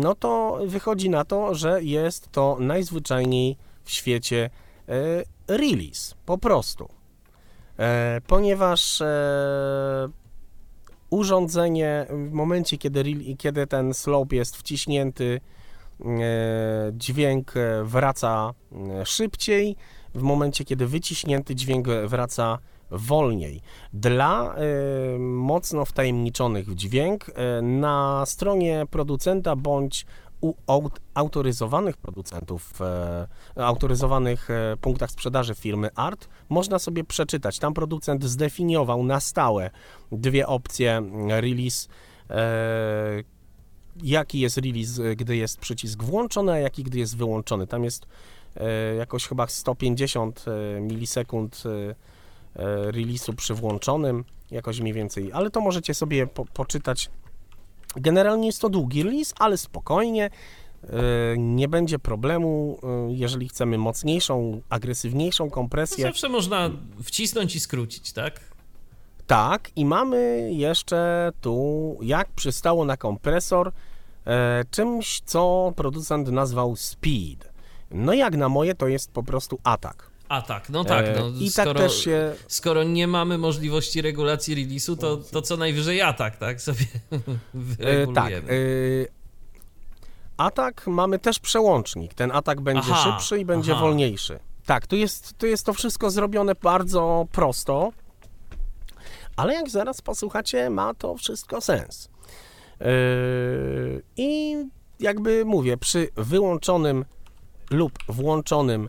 no 0.00 0.14
to 0.14 0.58
wychodzi 0.66 1.10
na 1.10 1.24
to, 1.24 1.54
że 1.54 1.82
jest 1.82 2.32
to 2.32 2.56
najzwyczajniej 2.60 3.56
w 3.84 3.90
świecie 3.90 4.50
release, 5.48 6.14
po 6.26 6.38
prostu. 6.38 6.88
E, 7.78 8.20
ponieważ 8.26 9.00
e, 9.00 10.08
urządzenie 11.10 12.06
w 12.10 12.32
momencie, 12.32 12.78
kiedy, 12.78 13.04
kiedy 13.38 13.66
ten 13.66 13.94
slope 13.94 14.36
jest 14.36 14.56
wciśnięty, 14.56 15.40
e, 16.00 16.06
dźwięk 16.92 17.54
wraca 17.84 18.54
szybciej, 19.04 19.76
w 20.14 20.22
momencie, 20.22 20.64
kiedy 20.64 20.86
wyciśnięty 20.86 21.54
dźwięk 21.54 21.88
wraca 22.06 22.58
wolniej. 22.90 23.60
Dla 23.92 24.54
y, 25.14 25.18
mocno 25.18 25.84
wtajemniczonych 25.84 26.66
w 26.66 26.74
dźwięk 26.74 27.28
y, 27.28 27.62
na 27.62 28.22
stronie 28.26 28.86
producenta 28.90 29.56
bądź 29.56 30.06
u 30.40 30.54
autoryzowanych 31.14 31.96
producentów, 31.96 32.80
e, 32.80 33.26
autoryzowanych 33.56 34.50
e, 34.50 34.76
punktach 34.80 35.10
sprzedaży 35.10 35.54
firmy 35.54 35.90
ART 35.94 36.28
można 36.48 36.78
sobie 36.78 37.04
przeczytać. 37.04 37.58
Tam 37.58 37.74
producent 37.74 38.24
zdefiniował 38.24 39.04
na 39.04 39.20
stałe 39.20 39.70
dwie 40.12 40.46
opcje 40.46 41.02
release. 41.28 41.88
E, 42.30 43.22
jaki 44.02 44.40
jest 44.40 44.56
release, 44.56 45.16
gdy 45.16 45.36
jest 45.36 45.58
przycisk 45.60 46.02
włączony, 46.02 46.52
a 46.52 46.58
jaki 46.58 46.82
gdy 46.82 46.98
jest 46.98 47.16
wyłączony. 47.16 47.66
Tam 47.66 47.84
jest 47.84 48.06
jakoś 48.98 49.26
chyba 49.26 49.46
150 49.46 50.44
milisekund 50.80 51.62
release'u 52.90 53.34
przy 53.34 53.54
włączonym, 53.54 54.24
jakoś 54.50 54.80
mniej 54.80 54.92
więcej, 54.94 55.32
ale 55.32 55.50
to 55.50 55.60
możecie 55.60 55.94
sobie 55.94 56.26
po, 56.26 56.44
poczytać 56.44 57.10
Generalnie 57.96 58.46
jest 58.46 58.60
to 58.60 58.68
długi 58.68 59.02
release, 59.02 59.34
ale 59.38 59.56
spokojnie, 59.56 60.30
e, 60.84 60.90
nie 61.38 61.68
będzie 61.68 61.98
problemu, 61.98 62.78
e, 62.82 63.12
jeżeli 63.12 63.48
chcemy 63.48 63.78
mocniejszą, 63.78 64.60
agresywniejszą 64.68 65.50
kompresję. 65.50 66.04
Zawsze 66.04 66.28
można 66.28 66.70
wcisnąć 67.02 67.56
i 67.56 67.60
skrócić, 67.60 68.12
tak? 68.12 68.40
Tak, 69.26 69.70
i 69.76 69.84
mamy 69.84 70.50
jeszcze 70.52 71.32
tu, 71.40 71.98
jak 72.02 72.28
przystało 72.28 72.84
na 72.84 72.96
kompresor, 72.96 73.72
e, 74.26 74.64
czymś, 74.70 75.20
co 75.20 75.72
producent 75.76 76.28
nazwał 76.28 76.76
speed. 76.76 77.48
No 77.90 78.12
jak 78.12 78.36
na 78.36 78.48
moje, 78.48 78.74
to 78.74 78.88
jest 78.88 79.12
po 79.12 79.22
prostu 79.22 79.58
atak. 79.64 80.10
A 80.28 80.42
tak, 80.42 80.70
no 80.70 80.84
tak. 80.84 81.06
No, 81.18 81.28
I 81.28 81.50
tak 81.50 81.64
skoro, 81.64 81.80
tak 81.80 81.82
też 81.82 82.04
się... 82.04 82.34
skoro 82.48 82.82
nie 82.82 83.06
mamy 83.06 83.38
możliwości 83.38 84.02
regulacji 84.02 84.56
release'u, 84.56 84.96
to, 84.96 85.16
to 85.16 85.42
co 85.42 85.56
najwyżej 85.56 86.02
atak, 86.02 86.36
tak? 86.36 86.60
Sobie 86.60 86.84
wyregulujemy. 87.54 88.42
tak. 88.42 88.50
Yy, 88.50 89.08
atak 90.36 90.86
mamy 90.86 91.18
też 91.18 91.38
przełącznik. 91.38 92.14
Ten 92.14 92.30
atak 92.32 92.60
będzie 92.60 92.90
aha, 92.92 93.12
szybszy 93.12 93.38
i 93.40 93.44
będzie 93.44 93.72
aha. 93.72 93.80
wolniejszy. 93.80 94.38
Tak, 94.66 94.86
tu 94.86 94.96
jest, 94.96 95.38
tu 95.38 95.46
jest 95.46 95.66
to 95.66 95.72
wszystko 95.72 96.10
zrobione 96.10 96.54
bardzo 96.62 97.26
prosto, 97.32 97.92
ale 99.36 99.54
jak 99.54 99.70
zaraz 99.70 100.02
posłuchacie, 100.02 100.70
ma 100.70 100.94
to 100.94 101.14
wszystko 101.16 101.60
sens. 101.60 102.08
I 104.16 104.56
jakby 105.00 105.44
mówię, 105.44 105.76
przy 105.76 106.08
wyłączonym 106.16 107.04
lub 107.70 107.92
włączonym 108.08 108.88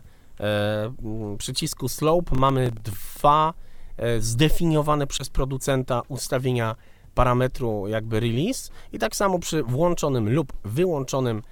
przycisku 1.38 1.88
slope 1.88 2.36
mamy 2.36 2.72
dwa 2.84 3.54
e, 3.96 4.20
zdefiniowane 4.20 5.06
przez 5.06 5.30
producenta 5.30 6.02
ustawienia 6.08 6.76
parametru 7.14 7.88
jakby 7.88 8.20
release 8.20 8.70
i 8.92 8.98
tak 8.98 9.16
samo 9.16 9.38
przy 9.38 9.62
włączonym 9.62 10.34
lub 10.34 10.52
wyłączonym 10.64 11.42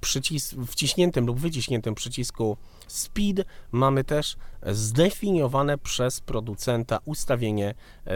przycis 0.00 0.54
wciśniętym 0.66 1.26
lub 1.26 1.40
wyciśniętym 1.40 1.94
przycisku 1.94 2.56
speed 2.88 3.44
mamy 3.72 4.04
też 4.04 4.36
zdefiniowane 4.66 5.78
przez 5.78 6.20
producenta 6.20 6.98
ustawienie 7.04 7.74
e, 8.04 8.14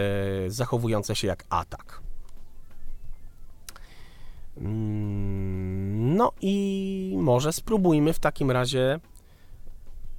zachowujące 0.50 1.16
się 1.16 1.26
jak 1.26 1.44
atak. 1.50 2.00
Mm, 4.56 6.16
no 6.16 6.32
i 6.40 7.14
może 7.18 7.52
spróbujmy 7.52 8.12
w 8.12 8.18
takim 8.18 8.50
razie 8.50 9.00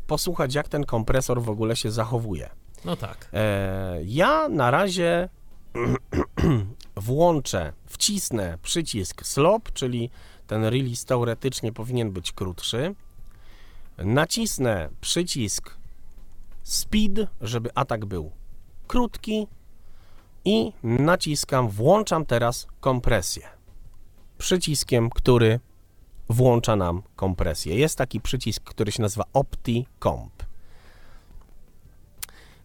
posłuchać, 0.09 0.55
jak 0.55 0.67
ten 0.67 0.83
kompresor 0.83 1.41
w 1.41 1.49
ogóle 1.49 1.75
się 1.75 1.91
zachowuje. 1.91 2.49
No 2.85 2.95
tak. 2.95 3.29
E, 3.33 3.99
ja 4.03 4.49
na 4.49 4.71
razie 4.71 5.29
włączę, 7.07 7.73
wcisnę 7.85 8.57
przycisk 8.61 9.25
slop, 9.25 9.71
czyli 9.73 10.09
ten 10.47 10.63
release 10.63 11.05
teoretycznie 11.05 11.71
powinien 11.71 12.11
być 12.11 12.31
krótszy. 12.31 12.95
Nacisnę 13.97 14.89
przycisk 15.01 15.77
speed, 16.63 17.27
żeby 17.41 17.69
atak 17.75 18.05
był 18.05 18.31
krótki 18.87 19.47
i 20.45 20.73
naciskam, 20.83 21.69
włączam 21.69 22.25
teraz 22.25 22.67
kompresję. 22.79 23.47
Przyciskiem, 24.37 25.09
który 25.09 25.59
włącza 26.29 26.75
nam 26.75 27.01
kompresję. 27.15 27.75
Jest 27.75 27.97
taki 27.97 28.21
przycisk, 28.21 28.63
który 28.63 28.91
się 28.91 29.01
nazywa 29.01 29.23
Opti 29.33 29.87
Comp. 30.03 30.43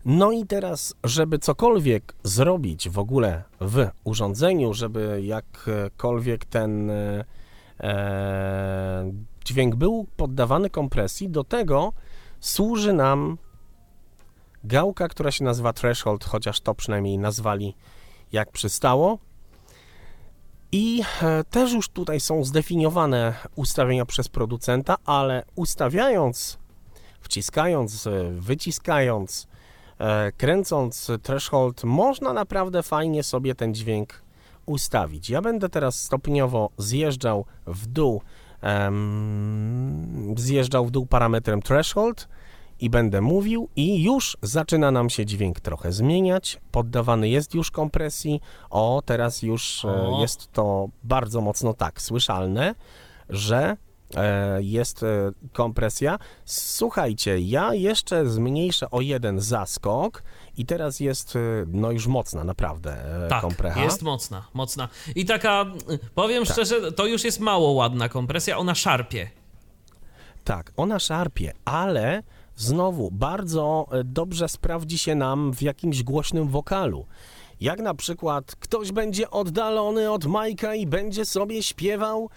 No 0.05 0.33
i 0.33 0.47
teraz, 0.47 0.95
żeby 1.05 1.39
cokolwiek 1.39 2.15
zrobić 2.23 2.89
w 2.89 2.99
ogóle 2.99 3.43
w 3.61 3.89
urządzeniu, 4.05 4.75
żeby 4.75 5.21
jakkolwiek 5.23 6.45
ten 6.45 6.91
e, 6.91 7.25
dźwięk 9.45 9.75
był 9.75 10.07
poddawany 10.17 10.71
kompresji, 10.71 11.29
do 11.29 11.45
tego 11.45 11.93
służy 12.41 12.93
nam 12.93 13.39
gałka, 14.65 15.09
która 15.09 15.31
się 15.31 15.45
nazywa 15.45 15.73
threshold, 15.73 16.25
chociaż 16.25 16.61
to 16.61 16.75
przynajmniej 16.75 17.19
nazwali 17.19 17.77
jak 18.33 18.53
przystało. 18.53 19.19
I 20.77 21.03
e, 21.22 21.45
też 21.45 21.72
już 21.72 21.89
tutaj 21.89 22.20
są 22.20 22.45
zdefiniowane 22.45 23.35
ustawienia 23.57 24.07
przez 24.07 24.29
producenta, 24.29 24.97
ale 25.05 25.45
ustawiając, 25.55 26.59
wciskając, 27.20 28.07
e, 28.07 28.11
wyciskając, 28.31 29.47
e, 29.99 30.33
kręcąc 30.33 31.11
threshold, 31.22 31.85
można 31.85 32.33
naprawdę 32.33 32.83
fajnie 32.83 33.22
sobie 33.22 33.55
ten 33.55 33.75
dźwięk 33.75 34.22
ustawić. 34.66 35.31
Ja 35.31 35.43
będę 35.43 35.68
teraz 35.68 36.03
stopniowo 36.03 36.70
zjeżdżał 36.79 37.45
w 37.66 37.87
dół, 37.87 38.22
zjeżdżał 40.37 40.87
w 40.87 40.91
dół 40.91 41.07
parametrem 41.07 41.62
threshold, 41.62 42.29
i 42.85 42.91
będę 42.91 43.20
mówił 43.20 43.68
i 43.76 44.03
już 44.03 44.37
zaczyna 44.43 44.91
nam 44.91 45.11
się 45.11 45.26
dźwięk 45.26 45.61
trochę 45.61 45.93
zmieniać, 45.93 46.61
poddawany 46.72 47.28
jest 47.28 47.55
już 47.55 47.70
kompresji, 47.70 48.41
o 48.70 49.03
teraz 49.07 49.43
już 49.43 49.85
e, 49.85 49.89
o. 49.89 50.20
jest 50.20 50.53
to 50.53 50.89
bardzo 51.03 51.41
mocno 51.41 51.74
tak 51.74 52.03
słyszalne, 52.03 52.74
że 53.28 53.76
e, 54.16 54.62
jest 54.62 55.03
e, 55.03 55.32
kompresja. 55.53 56.18
Słuchajcie, 56.45 57.39
ja 57.39 57.74
jeszcze 57.74 58.26
zmniejszę 58.26 58.91
o 58.91 59.01
jeden 59.01 59.41
zaskok 59.41 60.22
i 60.57 60.66
teraz 60.66 61.01
jest 61.01 61.39
no 61.66 61.91
już 61.91 62.07
mocna 62.07 62.45
naprawdę 62.45 62.97
tak, 63.28 63.41
komprecha. 63.41 63.85
jest 63.85 64.03
mocna, 64.03 64.45
mocna. 64.55 64.89
I 65.14 65.24
taka, 65.24 65.66
powiem 66.14 66.45
tak. 66.45 66.53
szczerze, 66.53 66.93
to 66.93 67.07
już 67.07 67.24
jest 67.24 67.41
mało 67.41 67.70
ładna 67.70 68.09
kompresja, 68.09 68.59
ona 68.59 68.74
szarpie. 68.74 69.30
Tak, 70.45 70.72
ona 70.76 70.99
szarpie, 70.99 71.53
ale 71.64 72.22
znowu 72.57 73.11
bardzo 73.11 73.87
e, 73.91 74.05
dobrze 74.05 74.49
sprawdzi 74.49 74.99
się 74.99 75.15
nam 75.15 75.53
w 75.55 75.63
jakimś 75.63 76.03
głośnym 76.03 76.49
wokalu. 76.49 77.07
Jak 77.61 77.81
na 77.81 77.95
przykład 77.95 78.57
ktoś 78.57 78.93
będzie 78.93 79.31
oddalony 79.31 80.11
od 80.11 80.27
Majka 80.27 80.75
i 80.75 80.87
będzie 80.87 81.25
sobie 81.25 81.63
śpiewał, 81.63 82.31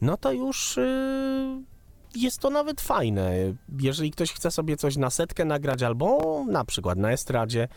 no 0.00 0.16
to 0.16 0.32
już 0.32 0.76
yy, 0.76 2.22
jest 2.22 2.38
to 2.38 2.50
nawet 2.50 2.80
fajne. 2.80 3.32
Jeżeli 3.80 4.10
ktoś 4.10 4.32
chce 4.32 4.50
sobie 4.50 4.76
coś 4.76 4.96
na 4.96 5.10
setkę 5.10 5.44
nagrać 5.44 5.82
albo 5.82 6.44
na 6.48 6.64
przykład 6.64 6.98
na 6.98 7.12
estradzie, 7.12 7.68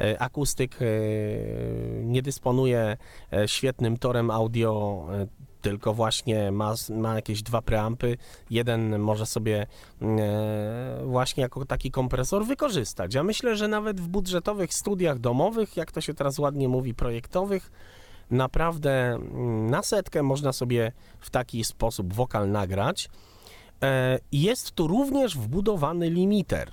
e, 0.00 0.22
akustyk 0.22 0.78
nie 2.02 2.22
dysponuje 2.22 2.96
świetnym 3.46 3.96
torem 3.96 4.30
audio 4.30 5.06
tylko 5.62 5.94
właśnie 5.94 6.52
ma, 6.52 6.74
ma 6.90 7.14
jakieś 7.14 7.42
dwa 7.42 7.62
preampy, 7.62 8.16
jeden 8.50 8.98
może 8.98 9.26
sobie 9.26 9.66
e, 10.02 11.02
właśnie 11.04 11.42
jako 11.42 11.64
taki 11.64 11.90
kompresor 11.90 12.46
wykorzystać. 12.46 13.14
Ja 13.14 13.24
myślę, 13.24 13.56
że 13.56 13.68
nawet 13.68 14.00
w 14.00 14.08
budżetowych 14.08 14.74
studiach 14.74 15.18
domowych, 15.18 15.76
jak 15.76 15.92
to 15.92 16.00
się 16.00 16.14
teraz 16.14 16.38
ładnie 16.38 16.68
mówi, 16.68 16.94
projektowych, 16.94 17.70
naprawdę 18.30 19.14
mm, 19.14 19.70
na 19.70 19.82
setkę 19.82 20.22
można 20.22 20.52
sobie 20.52 20.92
w 21.20 21.30
taki 21.30 21.64
sposób 21.64 22.14
wokal 22.14 22.50
nagrać. 22.50 23.08
E, 23.82 24.18
jest 24.32 24.70
tu 24.70 24.86
również 24.86 25.38
wbudowany 25.38 26.10
limiter. 26.10 26.72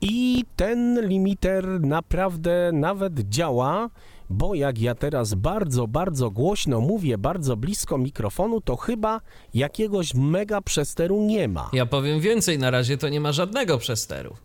I 0.00 0.44
ten 0.56 1.08
limiter 1.08 1.80
naprawdę 1.80 2.70
nawet 2.72 3.20
działa 3.20 3.90
bo 4.30 4.54
jak 4.54 4.78
ja 4.78 4.94
teraz 4.94 5.34
bardzo, 5.34 5.86
bardzo 5.86 6.30
głośno 6.30 6.80
mówię, 6.80 7.18
bardzo 7.18 7.56
blisko 7.56 7.98
mikrofonu, 7.98 8.60
to 8.60 8.76
chyba 8.76 9.20
jakiegoś 9.54 10.14
mega 10.14 10.60
przesteru 10.60 11.22
nie 11.22 11.48
ma. 11.48 11.70
Ja 11.72 11.86
powiem 11.86 12.20
więcej, 12.20 12.58
na 12.58 12.70
razie 12.70 12.98
to 12.98 13.08
nie 13.08 13.20
ma 13.20 13.32
żadnego 13.32 13.78
przesteru. 13.78 14.36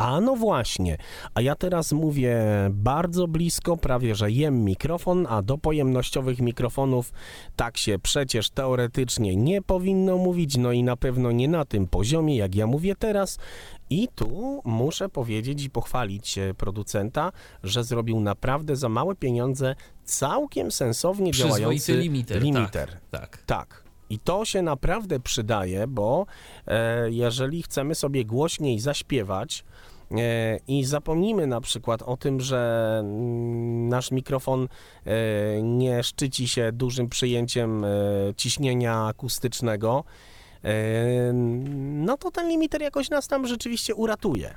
A 0.00 0.20
no 0.20 0.36
właśnie, 0.36 0.96
a 1.34 1.40
ja 1.40 1.54
teraz 1.54 1.92
mówię 1.92 2.36
bardzo 2.70 3.28
blisko, 3.28 3.76
prawie 3.76 4.14
że 4.14 4.30
jem 4.30 4.64
mikrofon, 4.64 5.26
a 5.30 5.42
do 5.42 5.58
pojemnościowych 5.58 6.40
mikrofonów 6.40 7.12
tak 7.56 7.76
się 7.76 7.98
przecież 7.98 8.50
teoretycznie 8.50 9.36
nie 9.36 9.62
powinno 9.62 10.16
mówić, 10.16 10.56
no 10.56 10.72
i 10.72 10.82
na 10.82 10.96
pewno 10.96 11.32
nie 11.32 11.48
na 11.48 11.64
tym 11.64 11.86
poziomie, 11.86 12.36
jak 12.36 12.54
ja 12.54 12.66
mówię 12.66 12.94
teraz. 12.98 13.38
I 13.90 14.08
tu 14.14 14.62
muszę 14.64 15.08
powiedzieć 15.08 15.64
i 15.64 15.70
pochwalić 15.70 16.38
producenta, 16.56 17.32
że 17.62 17.84
zrobił 17.84 18.20
naprawdę 18.20 18.76
za 18.76 18.88
małe 18.88 19.14
pieniądze 19.14 19.74
całkiem 20.04 20.70
sensownie 20.70 21.32
działający 21.32 21.96
limiter. 21.96 22.42
limiter. 22.42 23.00
Tak, 23.10 23.20
tak. 23.20 23.42
tak. 23.46 23.84
I 24.10 24.18
to 24.18 24.44
się 24.44 24.62
naprawdę 24.62 25.20
przydaje, 25.20 25.86
bo 25.86 26.26
e, 26.66 27.10
jeżeli 27.10 27.62
chcemy 27.62 27.94
sobie 27.94 28.24
głośniej 28.24 28.80
zaśpiewać, 28.80 29.64
e, 30.10 30.58
i 30.68 30.84
zapomnimy 30.84 31.46
na 31.46 31.60
przykład 31.60 32.02
o 32.02 32.16
tym, 32.16 32.40
że 32.40 32.96
mm, 33.00 33.88
nasz 33.88 34.10
mikrofon 34.10 34.68
e, 35.06 35.62
nie 35.62 36.02
szczyci 36.02 36.48
się 36.48 36.72
dużym 36.72 37.08
przyjęciem 37.08 37.84
e, 37.84 37.88
ciśnienia 38.36 39.06
akustycznego, 39.06 40.04
e, 40.06 40.29
no 42.02 42.16
to 42.16 42.30
ten 42.30 42.48
limiter 42.48 42.82
jakoś 42.82 43.10
nas 43.10 43.28
tam 43.28 43.46
rzeczywiście 43.46 43.94
uratuje. 43.94 44.56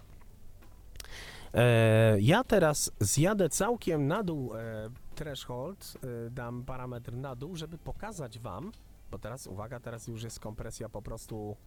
Ja 2.19 2.43
teraz 2.43 2.91
zjadę 2.99 3.49
całkiem 3.49 4.07
na 4.07 4.23
dół 4.23 4.55
e, 4.55 4.89
threshold, 5.15 5.93
e, 6.27 6.29
dam 6.29 6.63
parametr 6.63 7.13
na 7.13 7.35
dół, 7.35 7.55
żeby 7.55 7.77
pokazać 7.77 8.39
Wam, 8.39 8.71
bo 9.11 9.19
teraz, 9.19 9.47
uwaga, 9.47 9.79
teraz 9.79 10.07
już 10.07 10.23
jest 10.23 10.39
kompresja 10.39 10.89
po 10.89 11.01
prostu 11.01 11.57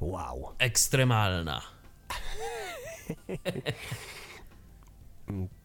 wow. 0.00 0.52
Ekstremalna. 0.58 1.62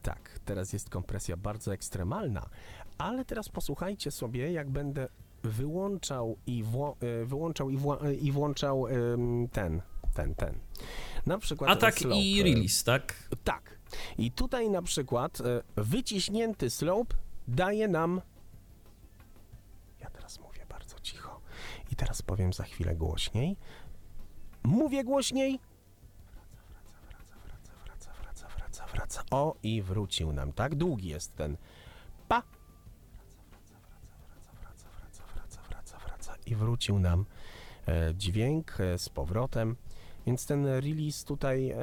Tak, 0.01 0.39
teraz 0.45 0.73
jest 0.73 0.89
kompresja 0.89 1.38
bardzo 1.38 1.73
ekstremalna, 1.73 2.49
ale 2.97 3.25
teraz 3.25 3.49
posłuchajcie 3.49 4.11
sobie, 4.11 4.51
jak 4.51 4.69
będę 4.69 5.07
wyłączał 5.44 6.38
i, 6.48 6.64
wło- 6.64 6.96
e, 7.22 7.26
wyłączał 7.26 7.70
i, 7.70 7.78
wła- 7.78 8.18
i 8.22 8.32
włączał 8.32 8.86
ten, 9.52 9.82
ten, 10.14 10.36
ten. 10.36 10.60
Na 11.26 11.38
przykład 11.38 11.72
Atak 11.72 12.00
slope, 12.00 12.16
i 12.22 12.40
e, 12.40 12.44
release, 12.44 12.84
tak? 12.84 13.30
Tak. 13.44 13.78
I 14.18 14.32
tutaj 14.32 14.70
na 14.70 14.82
przykład 14.82 15.42
e, 15.42 15.62
wyciśnięty 15.76 16.70
slope 16.70 17.16
daje 17.48 17.88
nam. 17.88 18.22
Ja 20.00 20.10
teraz 20.10 20.40
mówię 20.40 20.66
bardzo 20.70 21.00
cicho. 21.00 21.42
I 21.92 21.96
teraz 21.96 22.22
powiem 22.22 22.54
za 22.54 22.64
chwilę 22.64 22.96
głośniej. 22.96 23.58
Mówię 24.64 25.04
głośniej. 25.04 25.60
Wraca, 27.14 27.36
wraca, 27.38 27.38
wraca, 27.48 27.74
wraca, 27.84 28.14
wraca, 28.22 28.86
wraca, 28.86 28.86
wraca. 28.94 29.24
O, 29.32 29.56
i 29.64 29.82
wrócił 29.82 30.34
nam. 30.34 30.54
Tak 30.54 30.76
długi 30.76 31.08
jest 31.08 31.36
ten. 31.36 31.58
I 36.48 36.56
wrócił 36.56 37.00
nam 37.00 37.26
e, 37.88 38.14
dźwięk 38.16 38.78
e, 38.82 38.98
z 38.98 39.10
powrotem. 39.10 39.76
Więc 40.26 40.45
ten 40.45 40.66
release 40.66 41.24
tutaj, 41.26 41.70
e, 41.72 41.78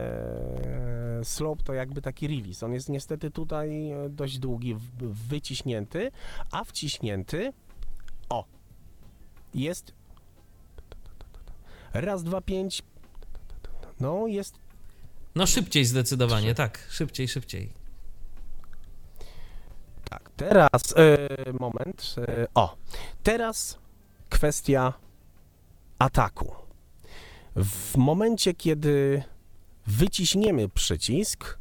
slope 1.24 1.62
to 1.62 1.72
jakby 1.74 2.02
taki 2.02 2.28
release. 2.28 2.62
On 2.62 2.72
jest 2.72 2.88
niestety 2.88 3.30
tutaj 3.30 3.90
e, 3.90 4.08
dość 4.08 4.38
długi, 4.38 4.74
w- 4.74 5.28
wyciśnięty, 5.28 6.10
a 6.50 6.64
wciśnięty, 6.64 7.52
o, 8.28 8.44
jest 9.54 9.92
raz, 11.92 12.22
dwa, 12.24 12.40
pięć, 12.40 12.82
no 14.00 14.26
jest 14.26 14.58
No 15.34 15.46
szybciej 15.46 15.84
zdecydowanie, 15.84 16.54
tak. 16.54 16.86
Szybciej, 16.90 17.28
szybciej. 17.28 17.72
tak. 20.10 20.30
Teraz, 20.36 20.94
e, 20.96 21.52
moment, 21.60 22.14
e, 22.18 22.46
o, 22.54 22.76
teraz 23.22 23.78
kwestia 24.34 24.92
ataku. 25.98 26.52
W 27.56 27.96
momencie, 27.96 28.54
kiedy 28.54 29.22
wyciśniemy 29.86 30.68
przycisk, 30.68 31.58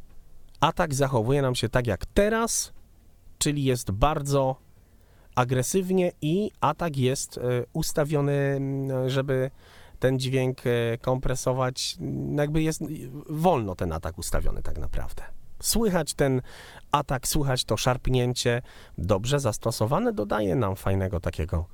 atak 0.60 0.94
zachowuje 0.94 1.42
nam 1.42 1.54
się 1.54 1.68
tak 1.68 1.86
jak 1.86 2.06
teraz, 2.06 2.72
czyli 3.38 3.64
jest 3.64 3.90
bardzo 3.90 4.56
agresywnie 5.34 6.12
i 6.22 6.50
atak 6.60 6.96
jest 6.96 7.38
e, 7.38 7.40
ustawiony, 7.72 8.60
żeby 9.06 9.50
ten 9.98 10.18
dźwięk 10.18 10.66
e, 10.66 10.98
kompresować, 10.98 11.96
m, 12.00 12.36
jakby 12.36 12.62
jest 12.62 12.80
wolno 13.28 13.74
ten 13.74 13.92
atak 13.92 14.18
ustawiony 14.18 14.62
tak 14.62 14.78
naprawdę. 14.78 15.22
Słychać 15.60 16.14
ten 16.14 16.42
atak, 16.92 17.28
słychać 17.28 17.64
to 17.64 17.76
szarpnięcie, 17.76 18.62
dobrze 18.98 19.40
zastosowane, 19.40 20.12
dodaje 20.12 20.56
nam 20.56 20.76
fajnego 20.76 21.20
takiego 21.20 21.66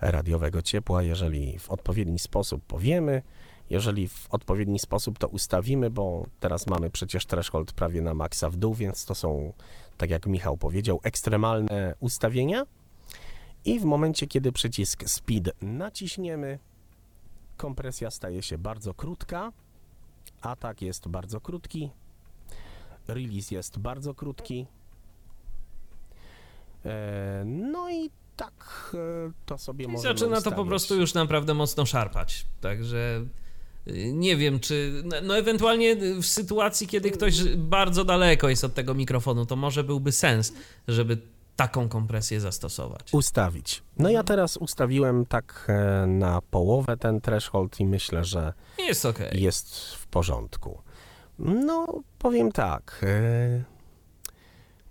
radiowego 0.00 0.62
ciepła, 0.62 1.02
jeżeli 1.02 1.58
w 1.58 1.70
odpowiedni 1.70 2.18
sposób 2.18 2.64
powiemy, 2.64 3.22
jeżeli 3.70 4.08
w 4.08 4.26
odpowiedni 4.30 4.78
sposób 4.78 5.18
to 5.18 5.28
ustawimy, 5.28 5.90
bo 5.90 6.26
teraz 6.40 6.66
mamy 6.66 6.90
przecież 6.90 7.26
threshold 7.26 7.72
prawie 7.72 8.02
na 8.02 8.14
maksa 8.14 8.50
w 8.50 8.56
dół, 8.56 8.74
więc 8.74 9.04
to 9.04 9.14
są, 9.14 9.52
tak 9.96 10.10
jak 10.10 10.26
Michał 10.26 10.56
powiedział, 10.56 11.00
ekstremalne 11.02 11.94
ustawienia. 12.00 12.66
I 13.64 13.80
w 13.80 13.84
momencie, 13.84 14.26
kiedy 14.26 14.52
przycisk 14.52 15.08
speed 15.08 15.52
naciśniemy, 15.62 16.58
kompresja 17.56 18.10
staje 18.10 18.42
się 18.42 18.58
bardzo 18.58 18.94
krótka, 18.94 19.52
atak 20.40 20.82
jest 20.82 21.08
bardzo 21.08 21.40
krótki, 21.40 21.90
release 23.08 23.50
jest 23.50 23.78
bardzo 23.78 24.14
krótki. 24.14 24.66
E, 26.84 27.42
No 27.46 27.90
i 27.90 28.10
tak 28.36 28.90
e, 28.94 29.32
to 29.46 29.58
sobie 29.58 29.84
I 29.84 29.88
możemy 29.88 30.14
zaczyna 30.18 30.40
to 30.40 30.52
po 30.52 30.64
prostu 30.64 30.96
już 30.96 31.14
naprawdę 31.14 31.54
mocno 31.54 31.86
szarpać. 31.86 32.46
Także 32.60 33.24
y, 33.88 34.12
nie 34.12 34.36
wiem, 34.36 34.60
czy. 34.60 35.02
no- 35.04 35.16
No, 35.22 35.38
ewentualnie 35.38 35.96
w 35.96 36.26
sytuacji, 36.26 36.86
kiedy 36.86 37.10
ktoś 37.10 37.44
bardzo 37.56 38.04
daleko 38.04 38.48
jest 38.48 38.64
od 38.64 38.74
tego 38.74 38.94
mikrofonu, 38.94 39.46
to 39.46 39.56
może 39.56 39.84
byłby 39.84 40.12
sens, 40.12 40.52
żeby 40.88 41.18
taką 41.56 41.88
kompresję 41.88 42.40
zastosować. 42.40 43.08
ustawić. 43.12 43.82
No 43.98 44.10
ja 44.10 44.24
teraz 44.24 44.56
ustawiłem 44.56 45.26
tak 45.26 45.66
e, 45.68 46.06
na 46.06 46.40
połowę 46.50 46.96
ten 46.96 47.20
threshold 47.20 47.80
i 47.80 47.86
myślę, 47.86 48.24
że 48.24 48.52
Jest 48.78 49.06
ok. 49.06 49.18
jest 49.32 49.94
w 49.94 50.06
porządku. 50.06 50.82
No, 51.38 52.02
powiem 52.18 52.52
tak. 52.52 53.04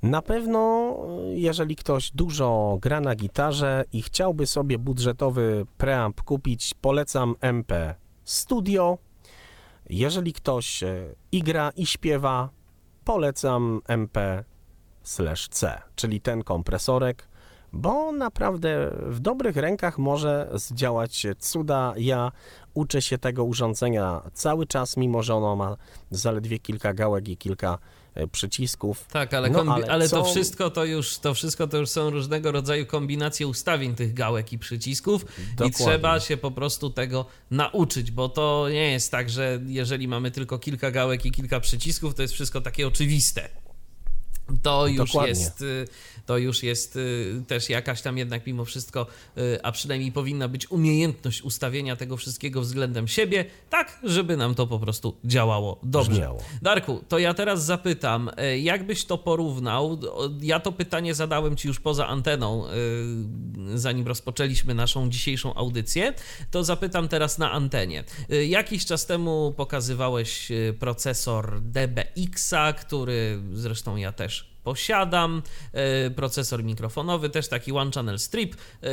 Na 0.06 0.22
pewno, 0.22 0.60
e, 0.60 1.36
jeżeli 1.36 1.76
ktoś 1.76 2.12
dużo 2.12 2.78
gra 2.82 3.02
na 3.02 3.16
gitarze 3.16 3.84
i 3.94 4.02
chciałby 4.02 4.48
sobie 4.48 4.78
budżetowy 4.78 5.66
preamp 5.78 6.22
kupić, 6.22 6.74
polecam 6.82 7.36
MP 7.42 7.96
Studio. 8.24 8.98
Jeżeli 9.90 10.34
ktoś 10.34 10.84
e, 10.84 11.16
i 11.32 11.44
gra 11.44 11.72
i 11.76 11.86
śpiewa, 11.86 12.50
polecam 13.06 13.82
MP 13.88 14.44
C, 15.50 15.82
czyli 15.96 16.22
ten 16.22 16.44
kompresorek, 16.44 17.28
bo 17.74 18.12
naprawdę 18.12 18.92
w 19.08 19.20
dobrych 19.20 19.56
rękach 19.56 19.98
może 19.98 20.50
zdziałać 20.54 21.28
cuda. 21.40 21.94
Ja 21.98 22.32
uczę 22.74 23.02
się 23.02 23.18
tego 23.18 23.44
urządzenia 23.44 24.22
cały 24.34 24.66
czas, 24.68 24.98
mimo 24.98 25.24
że 25.24 25.36
ono 25.36 25.56
ma 25.56 25.78
zaledwie 26.12 26.60
kilka 26.60 26.94
gałek 26.94 27.28
i 27.28 27.38
kilka 27.38 27.78
przycisków. 28.32 29.06
Tak, 29.12 29.34
ale, 29.34 29.50
No, 29.50 29.74
ale, 29.74 29.88
ale 29.88 30.10
to 30.10 30.24
co- 30.24 30.32
wszystko 30.32 30.70
to 30.70 30.86
już 30.86 31.18
to 31.18 31.34
wszystko 31.34 31.68
to 31.68 31.78
już 31.78 31.90
są 31.90 32.10
różnego 32.10 32.52
rodzaju 32.52 32.86
kombinacje 32.86 33.48
ustawień 33.48 33.96
tych 33.96 34.14
gałek 34.14 34.54
i 34.54 34.60
przycisków 34.60 35.22
i 35.24 35.56
Dokładnie. 35.56 35.72
trzeba 35.86 36.20
się 36.20 36.38
po 36.38 36.52
prostu 36.52 36.90
tego 36.90 37.26
nauczyć, 37.52 38.12
bo 38.12 38.30
to 38.30 38.68
nie 38.70 38.92
jest 38.92 39.12
tak, 39.12 39.30
że 39.30 39.60
jeżeli 39.66 40.08
mamy 40.08 40.32
tylko 40.32 40.60
kilka 40.60 40.92
gałek 40.92 41.26
i 41.26 41.32
kilka 41.32 41.60
przycisków, 41.60 42.16
to 42.16 42.22
jest 42.22 42.34
wszystko 42.34 42.62
takie 42.62 42.88
oczywiste. 42.88 43.50
To 44.62 44.88
już 44.88 45.12
Dokładnie. 45.12 45.30
jest, 45.30 45.62
y, 45.62 45.88
to 46.26 46.38
już 46.38 46.64
jest 46.64 46.96
y, 46.96 47.44
też 47.48 47.70
jakaś 47.70 48.02
tam 48.02 48.18
jednak 48.18 48.48
mimo 48.48 48.66
wszystko, 48.66 49.08
y, 49.38 49.64
a 49.64 49.72
przynajmniej 49.72 50.12
powinna 50.12 50.48
być 50.48 50.72
umiejętność 50.72 51.42
ustawienia 51.42 51.96
tego 51.96 52.18
wszystkiego 52.18 52.62
względem 52.62 53.08
siebie, 53.08 53.46
tak, 53.70 54.00
żeby 54.04 54.38
nam 54.38 54.56
to 54.56 54.68
po 54.68 54.80
prostu 54.80 55.16
działało 55.26 55.80
dobrze. 55.84 56.12
Brzmiało. 56.12 56.44
Darku, 56.62 57.04
to 57.10 57.20
ja 57.20 57.34
teraz 57.34 57.66
zapytam, 57.66 58.32
e, 58.38 58.60
jak 58.60 58.86
byś 58.86 59.06
to 59.06 59.18
porównał? 59.18 60.00
Ja 60.42 60.60
to 60.60 60.72
pytanie 60.72 61.16
zadałem 61.16 61.58
ci 61.58 61.68
już 61.68 61.80
poza 61.80 62.08
anteną, 62.08 62.66
zanim 63.76 64.08
rozpoczęliśmy 64.08 64.74
naszą 64.74 65.10
dzisiejszą 65.10 65.54
audycję, 65.54 66.14
to 66.52 66.64
zapytam 66.64 67.08
teraz 67.08 67.38
na 67.38 67.52
antenie. 67.52 68.04
Jakiś 68.48 68.86
czas 68.86 69.06
temu 69.06 69.54
pokazywałeś 69.58 70.52
procesor 70.80 71.62
DBX-a, 71.62 72.74
który 72.74 73.40
zresztą 73.54 73.96
ja 73.96 74.12
też 74.12 74.35
posiadam. 74.66 75.42
E, 75.74 76.10
procesor 76.12 76.64
mikrofonowy, 76.64 77.30
też 77.30 77.48
taki 77.48 77.72
One 77.72 77.92
Channel 77.92 78.20
Strip. 78.20 78.56
E, 78.56 78.88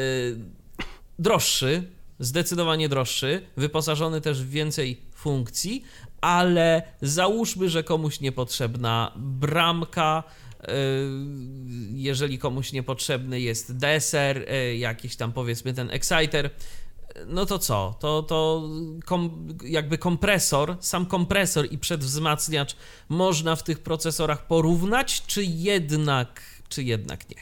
droższy, 1.18 1.82
zdecydowanie 2.18 2.88
droższy, 2.88 3.42
wyposażony 3.56 4.20
też 4.20 4.42
w 4.42 4.50
więcej 4.50 5.02
funkcji, 5.14 5.84
ale 6.20 6.82
załóżmy, 7.02 7.68
że 7.68 7.84
komuś 7.84 8.20
niepotrzebna 8.20 9.12
bramka, 9.16 10.22
jeżeli 11.92 12.38
komuś 12.38 12.72
niepotrzebny 12.72 13.40
jest 13.40 13.76
deser, 13.76 14.46
jakiś 14.78 15.16
tam 15.16 15.32
powiedzmy 15.32 15.74
ten 15.74 15.90
exciter, 15.90 16.50
no 17.26 17.46
to 17.46 17.58
co? 17.58 17.94
To, 17.98 18.22
to 18.22 18.68
kom, 19.04 19.48
jakby 19.64 19.98
kompresor, 19.98 20.76
sam 20.80 21.06
kompresor 21.06 21.66
i 21.70 21.78
przedwzmacniacz 21.78 22.76
można 23.08 23.56
w 23.56 23.62
tych 23.62 23.78
procesorach 23.78 24.46
porównać, 24.46 25.22
czy 25.26 25.44
jednak, 25.44 26.42
czy 26.68 26.82
jednak 26.82 27.30
nie? 27.30 27.36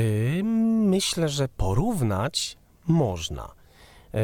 Yy, 0.00 0.44
myślę, 0.84 1.28
że 1.28 1.48
porównać 1.48 2.56
można. 2.86 3.54
Yy, 4.12 4.20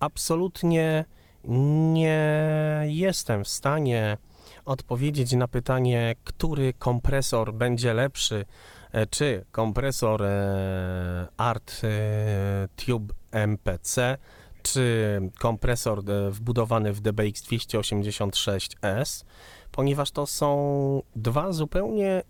absolutnie 0.00 1.04
nie 1.92 2.82
jestem 2.84 3.44
w 3.44 3.48
stanie 3.48 4.18
odpowiedzieć 4.64 5.32
na 5.32 5.48
pytanie, 5.48 6.14
który 6.24 6.72
kompresor 6.72 7.54
będzie 7.54 7.94
lepszy 7.94 8.44
czy 9.10 9.44
kompresor 9.52 10.22
e, 10.22 11.28
Art 11.36 11.80
e, 11.84 12.68
Tube 12.76 13.14
MPC, 13.30 14.18
czy 14.62 15.20
kompresor 15.38 16.02
wbudowany 16.30 16.92
w 16.92 17.00
DBX 17.00 17.42
286S, 17.42 19.24
ponieważ 19.72 20.10
to 20.10 20.26
są 20.26 21.02
dwa 21.16 21.52
zupełnie 21.52 22.22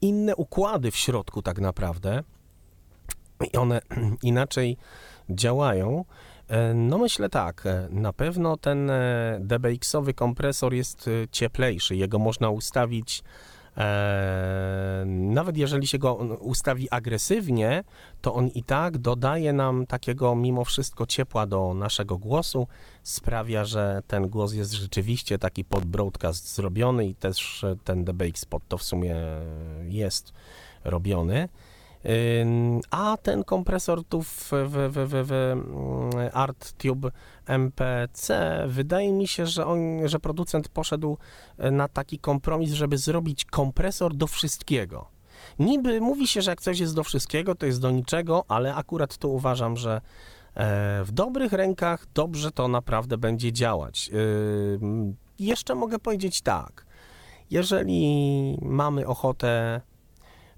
inne 0.00 0.36
układy 0.36 0.90
w 0.90 0.96
środku 0.96 1.42
tak 1.42 1.58
naprawdę 1.60 2.22
i 3.52 3.56
one 3.56 3.80
inaczej 4.22 4.76
działają. 5.30 6.04
No 6.74 6.98
myślę 6.98 7.28
tak, 7.28 7.64
na 7.90 8.12
pewno 8.12 8.56
ten 8.56 8.90
DBX-owy 9.40 10.14
kompresor 10.14 10.74
jest 10.74 11.10
cieplejszy, 11.30 11.96
jego 11.96 12.18
można 12.18 12.50
ustawić 12.50 13.22
E, 13.22 13.24
nawet 15.06 15.56
jeżeli 15.56 15.86
się 15.86 15.98
go 15.98 16.14
ustawi 16.40 16.90
agresywnie, 16.90 17.84
to 18.20 18.34
on 18.34 18.48
i 18.48 18.62
tak 18.62 18.98
dodaje 18.98 19.52
nam 19.52 19.86
takiego 19.86 20.34
mimo 20.34 20.64
wszystko 20.64 21.06
ciepła 21.06 21.46
do 21.46 21.74
naszego 21.74 22.18
głosu, 22.18 22.66
sprawia, 23.02 23.64
że 23.64 24.02
ten 24.06 24.28
głos 24.28 24.52
jest 24.52 24.72
rzeczywiście 24.72 25.38
taki 25.38 25.64
pod 25.64 25.84
broadcast 25.84 26.54
zrobiony 26.54 27.06
i 27.06 27.14
też 27.14 27.64
ten 27.84 28.04
DBX 28.04 28.44
pod 28.44 28.68
to 28.68 28.78
w 28.78 28.82
sumie 28.82 29.16
jest 29.88 30.32
robiony. 30.84 31.48
A 32.90 33.16
ten 33.22 33.44
kompresor 33.44 34.04
tu 34.04 34.22
w, 34.22 34.50
w, 34.52 34.90
w, 34.92 35.26
w, 35.26 35.32
mm, 35.32 36.30
ArtTube 36.32 37.12
MPC 37.46 38.58
wydaje 38.68 39.12
mi 39.12 39.28
się, 39.28 39.46
że, 39.46 39.66
on, 39.66 39.80
że 40.04 40.20
producent 40.20 40.68
poszedł 40.68 41.18
e, 41.58 41.70
na 41.70 41.88
taki 41.88 42.18
kompromis, 42.18 42.72
żeby 42.72 42.98
zrobić 42.98 43.44
kompresor 43.44 44.14
do 44.14 44.26
wszystkiego. 44.26 45.08
Niby 45.58 46.00
mówi 46.00 46.28
się, 46.28 46.42
że 46.42 46.50
jak 46.50 46.60
coś 46.60 46.78
jest 46.78 46.94
do 46.94 47.04
wszystkiego, 47.04 47.54
to 47.54 47.66
jest 47.66 47.80
do 47.80 47.90
niczego, 47.90 48.44
ale 48.48 48.74
akurat 48.74 49.16
tu 49.16 49.34
uważam, 49.34 49.76
że 49.76 50.00
e, 50.54 51.04
w 51.04 51.12
dobrych 51.12 51.52
rękach 51.52 52.06
dobrze 52.14 52.50
to 52.50 52.68
naprawdę 52.68 53.18
będzie 53.18 53.52
działać. 53.52 54.10
Jeszcze 55.38 55.74
mogę 55.74 55.98
powiedzieć 55.98 56.40
tak. 56.42 56.86
Jeżeli 57.50 58.58
mamy 58.62 59.06
ochotę 59.06 59.80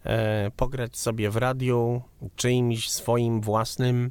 e, 0.05 0.51
pograć 0.51 0.97
sobie 0.99 1.31
w 1.31 1.37
radiu, 1.37 2.03
czyimś 2.37 2.91
swoim 2.91 3.41
własnym, 3.41 4.11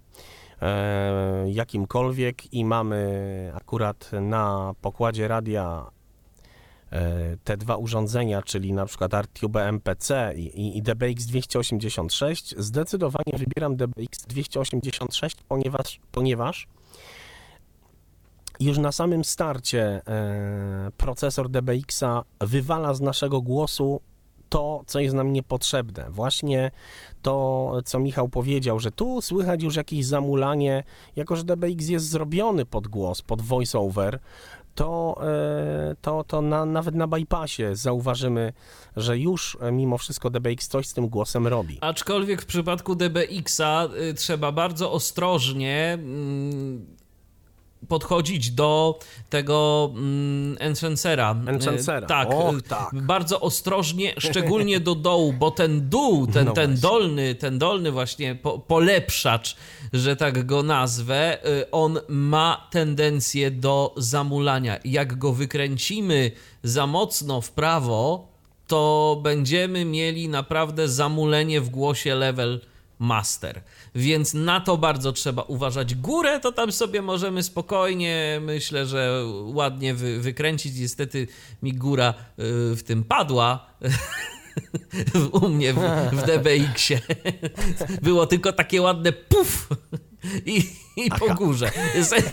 e, 0.61 1.49
jakimkolwiek 1.49 2.53
i 2.53 2.65
mamy 2.65 3.51
akurat 3.55 4.11
na 4.21 4.73
pokładzie 4.81 5.27
radia 5.27 5.85
e, 6.91 7.37
te 7.43 7.57
dwa 7.57 7.75
urządzenia, 7.75 8.41
czyli 8.41 8.73
na 8.73 8.85
przykład 8.85 9.13
ArtTube 9.13 9.55
MPC 9.55 10.33
i, 10.35 10.77
i 10.77 10.81
DBX 10.81 11.25
286, 11.25 12.55
zdecydowanie 12.57 13.33
wybieram 13.37 13.75
DBX 13.75 14.25
286, 14.27 15.35
ponieważ, 15.47 15.99
ponieważ 16.11 16.67
już 18.59 18.77
na 18.77 18.91
samym 18.91 19.23
starcie 19.23 20.01
e, 20.07 20.91
procesor 20.97 21.49
DBX-a 21.49 22.23
wywala 22.41 22.93
z 22.93 23.01
naszego 23.01 23.41
głosu 23.41 24.01
to, 24.49 24.83
co 24.87 24.99
jest 24.99 25.15
nam 25.15 25.33
niepotrzebne. 25.33 26.05
Właśnie 26.09 26.71
to, 27.21 27.73
co 27.85 27.99
Michał 27.99 28.29
powiedział, 28.29 28.79
że 28.79 28.91
tu 28.91 29.21
słychać 29.21 29.63
już 29.63 29.75
jakieś 29.75 30.05
zamulanie, 30.05 30.83
jako 31.15 31.35
że 31.35 31.43
DBX 31.43 31.87
jest 31.87 32.09
zrobiony 32.09 32.65
pod 32.65 32.87
głos, 32.87 33.21
pod 33.21 33.41
voiceover, 33.41 34.19
to, 34.75 35.21
e, 35.23 35.95
to, 36.01 36.23
to 36.23 36.41
na, 36.41 36.65
nawet 36.65 36.95
na 36.95 37.07
bypassie 37.07 37.75
zauważymy, 37.75 38.53
że 38.97 39.17
już 39.17 39.57
mimo 39.71 39.97
wszystko 39.97 40.29
DBX 40.29 40.67
coś 40.67 40.87
z 40.87 40.93
tym 40.93 41.07
głosem 41.07 41.47
robi. 41.47 41.77
Aczkolwiek 41.81 42.41
w 42.41 42.45
przypadku 42.45 42.95
DBX-a 42.95 43.87
y, 44.09 44.13
trzeba 44.13 44.51
bardzo 44.51 44.91
ostrożnie 44.91 45.93
mm, 45.93 46.85
podchodzić 47.87 48.51
do 48.51 48.99
tego 49.29 49.89
mm, 49.95 50.57
Enchancera. 50.59 51.35
Enchancera. 51.47 52.07
Tak, 52.07 52.29
Och, 52.29 52.61
tak, 52.67 52.89
bardzo 52.93 53.39
ostrożnie, 53.39 54.13
szczególnie 54.17 54.79
do 54.79 54.95
dołu, 54.95 55.33
bo 55.33 55.51
ten 55.51 55.89
dół, 55.89 56.27
ten, 56.27 56.45
no 56.45 56.51
ten 56.51 56.79
dolny, 56.79 57.35
ten 57.35 57.59
dolny 57.59 57.91
właśnie 57.91 58.35
po, 58.35 58.59
polepszacz, 58.59 59.55
że 59.93 60.15
tak 60.15 60.45
go 60.45 60.63
nazwę, 60.63 61.37
y, 61.61 61.71
on 61.71 61.99
ma 62.07 62.67
tendencję 62.71 63.51
do 63.51 63.93
zamulania. 63.97 64.79
Jak 64.85 65.17
go 65.17 65.33
wykręcimy 65.33 66.31
za 66.63 66.87
mocno 66.87 67.41
w 67.41 67.51
prawo, 67.51 68.27
to 68.67 69.19
będziemy 69.23 69.85
mieli 69.85 70.29
naprawdę 70.29 70.87
zamulenie 70.87 71.61
w 71.61 71.69
głosie 71.69 72.15
level 72.15 72.61
master. 72.99 73.61
Więc 73.95 74.33
na 74.33 74.61
to 74.61 74.77
bardzo 74.77 75.11
trzeba 75.11 75.41
uważać. 75.41 75.95
Górę 75.95 76.39
to 76.39 76.51
tam 76.51 76.71
sobie 76.71 77.01
możemy 77.01 77.43
spokojnie, 77.43 78.39
myślę, 78.41 78.85
że 78.85 79.23
ładnie 79.43 79.93
wy, 79.93 80.19
wykręcić. 80.19 80.79
Niestety 80.79 81.27
mi 81.63 81.73
góra 81.73 82.09
y, 82.11 82.75
w 82.75 82.83
tym 82.83 83.03
padła. 83.03 83.67
U 85.41 85.49
mnie 85.49 85.73
w, 85.73 85.79
w 86.11 86.25
DBX-ie 86.25 87.01
było 88.01 88.27
tylko 88.27 88.53
takie 88.53 88.81
ładne 88.81 89.11
puf 89.11 89.69
i, 90.45 90.63
i 90.95 91.09
po 91.09 91.35
górze. 91.35 91.71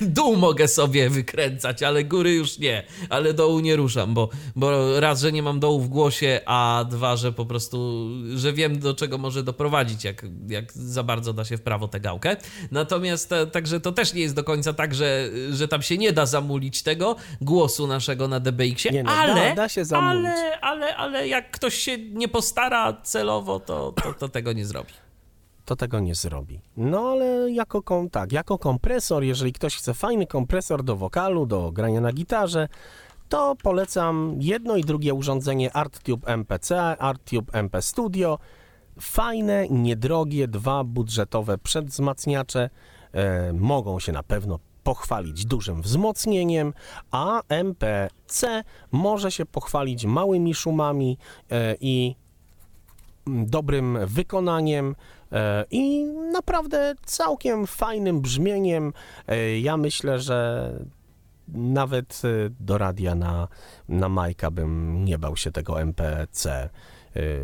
Dół 0.01 0.37
mogę 0.37 0.69
sobie 0.69 1.11
wykręcać, 1.11 1.83
ale 1.83 2.05
góry 2.05 2.35
już 2.35 2.59
nie. 2.59 2.83
Ale 3.11 3.35
dołu 3.35 3.61
nie 3.61 3.77
ruszam, 3.77 4.15
bo, 4.15 4.29
bo 4.57 5.01
raz, 5.01 5.21
że 5.21 5.33
nie 5.33 5.43
mam 5.43 5.61
dołu 5.61 5.81
w 5.81 5.89
głosie, 5.89 6.41
a 6.47 6.85
dwa, 6.91 7.17
że 7.17 7.33
po 7.33 7.47
prostu, 7.47 8.09
że 8.35 8.53
wiem 8.53 8.79
do 8.79 8.95
czego 8.95 9.19
może 9.19 9.43
doprowadzić, 9.43 10.05
jak, 10.05 10.27
jak 10.49 10.73
za 10.73 11.03
bardzo 11.03 11.33
da 11.33 11.45
się 11.45 11.57
w 11.57 11.63
prawo 11.63 11.89
tę 11.89 12.01
gałkę. 12.01 12.37
Natomiast 12.71 13.33
e, 13.33 13.47
także 13.47 13.81
to 13.81 13.93
też 13.93 14.15
nie 14.15 14.23
jest 14.23 14.35
do 14.35 14.45
końca 14.45 14.73
tak, 14.73 14.95
że, 14.95 15.31
że 15.51 15.69
tam 15.69 15.83
się 15.83 15.99
nie 15.99 16.13
da 16.13 16.27
zamulić 16.27 16.83
tego 16.83 17.17
głosu 17.41 17.87
naszego 17.87 18.29
na 18.29 18.41
DBX-ie, 18.41 19.03
no, 19.03 19.11
ale, 19.11 19.35
da, 19.35 19.55
da 19.55 19.69
się 19.69 19.85
zamulić. 19.85 20.27
ale, 20.27 20.61
ale, 20.61 20.97
ale 20.97 21.29
jak 21.29 21.51
ktoś 21.51 21.75
się 21.75 21.99
nie 21.99 22.29
postara 22.29 23.01
celowo, 23.03 23.61
to, 23.61 23.93
to, 24.03 24.15
to 24.15 24.29
tego 24.29 24.53
nie 24.53 24.67
zrobi 24.67 25.06
to 25.67 25.77
tego 25.77 26.01
nie 26.01 26.15
zrobi. 26.15 26.61
No 26.77 27.11
ale 27.11 27.51
jako, 27.51 27.83
tak, 28.13 28.33
jako 28.33 28.59
kompresor, 28.59 29.25
jeżeli 29.25 29.53
ktoś 29.53 29.77
chce 29.77 29.95
fajny 29.95 30.27
kompresor 30.27 30.83
do 30.83 30.97
wokalu, 30.97 31.47
do 31.47 31.73
grania 31.73 32.01
na 32.01 32.13
gitarze, 32.13 32.69
to 33.29 33.57
polecam 33.63 34.37
jedno 34.41 34.77
i 34.77 34.85
drugie 34.85 35.15
urządzenie 35.15 35.77
ArtTube 35.77 36.29
MPC, 36.29 36.97
ArtTube 36.99 37.55
MP 37.55 37.83
Studio. 37.83 38.39
Fajne, 39.01 39.69
niedrogie, 39.69 40.49
dwa 40.49 40.85
budżetowe 40.85 41.59
przedwzmacniacze 41.59 42.71
e, 43.13 43.53
mogą 43.53 44.01
się 44.01 44.13
na 44.13 44.23
pewno 44.23 44.59
pochwalić 44.83 45.45
dużym 45.47 45.83
wzmocnieniem, 45.83 46.75
a 47.11 47.43
MPC 47.49 48.65
może 48.93 49.31
się 49.31 49.47
pochwalić 49.47 50.05
małymi 50.05 50.55
szumami 50.55 51.19
e, 51.51 51.77
i 51.81 52.17
dobrym 53.27 53.99
wykonaniem, 54.07 54.95
i 55.71 56.05
naprawdę 56.33 56.95
całkiem 57.05 57.67
fajnym 57.67 58.21
brzmieniem. 58.21 58.93
E, 59.27 59.61
ja 59.61 59.77
myślę, 59.77 60.19
że 60.19 60.71
nawet 61.49 62.23
e, 62.25 62.51
do 62.61 62.79
radia 62.79 63.15
na, 63.15 63.49
na 63.89 64.09
Majka 64.09 64.51
bym 64.51 65.05
nie 65.05 65.19
bał 65.19 65.37
się 65.37 65.53
tego 65.53 65.81
MPC 65.81 66.69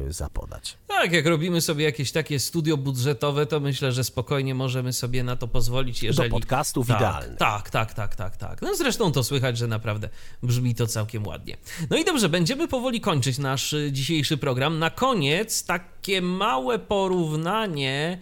zapodać. 0.08 0.78
Tak, 0.88 1.12
jak 1.12 1.26
robimy 1.26 1.60
sobie 1.60 1.84
jakieś 1.84 2.12
takie 2.12 2.38
studio 2.38 2.76
budżetowe, 2.76 3.46
to 3.46 3.60
myślę, 3.60 3.92
że 3.92 4.04
spokojnie 4.04 4.54
możemy 4.54 4.92
sobie 4.92 5.24
na 5.24 5.36
to 5.36 5.48
pozwolić, 5.48 6.02
jeżeli... 6.02 6.30
Do 6.30 6.36
podcastów 6.36 6.86
tak. 6.86 7.36
Tak, 7.38 7.70
tak, 7.70 7.94
tak, 7.94 8.16
tak, 8.16 8.36
tak. 8.36 8.62
No 8.62 8.76
zresztą 8.76 9.12
to 9.12 9.24
słychać, 9.24 9.58
że 9.58 9.66
naprawdę 9.66 10.08
brzmi 10.42 10.74
to 10.74 10.86
całkiem 10.86 11.26
ładnie. 11.26 11.56
No 11.90 11.96
i 11.96 12.04
dobrze, 12.04 12.28
będziemy 12.28 12.68
powoli 12.68 13.00
kończyć 13.00 13.38
nasz 13.38 13.72
y, 13.72 13.92
dzisiejszy 13.92 14.36
program. 14.36 14.78
Na 14.78 14.90
koniec 14.90 15.64
takie 15.64 16.22
małe 16.22 16.78
porównanie 16.78 18.18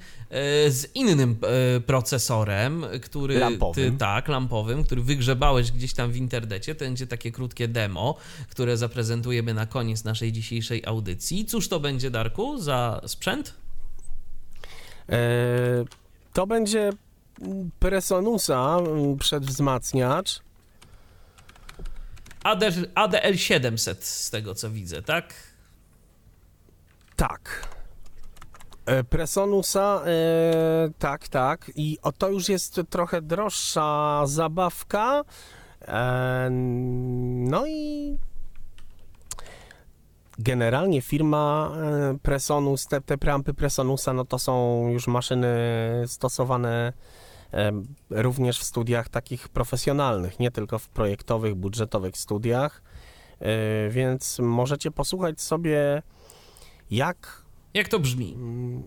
z 0.69 0.87
innym 0.95 1.37
e, 1.77 1.81
procesorem, 1.81 2.87
który 3.03 3.39
Lampowym. 3.39 3.93
ty 3.93 3.99
tak, 3.99 4.29
lampowym, 4.29 4.85
który 4.85 5.03
wygrzebałeś 5.03 5.73
gdzieś 5.73 5.95
tam 5.95 6.13
w 6.13 6.17
internecie. 6.17 6.75
To 6.75 6.85
będzie 6.85 7.07
takie 7.07 7.33
krótkie 7.33 7.69
demo, 7.69 8.17
które 8.49 8.77
zaprezentujemy 8.77 9.55
na 9.55 9.67
koniec 9.67 10.05
naszej 10.05 10.33
dzisiejszej 10.33 10.83
audycji. 10.87 11.45
Cóż 11.45 11.69
to 11.69 11.81
będzie, 11.81 12.11
Darku, 12.11 12.59
za 12.59 13.01
sprzęt? 13.07 13.55
E, 15.09 15.19
to 16.33 16.47
będzie 16.47 16.91
Presonusa 17.79 18.77
mm, 18.79 19.19
przedwzmacniacz. 19.19 20.41
ADL, 22.45 22.87
ADL 22.95 23.37
700 23.37 24.05
z 24.05 24.31
tego 24.31 24.55
co 24.55 24.71
widzę, 24.71 25.03
tak? 25.03 25.35
Tak. 27.17 27.69
E, 28.91 29.05
Presonusa, 29.05 30.03
e, 30.07 30.91
tak, 30.99 31.29
tak. 31.29 31.71
I 31.77 31.99
o, 32.03 32.13
to 32.13 32.29
już 32.29 32.49
jest 32.49 32.81
trochę 32.91 33.23
droższa 33.23 34.23
zabawka. 34.27 35.25
E, 35.83 36.49
no 36.51 37.67
i 37.67 38.17
generalnie 40.39 41.03
firma 41.03 41.73
e, 41.77 42.19
Presonus, 42.23 42.87
te, 42.87 43.01
te 43.01 43.19
preampy 43.19 43.55
Presonusa, 43.55 44.13
no 44.13 44.25
to 44.25 44.39
są 44.39 44.85
już 44.89 45.07
maszyny 45.07 45.49
stosowane 46.07 46.93
e, 47.53 47.73
również 48.11 48.59
w 48.59 48.65
studiach 48.65 49.09
takich 49.09 49.49
profesjonalnych, 49.49 50.41
nie 50.41 50.51
tylko 50.51 50.79
w 50.79 50.89
projektowych, 50.89 51.55
budżetowych 51.55 52.17
studiach. 52.17 52.83
Więc 53.91 54.39
możecie 54.39 54.91
posłuchać 54.91 55.41
sobie, 55.41 56.03
jak 56.91 57.43
Jak 57.75 57.89
to 57.89 57.99
brzmi? 57.99 58.37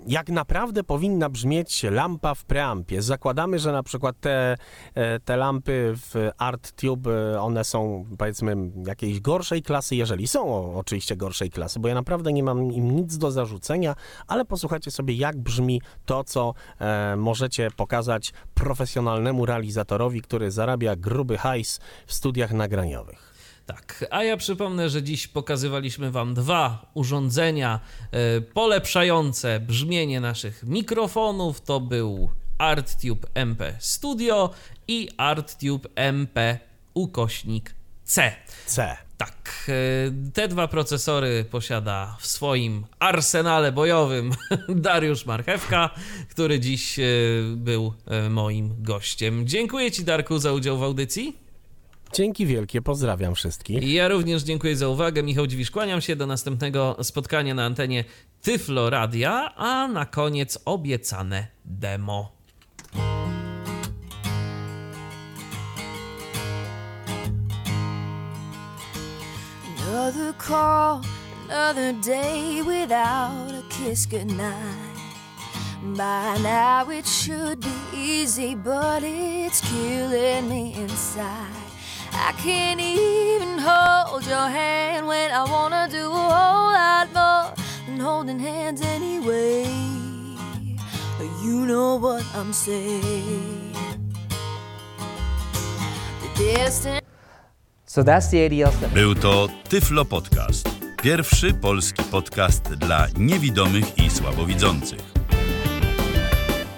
jak 0.07 0.29
naprawdę 0.29 0.83
powinna 0.83 1.29
brzmieć 1.29 1.83
lampa 1.83 2.35
w 2.35 2.45
preampie. 2.45 3.01
Zakładamy, 3.01 3.59
że 3.59 3.71
na 3.71 3.83
przykład 3.83 4.15
te, 4.19 4.57
e, 4.95 5.19
te 5.19 5.37
lampy 5.37 5.93
w 5.95 6.29
ArtTube, 6.37 7.07
e, 7.07 7.41
one 7.41 7.63
są 7.63 8.05
powiedzmy 8.17 8.55
jakiejś 8.87 9.19
gorszej 9.19 9.61
klasy, 9.61 9.95
jeżeli 9.95 10.27
są 10.27 10.73
oczywiście 10.75 11.15
gorszej 11.15 11.49
klasy, 11.49 11.79
bo 11.79 11.87
ja 11.87 11.95
naprawdę 11.95 12.33
nie 12.33 12.43
mam 12.43 12.71
im 12.71 12.95
nic 12.95 13.17
do 13.17 13.31
zarzucenia, 13.31 13.95
ale 14.27 14.45
posłuchajcie 14.45 14.91
sobie, 14.91 15.13
jak 15.13 15.37
brzmi 15.37 15.81
to, 16.05 16.23
co 16.23 16.53
e, 16.79 17.15
możecie 17.15 17.71
pokazać 17.75 18.33
profesjonalnemu 18.53 19.45
realizatorowi, 19.45 20.21
który 20.21 20.51
zarabia 20.51 20.95
gruby 20.95 21.37
hajs 21.37 21.79
w 22.07 22.13
studiach 22.13 22.51
nagraniowych. 22.51 23.32
Tak, 23.65 24.05
a 24.11 24.23
ja 24.23 24.37
przypomnę, 24.37 24.89
że 24.89 25.03
dziś 25.03 25.27
pokazywaliśmy 25.27 26.11
Wam 26.11 26.33
dwa 26.33 26.91
urządzenia 26.93 27.79
e, 28.11 28.41
polepszające 28.41 29.59
brzmienie 29.59 30.21
naszych 30.21 30.63
mikrofonów. 30.63 31.61
To 31.61 31.79
był 31.79 32.29
ArtTube 32.57 33.27
MP 33.33 33.75
Studio 33.79 34.49
i 34.87 35.09
ArtTube 35.17 35.87
MP 35.95 36.59
ukośnik 36.93 37.75
C. 38.03 38.31
C. 38.65 38.97
Tak, 39.17 39.67
e, 39.69 40.31
te 40.33 40.47
dwa 40.47 40.67
procesory 40.67 41.45
posiada 41.51 42.17
w 42.19 42.27
swoim 42.27 42.85
arsenale 42.99 43.71
bojowym 43.71 44.31
Dariusz 44.69 45.25
Marchewka, 45.25 45.89
który 46.29 46.59
dziś 46.59 46.99
e, 46.99 47.03
był 47.55 47.93
moim 48.29 48.83
gościem. 48.83 49.47
Dziękuję 49.47 49.91
Ci, 49.91 50.03
Darku, 50.03 50.39
za 50.39 50.51
udział 50.51 50.77
w 50.77 50.83
audycji. 50.83 51.42
Dzięki 52.13 52.45
wielkie, 52.45 52.81
pozdrawiam 52.81 53.35
wszystkich. 53.35 53.93
Ja 53.93 54.07
również 54.07 54.43
dziękuję 54.43 54.75
za 54.75 54.87
uwagę. 54.87 55.23
Michał 55.23 55.47
Dziwisz, 55.47 55.71
kłaniam 55.71 56.01
się 56.01 56.15
do 56.15 56.27
następnego 56.27 56.97
spotkania 57.03 57.53
na 57.53 57.65
antenie 57.65 58.03
Tyflo 58.41 58.89
Radia, 58.89 59.55
a 59.55 59.87
na 59.87 60.05
koniec 60.05 60.59
obiecane 60.65 61.47
demo. 61.65 62.31
Another 69.87 70.33
call, 70.47 71.01
another 71.49 71.93
day 71.93 72.61
without 72.63 73.51
a 73.51 73.63
kiss 73.69 74.05
goodnight. 74.05 74.93
By 75.83 76.41
now 76.43 76.91
it 76.91 77.07
should 77.07 77.59
be 77.59 77.97
easy, 77.97 78.55
but 78.55 79.03
it's 79.03 79.61
killing 79.61 80.49
me 80.49 80.73
inside. 80.73 81.62
I 82.15 82.31
can't 82.43 82.79
even 82.79 83.59
hold 83.59 84.25
your 84.25 84.47
hand 84.49 85.07
when 85.07 85.31
I 85.31 85.43
wanna 85.43 85.87
do 85.89 86.11
a 86.11 86.29
whole 86.35 86.73
lot 86.73 87.07
more 87.13 87.53
than 87.87 87.99
holding 87.99 88.39
hands 88.39 88.81
anyway. 88.81 89.65
You 91.43 91.65
know 91.65 91.95
what 91.99 92.23
I'm 92.35 92.53
saying. 92.53 93.75
The 96.21 96.43
distance. 96.43 97.01
So 97.85 98.03
that's 98.03 98.29
the 98.29 98.37
ADL 98.49 98.71
7. 98.71 98.89
Był 98.93 99.15
to 99.15 99.47
Tyflo 99.69 100.05
Podcast. 100.05 100.69
Pierwszy 101.01 101.53
polski 101.53 102.03
podcast 102.03 102.63
dla 102.63 103.07
niewidomych 103.17 103.97
i 103.97 104.09
słabowidzących. 104.09 105.12